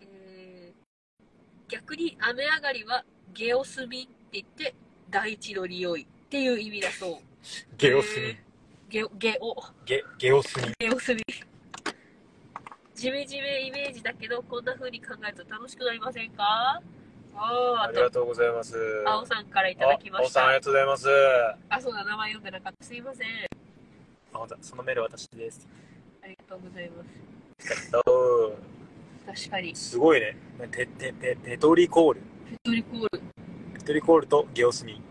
[0.00, 0.86] えー
[1.68, 4.74] 逆に雨上がりはゲオスミンって言って
[5.10, 7.16] 大地の匂いっていう意味だそう。
[7.76, 8.36] ゲオスミえー。
[8.88, 10.72] ゲオ、ゲオ、ゲ、ゲオスミ。
[10.78, 11.24] ゲオスミン。
[12.96, 16.80] ジメジメイメージだけど、こんな風に考えると楽しくなりませんか？
[17.34, 18.74] ああ、りがとうございます。
[19.06, 20.60] 青さんからいただきましあ青さんありた。
[20.60, 21.08] がとうございます。
[21.68, 22.84] あ、そうだ、名前読んでなかった。
[22.84, 23.28] すいません。
[24.32, 25.68] あ、ほんとそのメール私です。
[26.22, 27.10] ありがとうございます。
[29.44, 29.76] 確かにう。
[29.76, 30.34] すごいね。
[30.72, 32.20] ペ、ペ、ペ、ペトリコール。
[32.48, 33.20] ペトリコール。
[33.74, 35.02] ペトリコールとゲオスミ。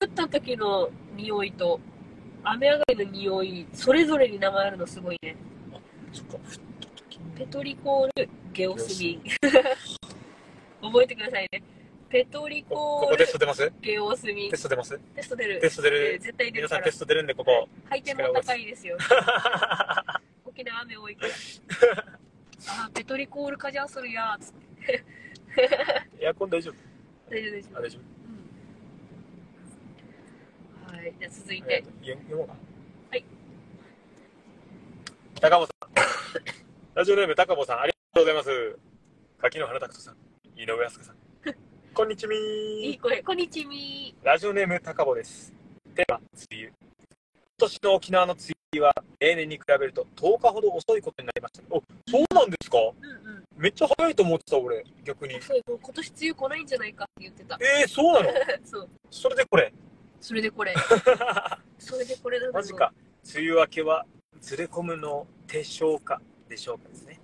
[0.00, 1.78] 降った時の匂いと、
[2.42, 5.36] 雨上がりの匂い、それぞれに名前あるのすごいね。
[6.10, 6.38] そっか、
[7.36, 9.22] ペトリコール、ゲオスミン。
[10.82, 11.62] 覚えてくださいね。
[12.08, 13.72] ペトリこコールここテス、ト出ます？
[13.80, 14.56] ゲオスミンテ。
[14.56, 14.98] スト出ます？
[15.16, 15.60] テスト出る。
[15.60, 16.18] テスト出えーる。
[16.20, 16.98] 絶対出皆るからさんテス。
[17.00, 17.68] ト出るんで、ここ。
[17.90, 18.96] 配点も高いですよ。
[20.44, 21.32] 沖縄雨多いから。
[22.68, 24.54] あー、ペトリコールかじゃあするやーつっ
[24.86, 25.04] て。
[26.20, 26.74] エアコン大丈夫？
[27.30, 27.78] 大丈夫大丈夫。
[27.78, 27.98] あ、大丈
[30.90, 30.96] うん。
[30.96, 31.14] はい。
[31.18, 31.84] じゃあ続い夫て。
[32.00, 32.54] 読読もうか。
[33.10, 33.24] はい。
[35.40, 35.74] 高尾さん。
[36.94, 38.78] ラジオネーム高尾さん、ありがとうございます。
[39.38, 40.16] 柿の花拓人さん、
[40.56, 41.16] 井上飛鳥さん。
[41.94, 42.36] こんにちみ
[42.86, 43.22] いい声。
[43.22, 45.52] こんにちみラジオネーム高尾です。
[45.94, 46.62] テーマ、梅雨。
[46.66, 46.72] 今
[47.58, 48.42] 年の沖縄の梅
[48.74, 51.62] 雨は例年に比べると10日ほど遅いことになりました。
[51.74, 52.78] お、そうなんですか？
[52.78, 52.92] ー。
[53.02, 53.44] うんうん。
[53.56, 55.40] めっちゃ早いと思ってた、俺、逆に。
[55.42, 57.58] そう今年梅雨来ないんじゃないかって言ってた。
[57.60, 58.38] えー、そうなの？
[58.64, 58.88] そう。
[59.10, 59.72] それでこれ？
[60.20, 60.72] それでこれ。
[61.78, 62.92] それでこれだマジか。
[63.34, 64.06] 梅雨明けは
[64.40, 66.22] ずれ込むのでしょうか？
[66.48, 67.20] でしょうかですね。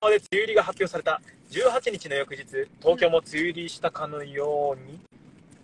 [0.00, 1.20] ここで梅雨入りが発表された
[1.50, 2.44] 18日の翌日、
[2.80, 5.00] 東京も梅雨入りしたかのように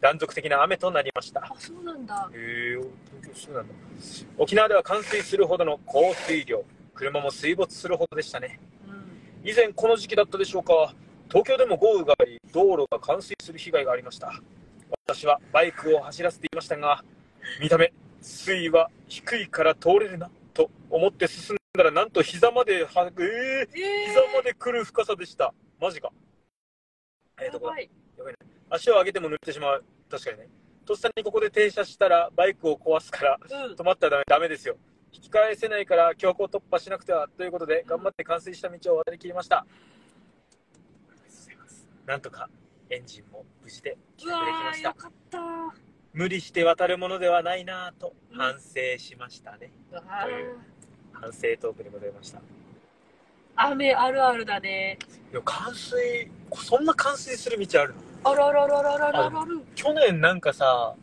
[0.01, 1.41] 断続的な雨となりました。
[1.45, 2.31] あ、そうなんだ。
[2.33, 2.81] へえ
[3.23, 3.75] 東京そうなんだ。
[4.39, 6.65] 沖縄では冠水するほどの降水量、
[6.95, 8.59] 車も水没するほどでしたね。
[8.89, 9.49] うん。
[9.51, 10.95] 以前この時期だったでしょうか
[11.33, 14.39] 東京でも豪雨があり道路が冠水する被害がありました
[15.07, 17.03] 私はバイクを走らせていましたが
[17.59, 23.67] 見た目水位は低いから通れるなと思って進んだらなんと膝まではえー、え
[24.07, 25.55] 膝まで来る深さでした。
[25.81, 26.13] マジか。
[27.39, 27.91] えー、やどこだばい。
[28.69, 29.85] 足を上げても濡れてしまう。
[30.11, 30.49] 確かにね。
[30.85, 33.73] とっさにここで停車したらバイクを壊すからうん。
[33.73, 34.77] 止まったらダメダメですよ。
[35.15, 39.65] 引き返せないから強行突破しなくてはということで頑張って冠水した道を渡りきりました。
[42.05, 42.51] なんとか
[42.91, 44.95] エンジンも無事で帰宅できまー、した。
[46.13, 50.72] 無理して渡るものではないなぁと反省しましたね、うわというー
[51.23, 52.39] 反省トークでございました。
[52.39, 52.43] い
[53.55, 54.99] 雨あるあるだね。
[55.33, 58.31] や、冠水、そんな冠水する道あるの？
[58.31, 59.61] あらららららららる。
[59.77, 60.95] 去年なんかさ、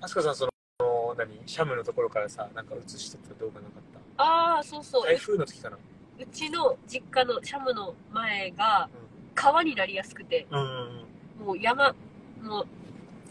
[0.00, 3.82] あすかさん、その、何、シャムのところからさ、なんか映してた動画なかっ
[4.18, 5.02] ああ、そうそう。
[5.02, 5.76] た台風の時かな？
[5.76, 8.88] うちの実家のシャムの前が
[9.34, 11.92] 川になりやすくて、うんうんもう山、
[12.40, 12.66] もう、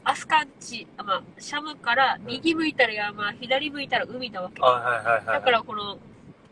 [0.04, 4.60] アスカンチ、あまあ、シャムから右向いたら山、左向いたら海なわけ。
[4.60, 6.00] だからこの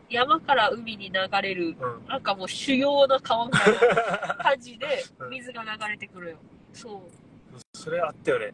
[0.08, 2.06] 山から海に流れる、うん。
[2.06, 6.36] なんかもう主要な川みたいな 感じでうん水が流れてくるよ。
[6.72, 7.60] そう。
[7.76, 8.52] それあったよね。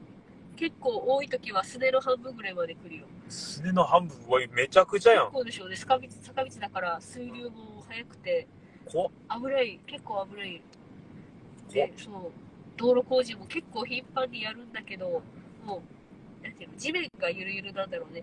[0.57, 3.07] 結構多い時はすねの半分ぐらいまで来るよ。
[3.29, 5.31] すねの半分、うわめちゃくちゃやん。
[5.31, 5.77] こうでしょうね。
[5.77, 8.47] 坂道、坂道だから水流も速くて
[8.87, 9.11] 怖っ
[9.43, 10.63] 危ない、結構危ない。
[11.71, 12.46] で、そう。
[12.77, 15.23] 道路工事も結構頻繁にやるんだけど、
[15.65, 15.83] も
[16.41, 18.23] う、なんていうの、地面がゆるゆるなんだろうね。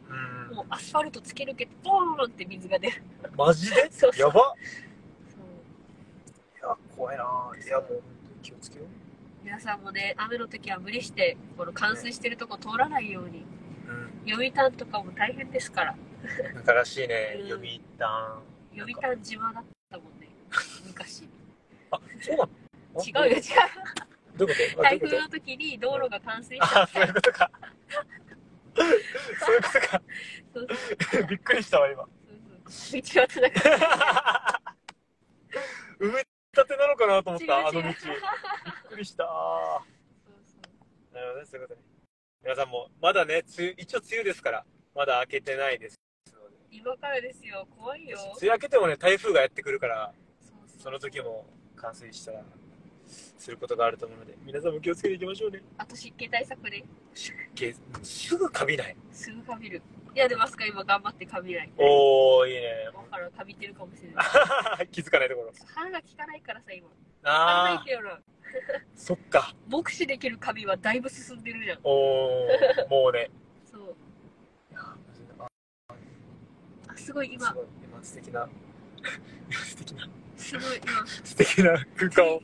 [0.49, 0.55] うん。
[0.55, 3.03] もうアスファルト突き抜けて、ポーンって水が出る。
[3.35, 3.89] マジで？
[3.91, 4.33] そうそうやば
[5.29, 5.43] そう
[6.57, 7.65] いや、怖いなぁ。
[7.65, 8.03] いや、もう、
[8.41, 8.87] 気をつけよう。
[9.43, 13.43] 皆さんもね、雨の時は無理して、この冠水してるとこ通らないように。
[13.87, 13.91] う
[14.25, 14.29] ん。
[14.29, 15.95] 読谷とかも大変ですから。
[16.65, 18.37] 新しいね うん、読みた
[18.73, 20.29] 読谷島だったもんね。
[20.87, 21.27] 昔。
[21.91, 23.27] あ、そうなの？
[23.27, 23.41] 違うよ、違う。
[24.37, 24.87] どういうこと？
[24.87, 27.51] あ台風の時に道路が冠水しちゃってそういうことか。
[28.75, 30.01] そういうことか。
[30.53, 30.67] そう
[31.11, 32.05] そうびっくりしたわ、今。
[32.67, 33.59] そう道はつながって
[35.99, 36.25] 埋め
[36.55, 37.79] 立てなのかなと思っ違うた、あの道。
[37.79, 37.95] 違うびっ
[38.89, 39.23] くりした。
[39.25, 41.85] なるほどね、そういうことね。
[42.43, 44.65] 皆さんも、まだね、梅雨一応梅雨ですから、
[44.95, 45.99] まだ明けてないです
[46.33, 46.55] ので。
[46.71, 52.43] 今からですよ怖いよ梅雨明けてもね、台風がやってくるから、そうその時も冠水したら、
[53.13, 55.61] することがあると思うので、皆さんも気をつけていきましょうね。
[55.77, 56.83] あと湿気対策ね
[57.13, 58.95] 湿気、すぐカビない。
[59.11, 59.81] すぐかびる。
[60.15, 61.71] いやでもあすか今頑張ってかびない。
[61.77, 62.61] おー、いいね。
[62.93, 64.21] だからかびてるかもしれな
[64.81, 64.87] い。
[64.91, 65.53] 気づかないところ。
[65.65, 66.87] 歯が効かないからさ今。
[67.23, 68.19] 歯あないけどなー、
[68.95, 69.55] そっか。
[69.67, 71.79] 目視できるカビはだいぶ進んでるじゃん。
[71.83, 73.29] おー、もうね。
[73.71, 73.95] そう。
[77.03, 77.47] すごい今。
[77.47, 78.49] すごい、今素敵な、
[79.51, 80.07] 素敵な、
[80.37, 82.41] すごい今素敵な空間を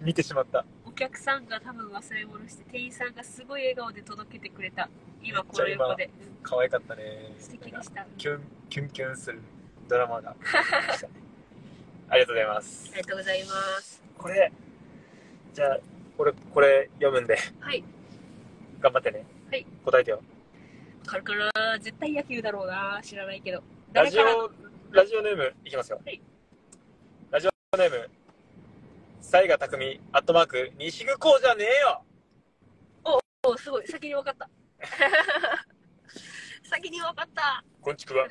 [0.00, 0.64] 見てしまった。
[0.84, 4.88] お客さんが多分忘れ物して店員さんがすごい笑顔で届けてくれた
[5.22, 7.34] 今この横で、うん可愛かったね。
[7.38, 9.40] 素敵でしたあキュン、キュンキュンする
[9.88, 10.34] ドラマが。
[12.10, 12.90] ありがとうございます。
[12.94, 14.52] りがとうございますこれ、
[15.52, 15.78] じゃあ、
[16.16, 17.84] これ、これ読むんで、はい
[18.80, 19.26] 頑張ってね。
[19.50, 19.66] はい。
[19.84, 20.22] 答えてよ。
[21.08, 23.62] これから絶対野球だろうな知らないけど
[23.94, 24.50] ラジオ、
[24.90, 26.00] ラジオネームいきますよ。
[26.04, 26.20] はい
[27.78, 28.10] ネーム、
[29.20, 32.04] 西賀匠、アットマーク、西久こうじゃねえよ
[33.44, 34.50] おすごい先に分かった
[36.68, 38.26] 先に分かったこんちくわ。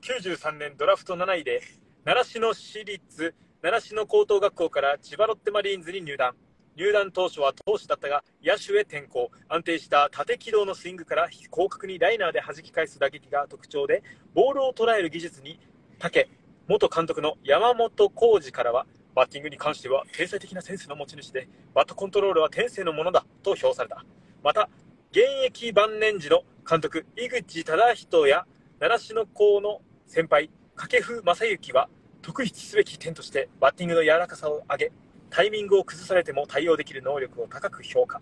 [0.00, 1.60] 93年ドラフト7位で、
[2.04, 6.34] 習志野市立習志野高等学校から千葉ロッテマリーンズに入団。
[6.74, 9.30] 入団当初は投手だったが、野手へ転向。
[9.48, 15.60] 安定した縦軌道のスイングから広角にライナーで弾き返す打撃が特徴で、ボールを捉える技術に
[15.98, 16.30] 竹、
[16.68, 24.04] 元監督の山本浩二からは、バッティングに関しては天才的なセンスの持ち主で、バットコントロールは天性のものだと評された。
[24.42, 24.68] また、
[25.12, 28.46] 現役晩年時の監督、井口忠人や
[28.80, 31.88] 習志野校の先輩、掛布正幸は、
[32.20, 34.92] 特筆すべき点としてバッティングの柔らかさを上げ、
[35.30, 38.20] タイミングを崩されても対応できる能力を高く評価。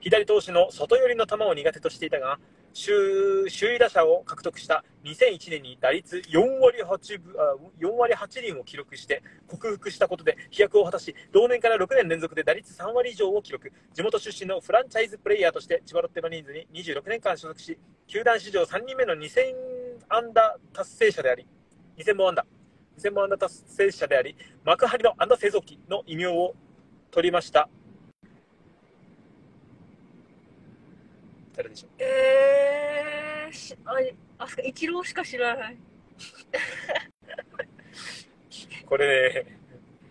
[0.00, 2.38] 左投手の外寄りの球を苦手としていたが、
[2.80, 13.72] 首首位打者を獲得した2001年に打率4割 8, 分あ4割8厘を記録して克服したことで飛躍を果たし同年から6年連続で打率3割以上を記録。
[13.92, 17.76] 地元出身のフランチャイズプレイヤーとして千葉ロッテマリーンズに26年間所属し
[18.06, 19.40] 球団史上3人目の2000
[20.08, 21.48] 安打達成者であり
[21.98, 22.46] 2000本安打。
[23.00, 26.54] 2000本安打達成者であり幕張の安打製造機の異名を
[27.10, 27.68] 取りました。
[31.58, 33.94] 誰でしょうえー、しあ
[34.38, 35.76] あすか一郎しか知らない
[38.86, 39.58] これね、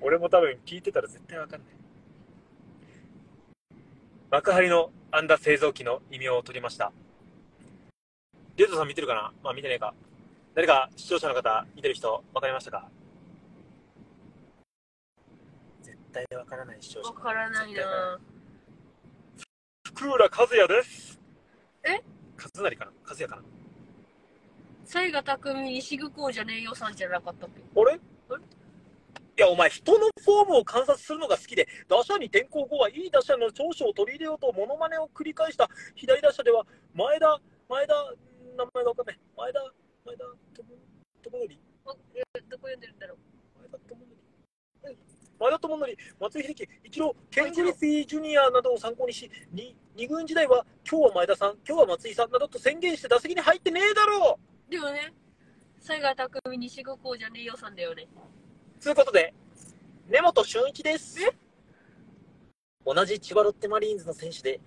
[0.02, 1.69] 俺も多分聞いてたら絶対わかんない。
[4.30, 6.91] 幕張の安打製造機の異名を取りました。
[8.57, 9.32] リュウトさん見てるかな？
[9.41, 9.94] まあ見てねえか。
[10.53, 12.90] 誰か視聴者の方、見てる人、わかりましたか？
[15.82, 18.19] 絶対わからない視聴者わからないな
[19.86, 21.18] 福浦和也です。
[21.88, 22.03] え？
[22.38, 22.91] 和成かな？
[23.05, 23.41] 和也かな？
[24.85, 27.61] 西賀匠西久校じゃねえよさんじゃなかったっけ？
[27.80, 27.95] あれ？
[27.95, 27.99] い
[29.41, 35.69] や、お前、人のフォームを観察するのが好きで、打者に転向後はいい打者の長所を取り入れようと、モノマネを繰り返した。
[35.93, 36.65] 左打者では、
[36.95, 37.39] 前田、
[37.69, 37.93] 前田、
[38.57, 39.19] 名前がわかんない。
[39.38, 39.73] 前田、
[40.05, 40.23] 前田
[40.55, 40.64] 智
[41.22, 41.53] 智則
[42.15, 43.18] えどこ読んでるんだろう？
[43.59, 44.01] 前田智則。
[44.85, 44.97] うん。
[45.39, 54.38] 前田智則、松井秀喜、一郎、ケン・グリフィー・ジュニアなどを参考にし、に二軍時代は今日は前田さん、今日は松井さんなどと宣言して打席に入ってねえだろ
[54.69, 55.11] うでもね、
[55.82, 58.07] 西賀匠西五校じゃねえよさんだよね。
[58.80, 59.34] ということで、
[60.07, 61.18] 根本俊一です。
[62.86, 64.60] 同じ千葉ロッテマリーンズの選手で、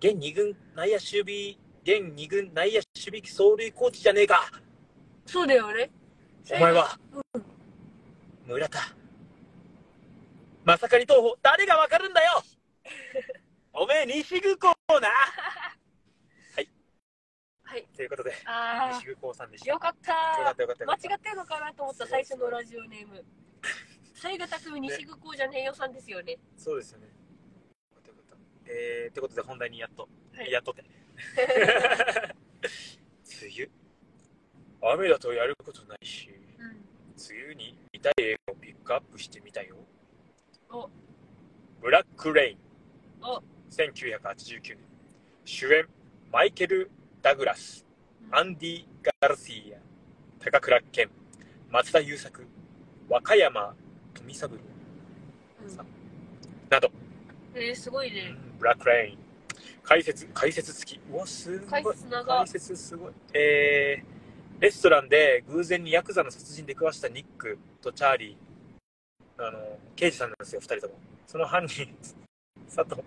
[0.00, 4.50] 現二軍内野守備、現二軍内野守備走塁コーチじゃねえか。
[5.24, 5.90] そうだよね。
[6.52, 6.98] お前は、
[8.46, 8.80] 村田。
[10.62, 12.42] まさかに東方、誰がわかるんだよ
[13.74, 14.68] おめえ、西宮高
[15.00, 15.08] な
[17.64, 17.84] はい。
[17.96, 19.70] ということで、あ西宮高さんでしあ、た。
[19.70, 20.84] よよかったよかったよかった。
[20.86, 23.24] 間違ってるのかなと思った最初のラジオネーム。
[24.14, 26.38] 西賀匠西五校じゃねえよさんですよね。
[26.56, 27.06] そうですよね。
[27.06, 27.12] よ
[27.94, 28.36] かったよかった。
[28.70, 30.84] えー、ってことで本題にやっと、はいやっとって。
[33.42, 33.70] 梅雨？
[34.92, 36.28] 雨だとやることないし、
[36.58, 36.66] うん。
[36.68, 39.76] 梅雨に見たい映画をピックアップしてみたよ。
[40.70, 40.88] お
[41.80, 42.58] ブラック・レイン。
[43.20, 43.42] お
[43.74, 44.78] 1989年。
[45.44, 45.86] 主演、
[46.32, 46.90] マイケル・
[47.20, 47.84] ダグラス、
[48.30, 48.84] アンディ・
[49.20, 51.10] ガルシア、高倉健、
[51.70, 52.46] 松田優作、
[53.08, 53.74] 若山
[54.14, 55.76] 富三郎うん
[56.70, 56.88] など、
[57.54, 58.36] えー、すごいね。
[58.60, 59.18] ブラック・レイン。
[59.82, 61.00] 解説、解説付き。
[61.12, 61.82] うわ、すごい。
[61.82, 63.12] 解説長解説すごい。
[63.34, 69.58] えー、レストランで偶然にヤクザの殺人で食わしたニックとチャーリー、あの、
[69.96, 70.94] 刑事さんなんですよ、二人とも。
[71.26, 71.88] その犯人、
[72.72, 73.02] 佐藤。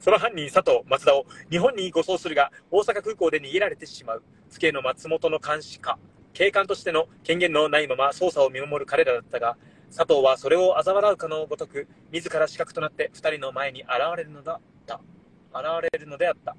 [0.00, 4.22] その犯人、佐藤、松田を日本に護送するが、大阪空港で逃げられてしまう。
[4.50, 5.98] 府警の松本の監視下。
[6.32, 9.56] 警官としての権限のないまま捜査を見守る彼らだったが、
[9.94, 15.00] 佐藤はそれを嘲笑うかのごとく、自ら死角となって二人の前に現れるのだった。
[15.52, 16.56] 現れるのであった。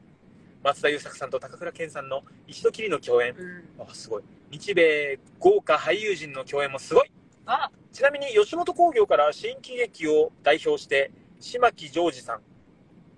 [0.64, 3.34] 松田優作さんと高倉健さんの一度きりの共演。
[3.36, 3.84] うん。
[3.90, 4.24] あ、すごい。
[4.52, 7.12] 日米豪華俳優陣の共演もすごい。
[7.46, 11.12] あ、ちなみに吉本興業から新喜劇を代表して、
[11.42, 12.42] 島木ジョージさん、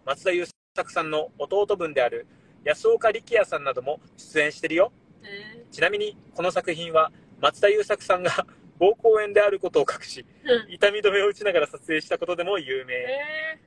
[0.05, 0.45] 松田優
[0.75, 2.25] 作さんの弟分である
[2.63, 4.93] 安岡力也さんなども出演してるよ。
[5.23, 8.31] えちなみに、この作品は松田優作さんが
[8.79, 12.93] 膀胱炎であることを隠し、ー、痛み止めを打ちながら撮影したことでも有名。
[12.93, 13.59] え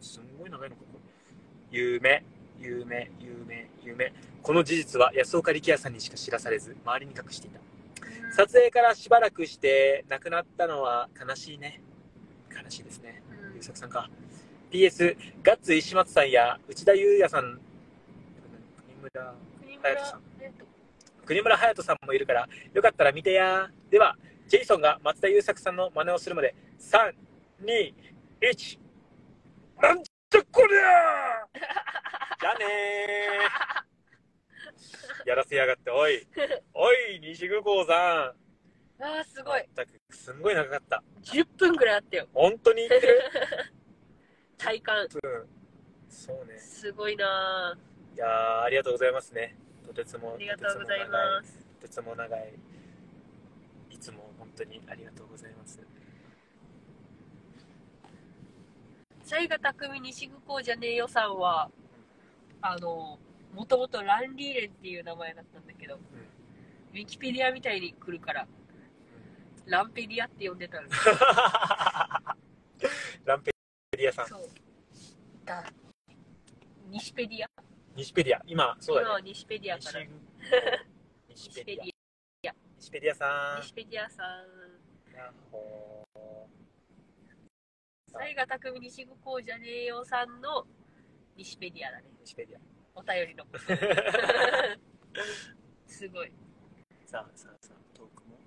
[0.00, 0.82] すんごい長いのか。
[1.70, 2.24] 有名、
[2.58, 4.12] 有名、有名、有名。
[4.42, 7.60] この事実は安岡力也さんにしか知らされず、周りに隠していた。
[7.60, 11.80] ー、撮影からしばらくして亡くなったのは悲しいね。
[12.64, 13.22] 悲しいですね。
[13.30, 14.08] うん優作さんか。
[14.70, 17.60] PS、ガッツ石松さんや内田裕也さん、
[18.76, 20.64] 国村、国隼人さんえっと
[21.24, 23.70] 国村隼人さんもいるから、よかったら見てや。
[23.90, 24.16] では、
[24.48, 27.14] ジェイソンが松田優作さんの真似をするまで、3、
[27.64, 27.94] 2、
[28.40, 28.78] 1、
[29.80, 30.80] なんじゃこりゃ
[32.40, 35.28] じゃあねー。
[35.28, 36.26] やらせやがって、おい。
[36.74, 38.43] おい、西宮高さん。
[39.04, 39.68] あー、すごい。
[39.76, 41.02] 全くすんごい長かった。
[41.24, 42.26] 10分ぐらいあったよ。
[42.32, 42.88] 本当に？
[42.88, 43.20] 言ってる
[44.56, 45.02] 体感。
[45.02, 45.08] うん。
[46.08, 46.58] そうね。
[46.58, 47.76] すごいな
[48.14, 49.56] いやー、ありがとうございますね。
[49.86, 51.66] とてつも、ありがとうございます。
[51.80, 52.54] とてつも長い。
[53.90, 55.78] いつも本当にありがとうございます。
[59.22, 61.70] 西賀匠西宮校じゃねえよさんは、
[62.62, 63.18] あの、
[63.52, 68.46] もともとランリーレンっていう名前だったんだけど、ウィキペディアみたいに来るから、
[69.66, 70.88] ランペディアって呼んでたの。
[73.24, 73.50] ランペ
[73.92, 74.28] ディアさん。
[74.28, 74.48] そう。
[75.44, 75.64] だ。
[76.90, 77.48] 西ペディア
[77.96, 78.42] 西ペディア。
[78.46, 79.06] 今、そうだね。
[79.06, 80.04] 今は西ペディアから。
[81.28, 81.90] 西ペディアィ。
[82.78, 83.58] 西ペディアさア。
[83.58, 83.62] ん。
[83.62, 84.26] 西ペディアさん。
[85.16, 86.06] やっほ
[88.06, 90.66] 西賀匠西宮校じゃねえよさんの
[91.36, 92.04] 西ペディアだね。
[92.34, 92.58] ペディ
[92.94, 93.44] お便りの。
[95.86, 96.28] すごい。
[96.28, 96.30] ア。
[97.06, 98.38] さあさあさあ、トークも。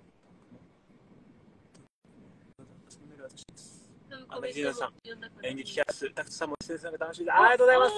[1.72, 3.17] トークも。
[3.28, 3.88] そのメールは私です。
[4.08, 7.34] コメントも読ん演劇キャス、タクトさんも出演されて楽しいです。
[7.34, 7.92] ありがとうございます。
[7.92, 7.94] い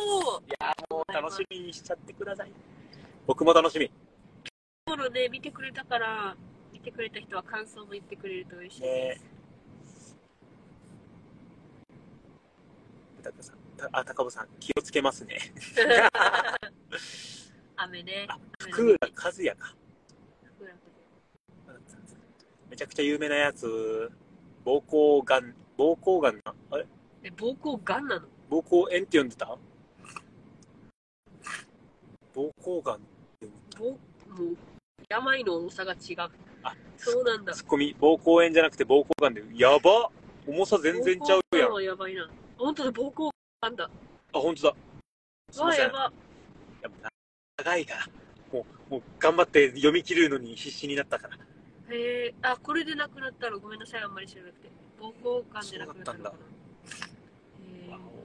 [0.60, 2.52] やーもう楽しみにしちゃってください。
[3.26, 3.90] 僕も楽しみ。
[4.86, 6.36] 今日のね、見てくれたから、
[6.72, 9.24] 見てくれた人は感想も言ってくれると嬉しいです。
[13.22, 15.38] タクさん、たあ、高尾さん、気をつけますね。
[17.76, 18.26] 雨ね。
[18.58, 19.74] 福浦和也か。
[22.68, 24.10] めちゃくちゃ有名なやつ、
[24.64, 26.86] 膀胱がん、膀胱がんな、あれ？
[27.22, 28.26] え、膀胱がんなの？
[28.50, 29.56] 膀胱炎って呼んでた？
[32.34, 32.98] 膀胱がんっ
[33.40, 33.96] て膀も
[34.52, 34.56] う、
[35.08, 36.30] 病の重さが違う。
[36.62, 37.52] あそうなんだ。
[37.54, 40.10] ツッコミ、膀胱炎じゃなくて膀胱がんで、やば
[40.46, 41.66] 重さ全然ちゃうやん。
[41.66, 42.28] あ、膀胱がんはやばいな。
[42.58, 43.30] 本当だ、膀胱
[43.62, 43.90] がんだ。
[44.32, 44.74] ほんとだ。
[45.50, 45.84] すいません。
[45.86, 46.12] やば。
[46.82, 47.08] やっぱ
[47.64, 48.06] 長いから。
[48.52, 51.38] もう、もう頑張って読み切るのに必死になったから。
[51.90, 54.70] へえ、あ、これで亡くなったのごめんなさい、あんまり知らなくて。
[55.00, 56.30] 膀胱がんで亡くなったのかな。
[56.30, 56.34] へ
[57.88, 58.20] え。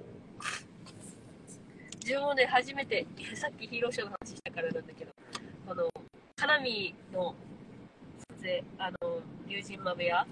[2.04, 5.12] 自分もね、初めて、さっきヒーローショーの話したからなんだけど、
[5.68, 5.90] あの、
[6.38, 7.34] 花見の
[8.30, 10.28] 撮影、あの、龍神豆屋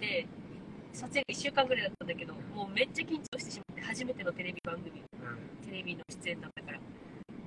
[0.00, 0.26] で、
[0.94, 5.02] 撮影が1週間ぐらいだったんだけど、もうめっちゃ緊張してしまって、初めてのテレビ番組、
[5.66, 6.78] テレビの出演だったから。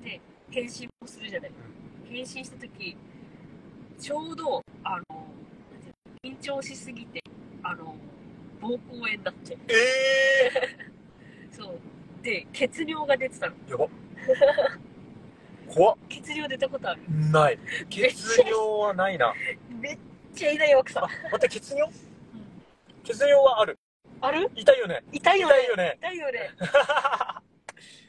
[0.03, 0.21] で、
[0.51, 1.51] 返信もするじゃない。
[2.07, 2.95] 返信した時
[3.99, 5.27] ちょうど、あの、
[6.23, 7.21] 緊張しすぎて、
[7.63, 7.95] あの、
[8.61, 9.57] 膀胱炎だって。
[9.67, 9.73] え
[10.53, 10.77] え
[11.51, 11.79] そう。
[12.23, 13.55] で、血尿が出てたの。
[13.67, 13.87] ー、やば。
[15.73, 15.97] 怖っ。
[16.09, 17.01] 血尿出たことある？
[17.31, 17.59] ない。
[17.89, 19.33] 血尿はないな。
[19.69, 19.97] めっ
[20.33, 21.91] ちゃ痛い奥さんあ。、待って、血尿？
[23.03, 23.77] 血尿はある。
[24.21, 24.51] ある？
[24.55, 25.03] 痛いよね。
[25.11, 25.55] 痛いよね。
[25.55, 25.97] 痛いよね。
[25.99, 26.39] 痛いよね。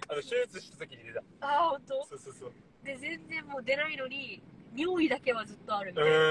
[0.09, 1.21] あの、手術した時に出た。
[1.41, 2.07] ああ、ほんと？
[2.09, 2.53] そうそうそう。
[2.85, 4.41] で、全然もう出ないのに、
[4.77, 6.19] 尿意だけはずっとあるみうたいな。
[6.19, 6.23] ーん。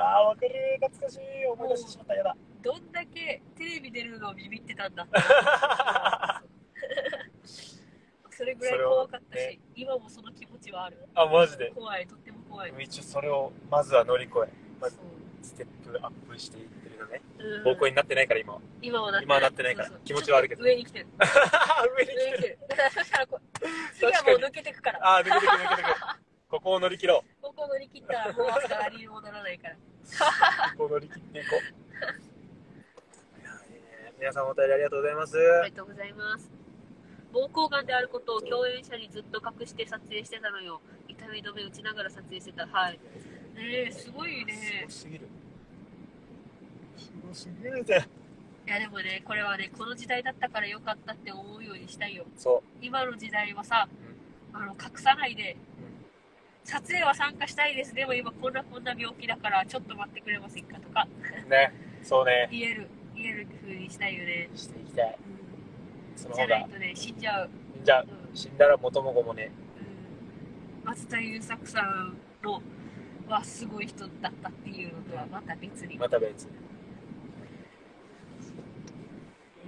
[0.00, 0.78] あー、わかる。
[0.80, 1.20] 懐かしい。
[1.46, 2.14] 思い出してしまった。
[2.14, 2.36] やだ。
[2.62, 5.06] どんだけテレビ出るのをビビってたんだ。
[8.30, 10.98] それぐらい怖かったし、ね今もその気持ちはある。
[11.14, 11.70] あ、マジで。
[11.74, 12.74] 怖い、とっても怖い。
[12.80, 17.20] 一応それを、まずは乗り越え、まステップアップしていってるのね。
[17.38, 18.60] うん方向になってないから、今は。
[18.82, 21.06] 今はなって今はなってないから気持ちはあるけど 上に来てる。
[21.96, 22.48] 上に上に来て来てる。
[22.48, 22.58] る。
[22.92, 23.40] そしたらこう
[23.94, 25.16] 次はもう抜けてくから。
[25.16, 26.23] あー、抜けてく抜けてく。
[26.54, 29.74] ここを乗り切ろここ乗り切ったらもう朝ありにもならないから。
[29.74, 29.76] う。
[30.78, 33.40] ここを乗り切っていこう。
[33.40, 35.36] いやいいね皆さんお便りありがとうございます。
[35.36, 36.48] ありがとうございます。
[37.32, 40.80] 膀胱がんであることを共演者にずっと隠して撮影してたのよ。
[41.08, 42.68] 痛み止め打ちながら撮影してた。
[42.68, 43.00] はい。
[43.56, 44.86] ねえ、すごいね。
[44.88, 45.28] すごすぎる。
[46.96, 48.06] すごすぎるぜ。
[48.64, 52.24] いやでもね、これはね、この時代だったからよかったって思うようにしたいよ。
[52.36, 53.88] そ今の時代はさ、
[54.52, 55.56] あの隠さないで、
[56.64, 57.94] 撮影は参加したいです。
[57.94, 61.06] でも今こんなこんな病気だからちょっと待ってくれませんかとか
[61.46, 61.50] う。
[61.50, 61.72] ね。
[62.02, 62.48] そうね。
[62.52, 64.48] 言える、言える風にしたいよね。
[64.54, 65.18] していきたい。
[66.16, 66.58] そのじゃ方が。
[66.60, 67.50] ないとね、死んじゃう。
[67.84, 69.50] じゃあう、ん死んだら元も子もね。
[69.78, 72.62] うん松田優作さんの
[73.26, 76.52] はすごい人だったっていうのとはまた別に、また別に。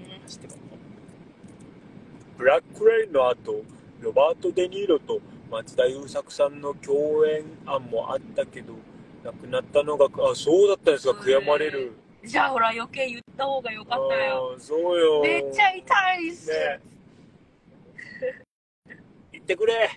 [0.04, 0.58] ね知ってます
[2.36, 3.64] ブラックレインの後、
[4.00, 5.20] ロバート・デ・ニーロと
[5.50, 8.74] 松田優作さんの共演案もあったけど、
[9.24, 11.92] 亡くなったのが、あ、そうだったんですか、悔やまれる。
[12.24, 14.56] じゃあほら余計言った方がよかったよ。
[14.58, 15.22] そうよ。
[15.22, 16.50] めっちゃ痛いっす。
[16.50, 16.80] ね
[19.32, 19.90] 言ってくれ。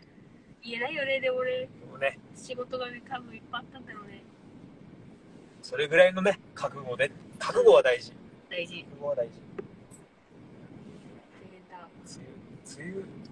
[0.61, 4.21] 言えないよね、でもね、もうね、仕事がね、多分いっぱいあったんだろうね。
[5.63, 7.11] それぐらいのね、覚悟で。
[7.39, 8.13] 覚悟は大事。
[8.49, 8.83] 大事。
[8.83, 9.31] 覚悟は大事。
[11.33, 11.87] 大変だ。
[12.05, 13.28] 梅雨、梅雨、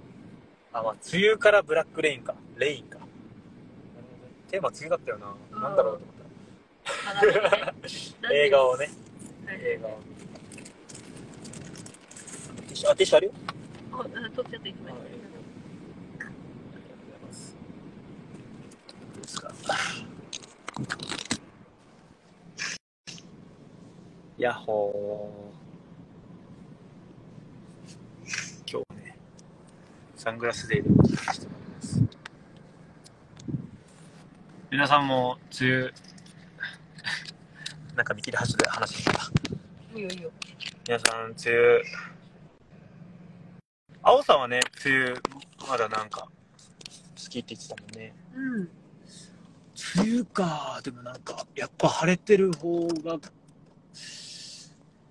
[0.78, 2.36] あ、まあ、梅雨からブラックレインか。
[2.58, 3.00] レインか。
[4.52, 5.34] テーマ梅雨だったよな。
[5.52, 6.16] うんなんだろうと思っ
[8.22, 8.30] た。
[8.30, 8.90] で映画をね。
[9.46, 10.00] はい映画を。
[12.68, 13.34] ティッシュ、あ、ティッシュあるよ。
[13.94, 14.92] あ、うん取っちゃった、今。
[14.92, 15.20] はいあり
[16.20, 17.58] がとうございます。
[20.76, 21.02] どう。
[24.38, 25.58] ヤッホー。
[28.70, 29.18] 今日はね、
[30.28, 32.04] サングラスデーでお届けしてまいります。
[34.70, 35.94] 皆さんも梅雨、
[37.96, 39.22] なんか見切り発車で話してた？
[39.96, 40.32] いいよいいよ。
[40.86, 41.82] 皆さん、梅雨、
[44.02, 45.14] 青さんはね、梅雨、
[45.66, 46.30] まだなんか、好
[47.30, 48.14] きって言ってたもんね。
[48.36, 48.70] うん。
[49.96, 53.18] 梅雨か、でもなんか、やっぱ晴れてる方が、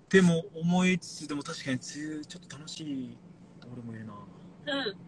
[0.09, 3.17] でも思いつつ、でも確かに梅雨、ちょっと楽しい、
[3.73, 4.13] 俺もいるな。
[4.67, 5.06] うん。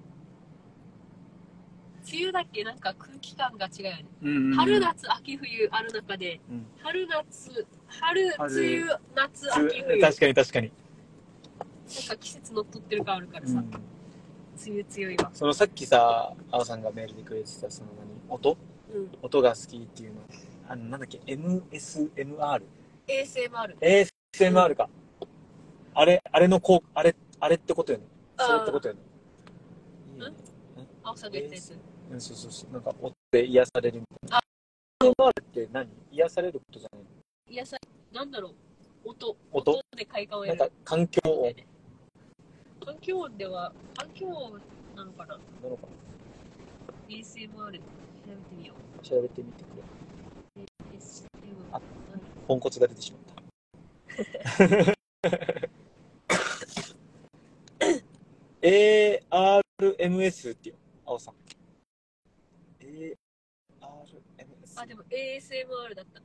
[2.12, 4.06] 梅雨だっけなんか空気感が違うよね。
[4.24, 9.94] うん春、夏、秋、冬ある中で、うん春、夏、春、春梅雨、夏、梅秋、冬。
[9.94, 10.68] 雨確かに確かに。
[10.70, 15.32] なんか季節のっとってる感あるからさ、うん梅雨強いわ。
[15.34, 18.58] そのさっきさ、青さんがメールでくれてた、その何、音？
[18.94, 19.10] うん。
[19.22, 20.22] 音が好きっていうの。
[20.68, 22.62] あの、なんだっけ、MSMR?
[23.08, 24.08] ASMR。
[24.34, 24.90] ASMR か。
[25.94, 28.06] あれ、あれのこう、あれ、あれってことよね。
[28.38, 29.00] それってことよね。
[30.16, 30.36] いいよね。
[31.04, 31.78] 青さんが言ったやつ。
[32.10, 32.74] うん、そうそうそう。
[32.74, 34.40] なんか、音で癒されるみたいな。
[35.02, 37.78] ASMR って何癒されることじゃないいやさ、
[38.12, 39.10] なんだろう。
[39.10, 39.38] 音。
[39.52, 41.56] 音で快感をなんか。、環境音
[42.86, 44.60] 環境音では、環境音
[44.96, 45.88] なのかななのか
[47.08, 47.82] ?ASMR 調べて
[48.58, 48.98] みよう。
[48.98, 49.68] な調べてみてく
[50.58, 50.64] れ。
[50.98, 51.28] ASMR
[51.72, 51.82] あ
[52.48, 53.40] ポンコツが出てしまった。
[58.62, 60.76] ARMS ってよ、
[61.06, 61.39] 青さん。
[64.86, 66.22] でも ASMR だった。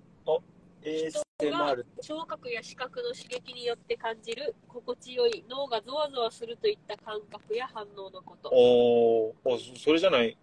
[0.85, 8.51] ASMR 聴覚や視覚の刺激によって感じる心地よい脳がゾワゾワするといった感覚や反応のこと。
[8.52, 9.55] おー。
[9.55, 10.36] あそそれじゃない。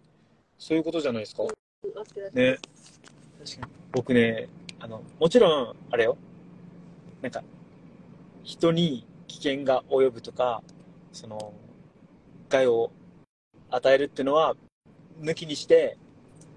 [0.58, 1.44] そういうことじゃないですか。
[1.44, 2.58] うん合ってる合ってるね。
[3.44, 4.48] 確かに僕ね
[4.80, 6.16] あのもちろんあれよ。
[7.20, 7.42] なんか
[8.42, 10.62] 人に危険が及ぶとか
[11.12, 11.52] その
[12.48, 12.90] 害を
[13.70, 14.54] 与えるっていうのは
[15.20, 15.96] 抜きにして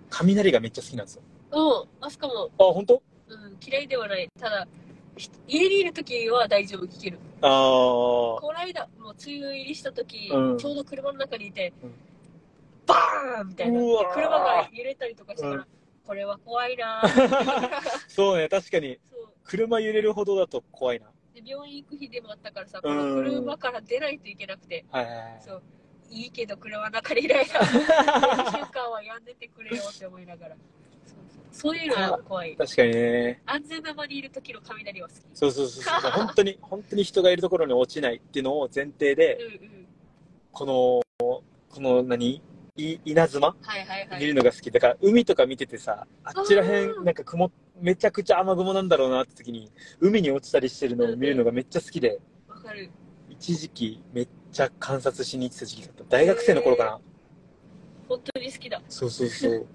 [0.10, 1.22] 雷がめっちゃ好きなんですよ
[1.56, 3.02] うん、あすかも、あ本当？
[3.30, 4.30] うん、嫌いではない。
[4.40, 4.68] ただ、
[5.16, 7.20] ひ家にいるときは大丈夫、聞ける。
[7.42, 10.58] ああこの間、もう梅雨入りしたとき、うん。
[10.58, 11.94] ちょうど車の中にいて、うん。
[12.86, 13.80] バーンみたいな。
[14.14, 15.68] 車が揺れたりとかしたから、うん。
[16.06, 17.82] これは怖いなー。
[18.14, 19.00] そうね確かに。
[19.44, 21.08] 車揺れるほどだと怖いな。
[21.34, 25.42] で病院行く日でもあったからさ、この車から出ないといけなくて、はいはいはい。
[25.42, 25.64] そう、
[26.10, 30.56] いいけど車の中にいる間、 1週間はやんでてくれよって思いながら。
[31.58, 32.54] そういうのは怖い。
[32.58, 35.18] 確かにね安全な場にいる時の雷は好き。
[35.34, 39.88] そうそうそうそう本当に本当に人がいるところに落ちないっていうのを前提でうんうん。
[40.52, 42.42] このこの何？
[42.78, 43.48] い稲妻？
[43.48, 44.20] はいはいはい。
[44.20, 47.50] 見るのが好きだから海とか見ててさあっちらへんなんか雲
[47.80, 49.72] めちゃくちゃ雨雲なんだろうなって時に
[50.02, 52.20] 海に落ちたりしてるのを見るのがめっちゃ好きで
[52.50, 52.90] わかる。
[53.30, 57.00] 一時期めっちゃ観察しに行ってた時期だった大学生の頃かな
[58.08, 58.82] 本当に好きだ。
[58.90, 59.66] そうそうそう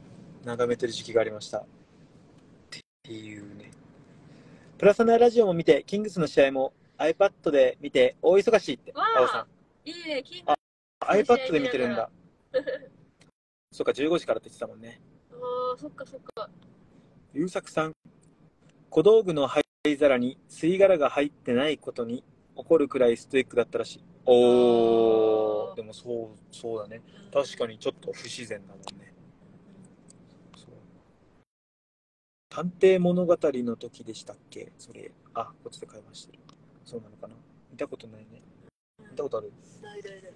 [0.44, 1.58] 眺めてる時期がありました。
[1.58, 1.64] っ
[3.02, 3.70] ていうね。
[4.78, 9.40] プラスナラジオも見てキングスの試合も iPad で見て大忙しいってわ青さん。
[9.40, 9.46] あ
[9.84, 10.52] いいね、キング。
[10.52, 10.56] あ
[11.06, 12.10] そういう試合 iPad で見てるんだ。
[13.72, 15.00] そうか15時からって言ってたもんね。
[15.32, 16.48] ああ、そっかそっか。
[17.32, 17.92] 優作さん。
[18.88, 19.62] 小道具の灰
[19.98, 22.24] 皿に吸い殻が入ってないことに
[22.56, 24.04] 怒るくらいストイックだったらしい。
[24.26, 25.76] おあーー。
[25.76, 27.02] でもそうそうだね。
[27.32, 29.14] 確かにちょっと不自然だもんね
[30.56, 30.70] そう
[32.50, 34.72] 探偵物語の時でしたっけ？
[34.76, 35.12] それ。
[35.34, 36.40] あこっちで会話してる
[36.84, 37.34] そうなのかな？
[37.70, 38.42] 見たことないね。
[38.98, 39.52] 見たことある？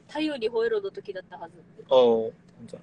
[0.06, 1.54] 太陽に吠えろの時だったはず。
[1.90, 2.32] ああ本
[2.68, 2.82] 当だ。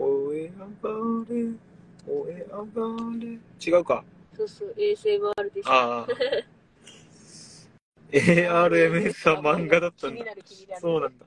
[0.00, 0.90] おえあが
[1.30, 1.48] れ。
[2.06, 2.64] おえあが
[3.18, 3.38] れ。
[3.66, 4.04] 違うか。
[4.36, 5.72] そうそう、ASMR でした。
[5.72, 6.06] ああ。
[8.12, 10.24] ARMS は漫画だったんだ。
[10.78, 11.26] そうなんだ。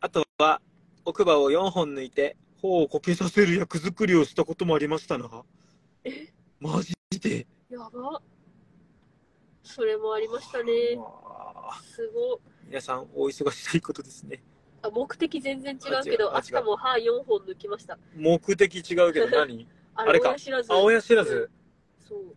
[0.00, 0.60] あとは、
[1.04, 5.28] 奥歯を4本抜いて、頬をこけさせる役作りをしたこともありましたな。
[6.60, 7.46] マジで？
[7.68, 8.22] やば。
[9.62, 10.72] それもありましたね。
[11.82, 12.38] すごい。
[12.66, 14.42] 皆さん、お忙しいことですね。
[14.80, 17.98] あ、目的全然違うけど、あ違うああすかも歯4本抜きました。
[18.16, 19.68] 目的違うけど何？
[19.94, 20.72] ああれか親知らず。
[20.72, 21.50] あ、親知らず。
[22.08, 22.34] そう。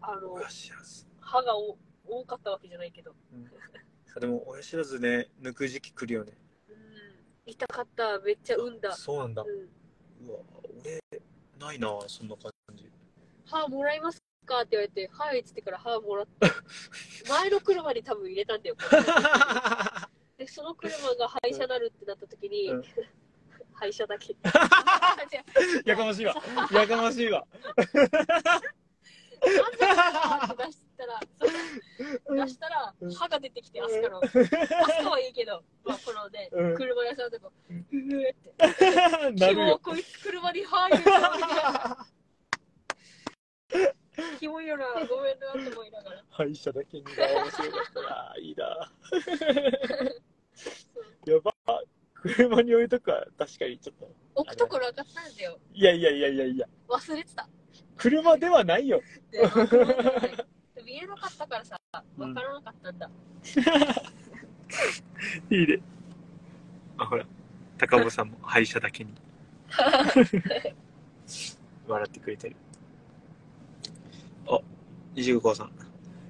[0.00, 1.06] あの、親知らず。
[1.20, 1.76] 歯がお
[2.06, 3.14] 多かったわけじゃないけど。
[4.16, 6.32] あでも、親知らずね、抜く時期来るよね。
[7.46, 7.52] うん。
[7.52, 8.18] 痛かった。
[8.20, 8.92] めっちゃ産んだ。
[8.92, 9.46] そうなんだう。
[9.46, 10.28] ん。
[10.28, 10.38] うわ、
[10.82, 11.00] 俺、
[11.58, 12.90] ないなそんな感じ。
[13.46, 14.60] 歯もらいますか？
[14.60, 16.46] って言われて、はいっつってから歯もらって、
[17.28, 18.76] 前の車に多分入れたんだよ。
[20.38, 22.82] で、その車が廃車なるってなった時に、うん
[23.74, 24.36] 廃車だけ。
[25.84, 26.34] やかましいわ。
[26.72, 27.44] やかましいわ。
[27.82, 29.50] 出
[30.70, 31.20] したら、
[32.44, 34.20] 出したらうん歯が出てきて、アスカの。
[34.20, 34.38] アス
[35.02, 38.54] カはいいけど、まあ、このね、うん車屋さんとか、ううーって。
[39.40, 39.78] なるよ。
[39.78, 42.06] キモこいつ車に歯入れた
[44.38, 46.24] キモいよな、ごめんなって思いながら。
[46.30, 48.34] 歯医者だけにが面白かったな。
[48.38, 48.64] いいな。
[51.26, 51.52] やば。
[52.14, 54.14] 車に置いとくは確かにちょっと。
[54.34, 55.58] 置くところなかったんだよ。
[55.72, 56.66] いやいやいやいやいや。
[56.88, 57.48] 忘れてた。
[57.96, 59.00] 車ではないよ。
[60.84, 63.10] 見えなかったからさ、わからなかったんだ。
[65.50, 65.80] いいね。
[66.98, 67.26] あ、ほら。
[67.78, 69.12] 高尾さんも歯医者だけに。
[71.88, 72.56] 笑ってくれてる。
[74.46, 74.60] あ、
[75.14, 75.72] 西川さん。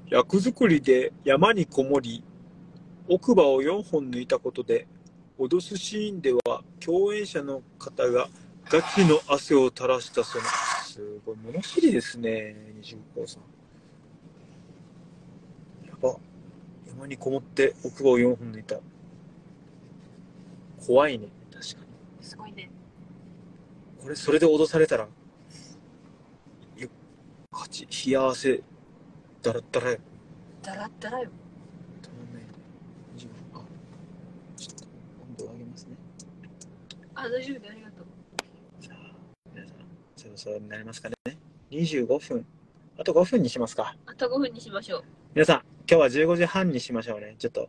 [0.09, 2.25] 役作りで山にこもり、
[3.09, 4.87] 奥歯を4本抜いたことで、
[5.39, 8.29] 脅すシーンでは共演者の方が
[8.71, 10.49] ガチの汗を垂らしたそうな。
[10.85, 13.43] すごい物知りですね、西川さん。
[15.87, 16.17] やば。
[16.93, 18.79] 山にこもって奥歯を4本抜いた。
[20.85, 21.81] 怖いね、確か
[22.21, 22.27] に。
[22.27, 22.71] すごいね。
[24.03, 26.89] これ、それで脅されたら、よ
[27.51, 28.63] 勝ち、冷や汗、
[29.43, 29.99] だらだらよ。
[30.63, 31.31] だらだらよ。
[32.03, 32.49] たまんないね。
[33.15, 33.65] 自分、あ、
[34.57, 35.97] ちょっと温度を上げますね。
[37.15, 38.85] あ、大丈夫でありがとう。
[38.85, 39.15] さあ、
[39.55, 39.77] 皆さん、
[40.17, 41.17] そろそろになりますかね。
[41.71, 42.47] 25分。
[42.99, 43.97] あと5分にしますか。
[44.05, 45.05] あと5分にしましょう。
[45.35, 47.35] 皆さん、今日は15時半にしましょうね。
[47.39, 47.69] ちょっと。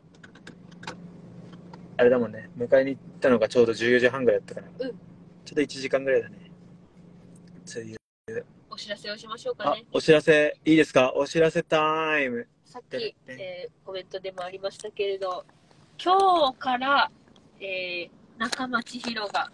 [1.97, 2.49] あれだもんね。
[2.57, 4.67] 迎えに行ったのがちょうど14時半ぐらいだったから。
[4.87, 4.95] うん
[5.45, 6.49] ちょっと1時間ぐらいだね。
[7.71, 7.97] という
[8.69, 9.85] お知らせをしましょうかあね。
[9.91, 11.11] お知らせいいですか？
[11.15, 15.45] お知らせタイムさっきえーコメントでもありましたけれど、
[16.01, 17.11] 今日から、
[17.59, 19.51] えー、中町広が、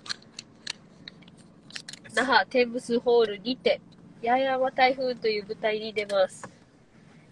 [2.15, 3.81] 那覇テンブスホールにて、
[4.23, 6.47] 八重山台風という舞台に出ます。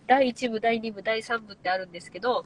[0.07, 2.45] 第1部、第2部、第3部ってあるんですけど、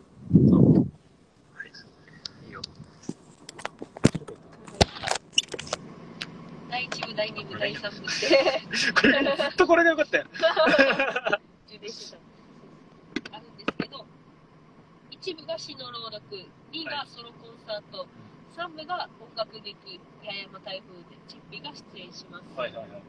[6.70, 8.62] 第1部、第2部、第3部って、
[9.00, 10.26] これずっとこれがよかったよ。
[11.70, 12.18] 充電して
[13.30, 13.38] た。
[13.38, 14.08] あるんですけど、
[15.12, 18.08] 1部が詩の朗読、2がソロコンサート、
[18.58, 22.58] 3部が音楽劇、八重山台風で、チッピが出演します。
[22.58, 23.04] はいはいはい。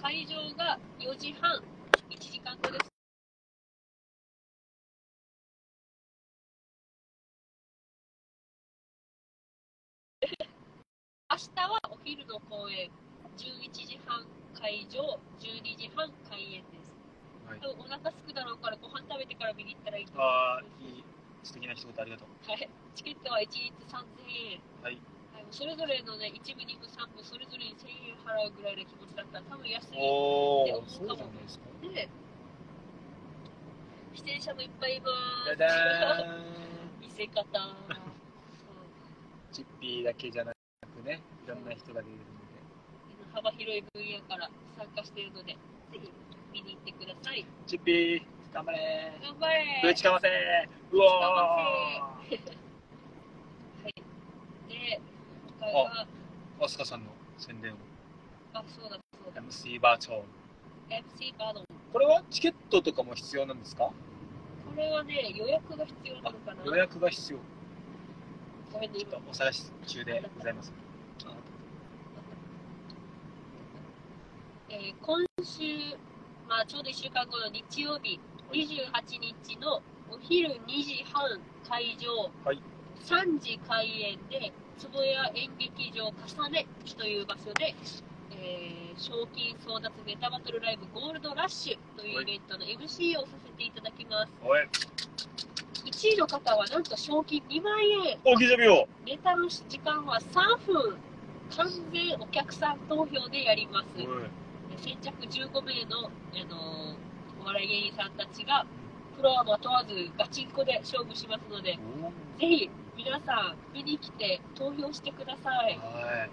[0.00, 1.62] 会場が4時半、
[1.92, 2.92] 1時間後です。
[11.30, 12.90] 明日はお昼の公演、
[13.36, 16.92] 11時半会場、12時半開演です。
[17.46, 20.82] はい多分お腹すくだろうからご飯食べてから見に行ったらいいと思ああいます。
[20.84, 21.04] いい
[21.42, 24.02] 素敵な一言ありがとうはい、チケットは1日3000
[24.52, 24.62] 円。
[24.82, 25.02] はいはい、
[25.52, 29.38] それぞれのね、1部、2部、3部、それぞれに1000円払うぐらいの気持ちだった。
[29.38, 29.92] ら多分安い。
[29.92, 32.08] でおおそうじゃないで
[34.12, 35.08] 自転車もいっぱいいま
[35.52, 35.58] す。
[35.58, 37.00] ダダーン。
[37.04, 37.44] 見せ方。
[39.52, 42.32] チッピーだけじゃなくねいろんな人が出てるの
[43.26, 45.58] うん幅広い分野から参加しているので、ぜ
[45.92, 46.10] ひ
[46.52, 47.42] 見に行ってください。
[47.42, 48.22] でチッピー
[48.54, 52.62] 頑張れ頑張れぶちかませうおー
[54.68, 55.00] で、
[55.62, 56.06] 今回は、
[56.60, 57.06] アスカさんの
[57.38, 57.76] 宣伝を。
[58.52, 59.40] あ、そうだ、そうだ。
[59.42, 60.22] MC バーチョン
[60.90, 61.64] MC バードン。
[61.92, 63.84] これはチケットとかも必要なんですか？
[63.84, 63.94] こ
[64.76, 66.64] れはね、予約が必要なのかな。
[66.64, 67.38] 予約が必要。
[68.72, 69.18] ごめんね、今。
[69.30, 70.72] お探し中でございます。
[74.68, 75.96] えー今週、
[76.48, 78.18] まあ、ちょうど1週間後の日曜日、
[78.50, 82.58] 28日のお昼2時半会場、はい。
[83.04, 86.66] 3時開演で、坪谷演劇場重ね
[86.96, 87.74] という場所で、
[88.32, 94.32] えー賞金争奪ネタバトルライブゴールドラッシュというイベントの MC をさせていただきます。
[94.44, 94.60] おい
[95.84, 98.18] 1位の方はなんと賞金2万円。
[98.24, 100.96] 大きいジャビオネタの時間は3分。
[101.56, 103.86] 完全お客さん投票でやります。
[104.82, 106.96] 先着15名の、あの
[107.42, 108.66] お笑い芸人さんたちが
[109.16, 115.74] プロアマ問わずガチンコで勝負しますのでぜひ皆さん見に来て投票してください。
[115.74, 116.26] よは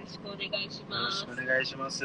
[0.00, 2.04] ろしくお願いしいよろますしくお願いします。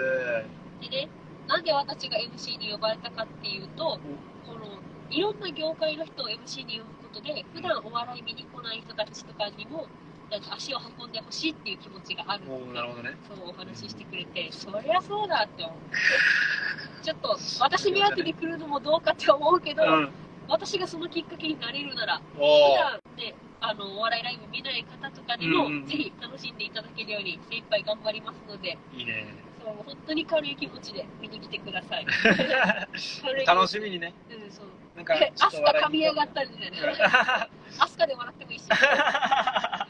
[0.82, 1.08] でね
[1.48, 4.00] なんで私が MC に呼ばれたかっていうと
[4.46, 4.68] この
[5.10, 9.88] いろんな業界の人を MC に呼ぶことで普段お笑い見に来ない人たちとかにも
[10.30, 13.16] なんか足を運んでほしいっていう気持ちがあるおのでーなるほどね。
[13.28, 20.10] そうお話ししてくれて、そりゃそうだって思って、ちょっと私目当てで来るのもどうかって思うけど、うん
[20.48, 29.26] 私がそのきっかけになれるなら、普段ね、あの、お笑いライブ見ない方とかにも、うんうんぜひ楽しんでいただけるように精一杯頑張りますので、いいね。
[29.64, 32.06] そう本当に軽い気持ちで見に来てください。
[33.46, 34.14] 楽しみにね。
[34.30, 34.66] うん、そう。
[34.96, 37.50] なんかえ、アスカ噛み上がっったんじゃない
[37.80, 38.66] アスカで笑ってもいいし。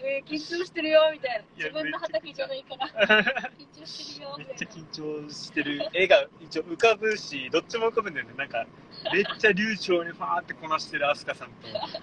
[0.03, 1.43] えー緊張してるよみたいな。
[1.55, 2.87] 自分の畑じゃないから。
[2.87, 4.55] 緊張してるよめみたいな。
[4.55, 4.85] っちゃ緊
[5.27, 8.65] 張してる絵が一応浮かぶしどっちも浮かぶんだよねなんか
[9.13, 11.53] めっちゃ流暢にファーってこなしてるアスカさんと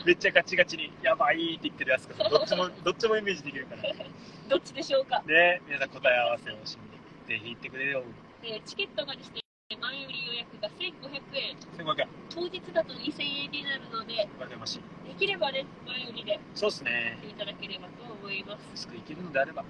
[0.04, 3.82] めっちゃガチガチにやばいって言ってるアスカさんどっちもどっちもイメージできるから
[4.48, 5.22] どっちでしょうか。
[5.26, 6.98] ね皆さん答え合わせをしに
[7.28, 8.02] ぜひ行ってくれよ
[8.42, 9.40] えーチケットがですね、
[9.76, 12.08] 前売り予約が1500円、1500円。
[12.30, 14.26] 当日だと2000円になるので、
[14.56, 17.18] ましできればね、前売りでそうっすね。
[17.22, 18.88] いただければと思います。
[18.88, 19.60] 安く行けるのであれば。
[19.60, 19.68] は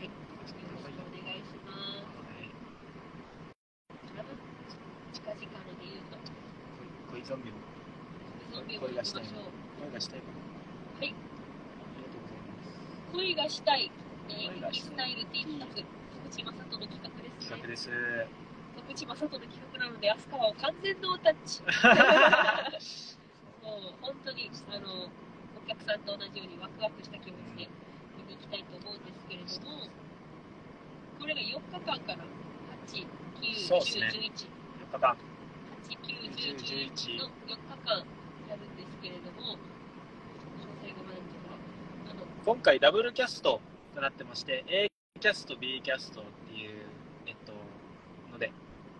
[0.00, 0.04] い。
[0.04, 0.10] よ
[0.40, 2.08] ろしくお願いします。
[4.16, 4.32] 多分、
[5.12, 6.16] 近々ので言うと、
[7.12, 7.60] 恋ゾンビの
[8.56, 9.22] ゾンビを行きましょう。
[9.84, 11.04] 声がしたいはい。
[11.04, 12.80] ありがとうございます。
[13.12, 13.92] 恋がしたい、
[14.30, 14.88] えー、恋がしたい。
[14.88, 17.60] スタイル T シャツ、徳地正人の企画ですね。
[17.60, 18.47] 企画です
[18.78, 21.62] 徳地正人の企画なので、飛鳥は完全ノータッチ。
[23.62, 25.10] もう本当にあの
[25.58, 27.68] お客さんと同じようにワクワクした気持ちで
[28.16, 29.88] 見に行きたいと思うんですけれども、
[31.18, 32.24] これが4日間から
[32.86, 33.06] 8、
[33.42, 34.06] 9、そうですね。
[34.06, 35.16] 10、11、4日間
[35.84, 37.98] 8、9、10、10 11の4日間
[38.48, 39.58] やるんですけれども、
[42.44, 43.60] 今回ダブルキャスト
[43.94, 44.88] となってまして A
[45.20, 46.86] キャスト B キャストっていう
[47.26, 47.52] えっと
[48.32, 48.46] ので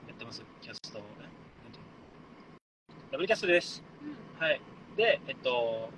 [0.06, 4.60] やってますキャストえなんていうのダブルキャストですうんはい
[4.96, 5.88] でえっと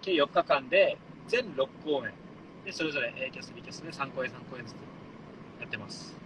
[0.00, 2.12] 計4日間で全6公演
[2.64, 4.76] でそれぞれ A キャスト B キャストで3公演3公演ずつ
[5.60, 6.16] やってます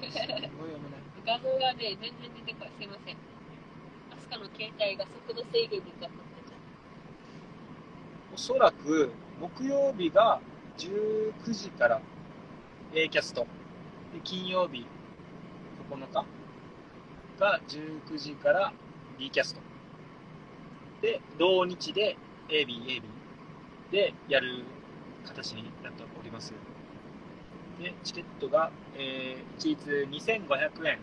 [0.00, 0.38] すごい読
[0.78, 1.00] めない。
[1.26, 2.12] 画像がね、全然
[2.46, 2.70] 出てこない。
[2.78, 3.16] すいません。
[4.16, 6.18] アスカの携帯が速度制限にかかって
[8.32, 9.10] おそらく、
[9.40, 10.40] 木曜日が
[10.78, 12.00] 19時から
[12.94, 13.42] A キャスト。
[14.14, 14.86] で、金曜日
[15.90, 16.24] 9日
[17.38, 18.72] が19時から
[19.18, 19.60] B キャスト。
[21.00, 22.16] で、同日で
[22.48, 23.02] AB、AB
[23.92, 24.64] でやる
[25.24, 26.52] 形になっております。
[27.80, 30.98] で、チケットが、えー、一律2500円。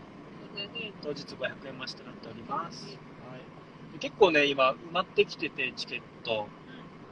[1.02, 2.86] 当日500円増しとなっております。
[2.86, 6.48] はい、で結構ね、今、埋まってきてて、チケット、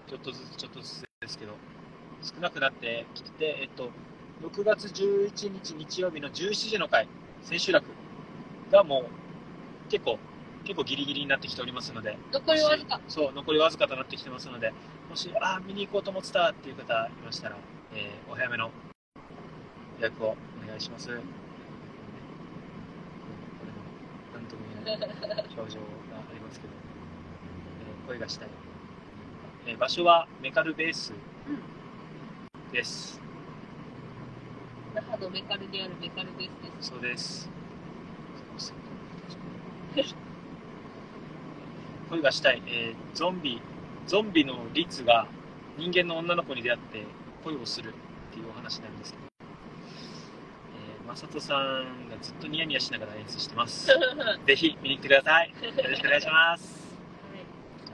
[0.09, 1.53] ちょっとずつちょっとずつですけど、
[2.23, 3.91] 少なくなってきてて、えっと、
[4.43, 7.07] 6月11日日曜日の17時の回、
[7.43, 7.87] 千秋楽
[8.71, 9.05] がもう
[9.91, 10.19] 結構、
[10.65, 13.01] 結構ギリギリになってきておりますので、残りわずか。
[13.09, 14.73] そう、残りわずかとなってきてますので、
[15.11, 17.57] もし、あー、見に行こうと思ってたっていう方いましたら、
[17.95, 18.71] えーお早めの
[20.01, 20.29] 予約を
[20.65, 21.07] お願いします。
[21.09, 21.25] これも、
[24.35, 25.09] なんとも言えない
[25.57, 25.87] 表情が
[26.19, 28.49] ありますけど、えー声がしたい。
[29.67, 31.13] えー場所はメカルベース
[32.73, 33.21] です。
[34.95, 36.89] 那覇のメカルであるメカルベースです。
[36.91, 37.51] そうです。
[42.11, 43.61] 恋がしたい、えーゾンビ、
[44.07, 45.29] ゾンビのリツが
[45.79, 47.07] 人間の女の子に出会って
[47.45, 47.93] 恋をするっ
[48.33, 49.25] ていうお話なんですけど、
[51.01, 53.87] えー、マサトさんがずっとニヤニヤしながら演出してます。
[54.47, 55.51] ぜひ見に来てください。
[55.51, 56.85] よろしくお願いします。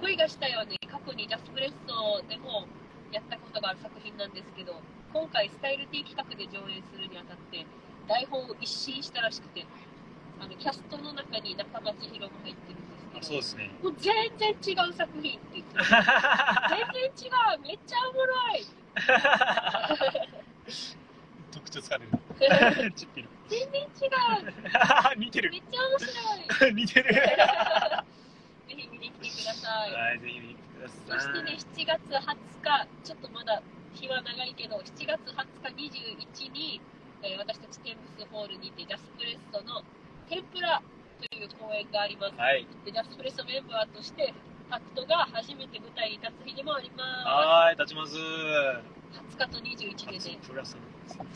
[0.01, 2.67] 恋がしたいはね、過去にジャスプレッソでも
[3.13, 4.81] やったことがある作品なんですけど、
[5.13, 7.67] 今回スタイル T 企画で上映するにあたって、
[8.09, 9.67] 台本を一新したらしくて、
[10.41, 12.83] あのキャストの中に中町宏も入ってるん
[13.15, 13.71] あですけど、そうですね。
[13.83, 15.85] もう全然違う作品って言ってた。
[16.73, 18.67] 全然違うめっちゃおもろい
[21.53, 22.13] 特徴つかれる。
[22.97, 23.29] チッピの。
[23.49, 25.59] 全然違う似てるめ。
[25.59, 27.15] っちゃ面白い似てる。
[27.15, 28.07] ぜ
[28.69, 29.93] ひ見に来てください。
[29.93, 31.21] はい、ぜひ見に来てください。
[31.21, 33.63] そしてね、7月20日、ちょっとまだ
[33.95, 35.47] 日は長いけど、7月20
[35.77, 35.91] 日
[36.47, 36.81] 21に、
[37.23, 39.83] えー私たちテンブスホールにて、ジャスプレッソの
[40.31, 40.81] 天ぷら
[41.19, 42.39] という公演があります。
[42.39, 42.65] はい。
[42.87, 44.33] でジャスプレッソメンバーとして、
[44.71, 48.15] タクトが初めて舞台に立つ日でもありまはーい、立ちます。
[48.15, 48.19] す。
[48.23, 50.79] 20日と21でね、プラス。
[51.11, 51.27] そう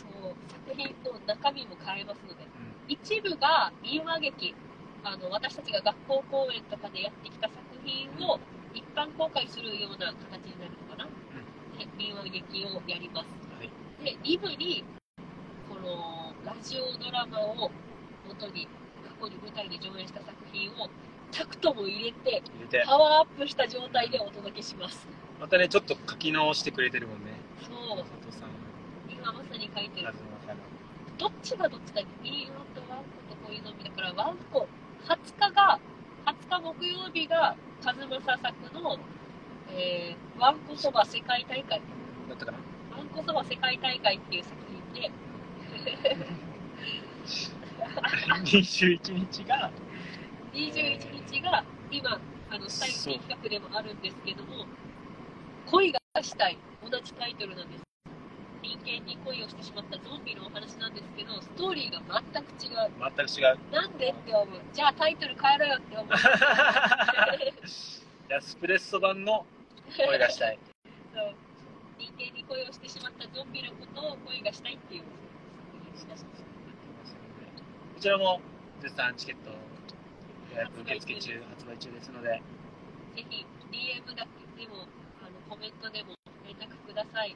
[0.47, 4.55] 作品の中身も変えますので、うん一部が民話劇
[5.03, 8.39] あの私たちが学校公演とかでやってきた作品を
[8.75, 11.09] 一般公開するような形になるのかな、
[11.79, 13.27] で民話劇をやります
[13.59, 13.71] はい。
[14.05, 14.85] で2部に
[15.69, 17.71] このラジオドラマを
[18.29, 18.69] 元に
[19.21, 20.89] 過去に舞台で上演した作品を
[21.33, 22.85] タクトも入れて入れて。
[22.87, 25.07] パワーアップした状態でお届けします
[25.41, 27.33] またね、ちょっと書き直してくれてるもんね。
[27.61, 28.05] そう。
[29.11, 30.15] 今まさに書いてる。
[31.19, 34.67] どっちがどっちだっけ民話とワンコと恋の実だからワンコ
[35.07, 35.79] 20日が
[36.27, 38.99] 20日木曜日が和正作の、
[39.71, 41.81] えー、ワンコそば世界大会
[42.29, 42.59] だったかな
[42.97, 44.55] ワンコそば世界大会っていう作
[44.93, 45.11] 品で
[48.45, 49.71] 21日が、
[50.53, 54.67] 21日が今あの最新企画でもあるんですけども
[55.71, 56.57] 恋がしたい
[56.89, 57.85] 同じタイトルなんです。
[58.63, 62.01] 人間に恋をしてしまったゾンビのお話なんですけどストーリーが
[62.33, 62.91] 全く違う。
[63.17, 63.59] 全く違う。
[63.73, 64.47] なんでって思う。
[64.73, 66.09] じゃあタイトル変えろよって思う。
[66.17, 69.45] ジャスプレッソ版の
[69.97, 70.59] 声がしたい。
[71.15, 71.35] そう。
[71.99, 75.03] 人間に恋をしてしまったゾンビのことを恋がしたいっていう。
[75.95, 76.31] 作品ですこ
[78.05, 78.37] ちらも
[78.85, 79.49] 絶賛チケット
[80.53, 82.37] 予約受付中、発売中ですので、
[83.17, 84.85] ぜひ DM だけでも
[85.25, 86.13] あのコメントでも
[86.45, 87.33] 連絡ください。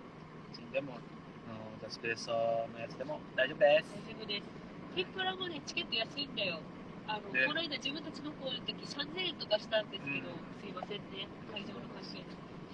[0.69, 1.01] でも、
[1.49, 2.37] あのスプレッソ
[2.69, 3.97] のやつでも大丈夫です。
[3.97, 4.45] 大丈夫です。
[4.93, 6.61] 天ぷらもねチケット安いんだよ。
[7.09, 11.25] あの、ねこの間自分たちの公演の時3000円とかしたんですけど、うすいませんね。
[11.49, 12.21] 会場の関係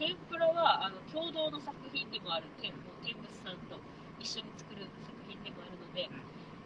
[0.02, 2.74] 天ぷらはあの共同の作品でもある天
[3.06, 3.78] 天仏さんと
[4.18, 6.10] 一緒に作る作品でもあるので、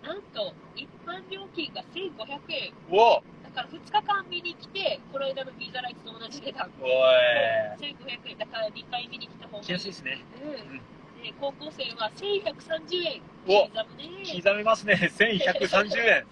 [0.09, 2.73] なんと一般料金が1500円。
[2.89, 6.71] おだから2日間見に来てこの間のビザライツと同じ値段。
[6.81, 6.91] おい。
[7.77, 10.25] 1500円だから2回見に来た方が来やすいですね。
[10.41, 11.23] うん。
[11.23, 13.21] で高校生は1130円。
[13.47, 14.43] お刻むね。
[14.43, 14.95] 刻みますね。
[14.95, 16.25] 1130円。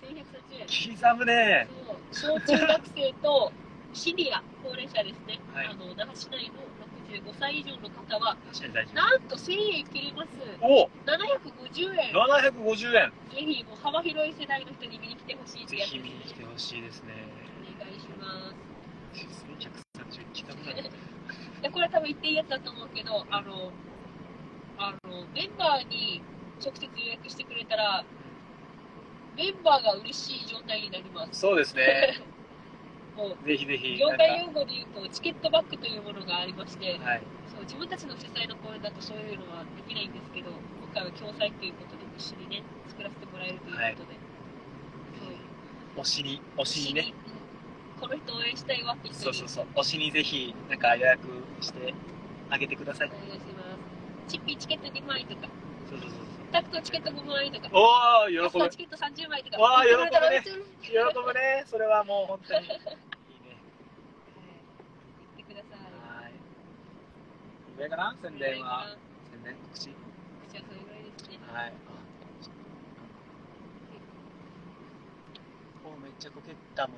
[0.64, 0.96] 1130円。
[0.96, 1.68] 刻むね。
[2.12, 2.40] そう。
[2.40, 3.52] 小中学生と
[3.92, 5.66] シニア高齢者ですね、はい。
[5.66, 6.64] あの那覇市内の
[7.22, 10.28] 65歳以上の方は確かに大丈なんと1000円切ります
[10.60, 10.66] 夫。
[10.66, 13.12] お750円750円。
[13.30, 17.14] ぜひもう幅広い世代の人に見に来てほしいってぜやつひ見に来てほしいですね。
[17.78, 18.66] お願いします
[19.16, 20.90] 1130円刻むね。
[21.62, 23.72] で これ多分言っていいやつだと思うけどあの
[24.78, 26.20] あのメンバーに
[26.62, 28.04] 直接予約してくれたら
[29.36, 31.40] メンバーが嬉しい状態になります。
[31.40, 32.18] そうですね。
[33.16, 33.96] もう、ぜひぜひ。
[33.96, 37.22] 業界用語で言うと、チケットバックというものがありまして、かはい。
[37.48, 44.06] そう自分たちの主催の公演だとそういうのはできないんですけど、今回は共催ということで一緒にね、作らせてもらえるということで、はいそう
[45.96, 47.14] 推しに、推しにね。
[47.30, 47.36] うん
[47.96, 49.66] この人応援したいわそうそうそう。
[49.76, 51.26] 推しにぜひ、なんか予約
[51.62, 51.94] して
[52.50, 53.08] あげてください。
[53.08, 54.28] お願いします。
[54.28, 55.48] チッピーチケット2枚とか、
[55.88, 56.25] そうそうそう
[56.56, 57.68] タクトチケット5枚とか。
[57.70, 58.44] おー、喜ぶ。
[58.44, 59.58] パスタチケット30枚とか。
[59.60, 60.44] わー喜ぶねね。
[60.80, 60.90] 喜
[61.22, 61.64] ぶね。
[61.66, 62.64] それはもう本当に。
[62.64, 62.80] いいね。
[65.36, 65.80] 言ってください。
[66.24, 66.32] はい。
[67.78, 68.96] 上かな宣伝は。
[69.30, 69.82] 宣伝告知。
[69.82, 71.38] じゃあそれぐらいですね。
[71.52, 71.72] はい。
[75.84, 76.96] おめっちゃこけたもん。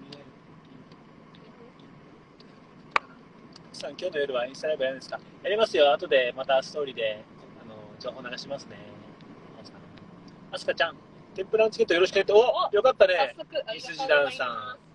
[0.00, 0.24] 見える。
[3.74, 5.20] さん、今日の夜はインスタライブやるんですか？
[5.42, 5.92] やりますよ。
[5.92, 7.22] 後でまたストーリーで
[8.00, 8.76] 情報流しますね。
[10.52, 10.96] あすかちゃん、
[11.34, 12.32] 天ぷらのチケットよろしくねって。
[12.32, 12.40] おお
[12.72, 13.36] よかったね。
[13.70, 14.90] いミスジダンさます。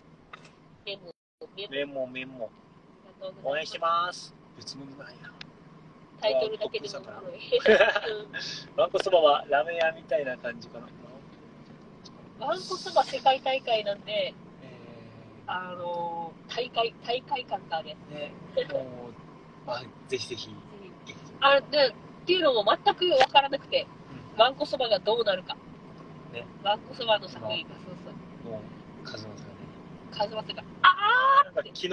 [1.70, 2.50] メモ、メモ、
[3.44, 4.34] 応援してます。
[4.58, 5.32] 別物ないな。
[6.20, 6.96] タイトルだけでも。
[8.76, 10.88] わんこそばはラーメン屋みたいな感じかな。
[12.40, 14.34] ワンコそば世界大会なんで、え
[15.48, 18.34] あのー、大会、大会感があるやー、ね、
[18.74, 18.80] も
[19.64, 20.50] う、ま あ、ぜひぜひ。
[20.50, 20.54] つ。
[21.40, 21.94] あ、で、
[22.26, 23.86] っていうのも全くわからなくて、
[24.36, 25.56] ワンコそばがどうなるか。
[26.34, 28.52] ねワンコそばの作品が、そうそう。
[28.52, 28.62] も
[29.04, 29.56] う、数の差がね。
[30.12, 31.90] 数正が、あなんか昨日、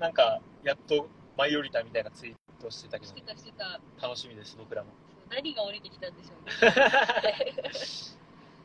[0.00, 1.06] なんか、やっと
[1.36, 3.78] 舞い降りたみたいなツイートしてたけどーして、たしてた。
[4.02, 4.88] 楽しみです、僕らも。
[5.30, 6.72] 何が降りてきたんでしょうね。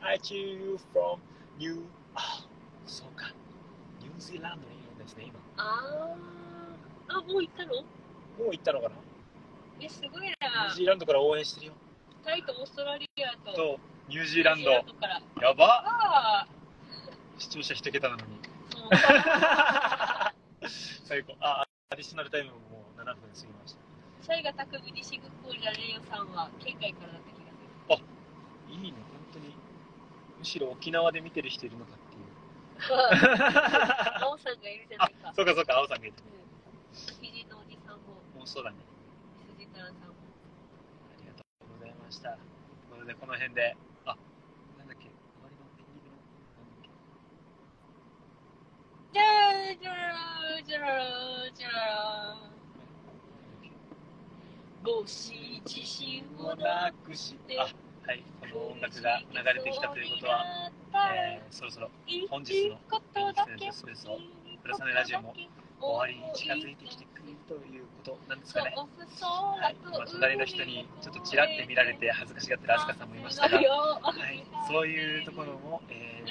[0.00, 1.18] I choose from
[1.58, 1.82] New...
[2.14, 2.46] あ、
[2.86, 3.26] そうか。
[4.00, 5.38] ニュージーランドにいるんですね、今。
[5.58, 7.18] あー。
[7.18, 7.74] あ、もう行ったの？
[7.74, 7.82] も
[8.38, 8.94] う行ったのかな？
[9.84, 10.74] え、すごいニュなー。
[10.74, 11.72] ジーランドから応援してるよ。
[12.24, 14.70] タイとオーストラリアと、と、ニュージーランド。
[15.00, 15.20] から。
[15.40, 16.46] やばあ
[17.38, 18.38] 視聴者一桁なのに。
[21.04, 21.34] 最高。
[21.40, 23.80] あ、アディショナルタイムももう7分過ぎました。
[24.22, 28.06] シャイが匠西グッコーじゃねえよさんは県外からだった気がする。
[28.74, 29.54] いいね、本当に。
[30.38, 32.30] むしろ沖縄で見てる人いるのかっていう。
[34.22, 35.32] 青さんがいるじゃないか。
[35.34, 36.14] そうかそうか、青さんがいる。
[36.16, 37.48] うん。
[37.50, 38.76] のおじさんも、もうそうだね。
[39.58, 40.14] 羊太郎さんも。
[41.10, 42.30] ありがとうございました。
[43.06, 44.16] で、この辺で、あ、
[44.76, 46.18] なんだっけ、終わりのエンディングの、
[46.58, 46.90] なんだっけ。
[55.64, 57.68] 自信をななくして、あ、は
[58.12, 60.72] い、この音楽が流れてきたということは、
[61.14, 61.90] えー、そろそろ
[62.28, 62.76] 本日の
[64.62, 65.32] プラスネラジオも
[65.80, 67.19] 終わりに近づいてきてくる
[67.50, 68.72] ということなんですかね。
[68.76, 73.60] はい、今隣の人にちょっとちらって見られて恥ずかしがってるアスカさんもいましたが、は
[74.30, 76.22] い、そういうところも、え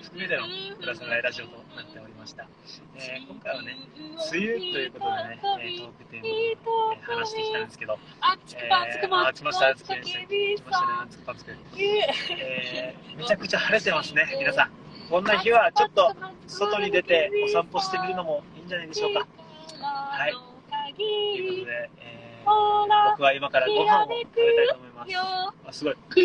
[0.00, 0.44] ー、含めての
[0.80, 2.48] プラスネラジオとなっておりました。
[2.96, 8.86] えー、今回はね、梅雨ということでね、えー、トークテーマで、えー、話してきたんですけど、あつくば
[9.34, 11.50] つくました、つきました、来ましたね、つくばつく。
[11.76, 14.70] えー、めちゃくちゃ晴れてますね、皆さん。
[15.10, 16.16] こんな日はちょっと
[16.46, 19.28] 外に出てお散歩してみるのもいいんじゃないでしょうか。
[19.82, 20.51] はい。
[21.02, 25.10] ということで、えー、僕は今からご飯を食べたいと思います。
[25.68, 25.94] あ、すごい。
[25.94, 26.20] く。
[26.20, 26.24] ー？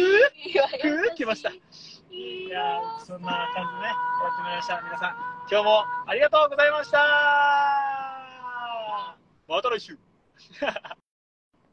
[0.81, 1.15] くー？
[1.15, 1.49] 来ました。
[1.49, 3.93] いやー、そんな感じでね、や
[4.31, 4.81] ってみました。
[4.81, 5.15] 皆さん、
[5.49, 6.97] 今日もありがとうございました
[9.47, 9.97] また来週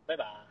[0.07, 0.44] バイバイ。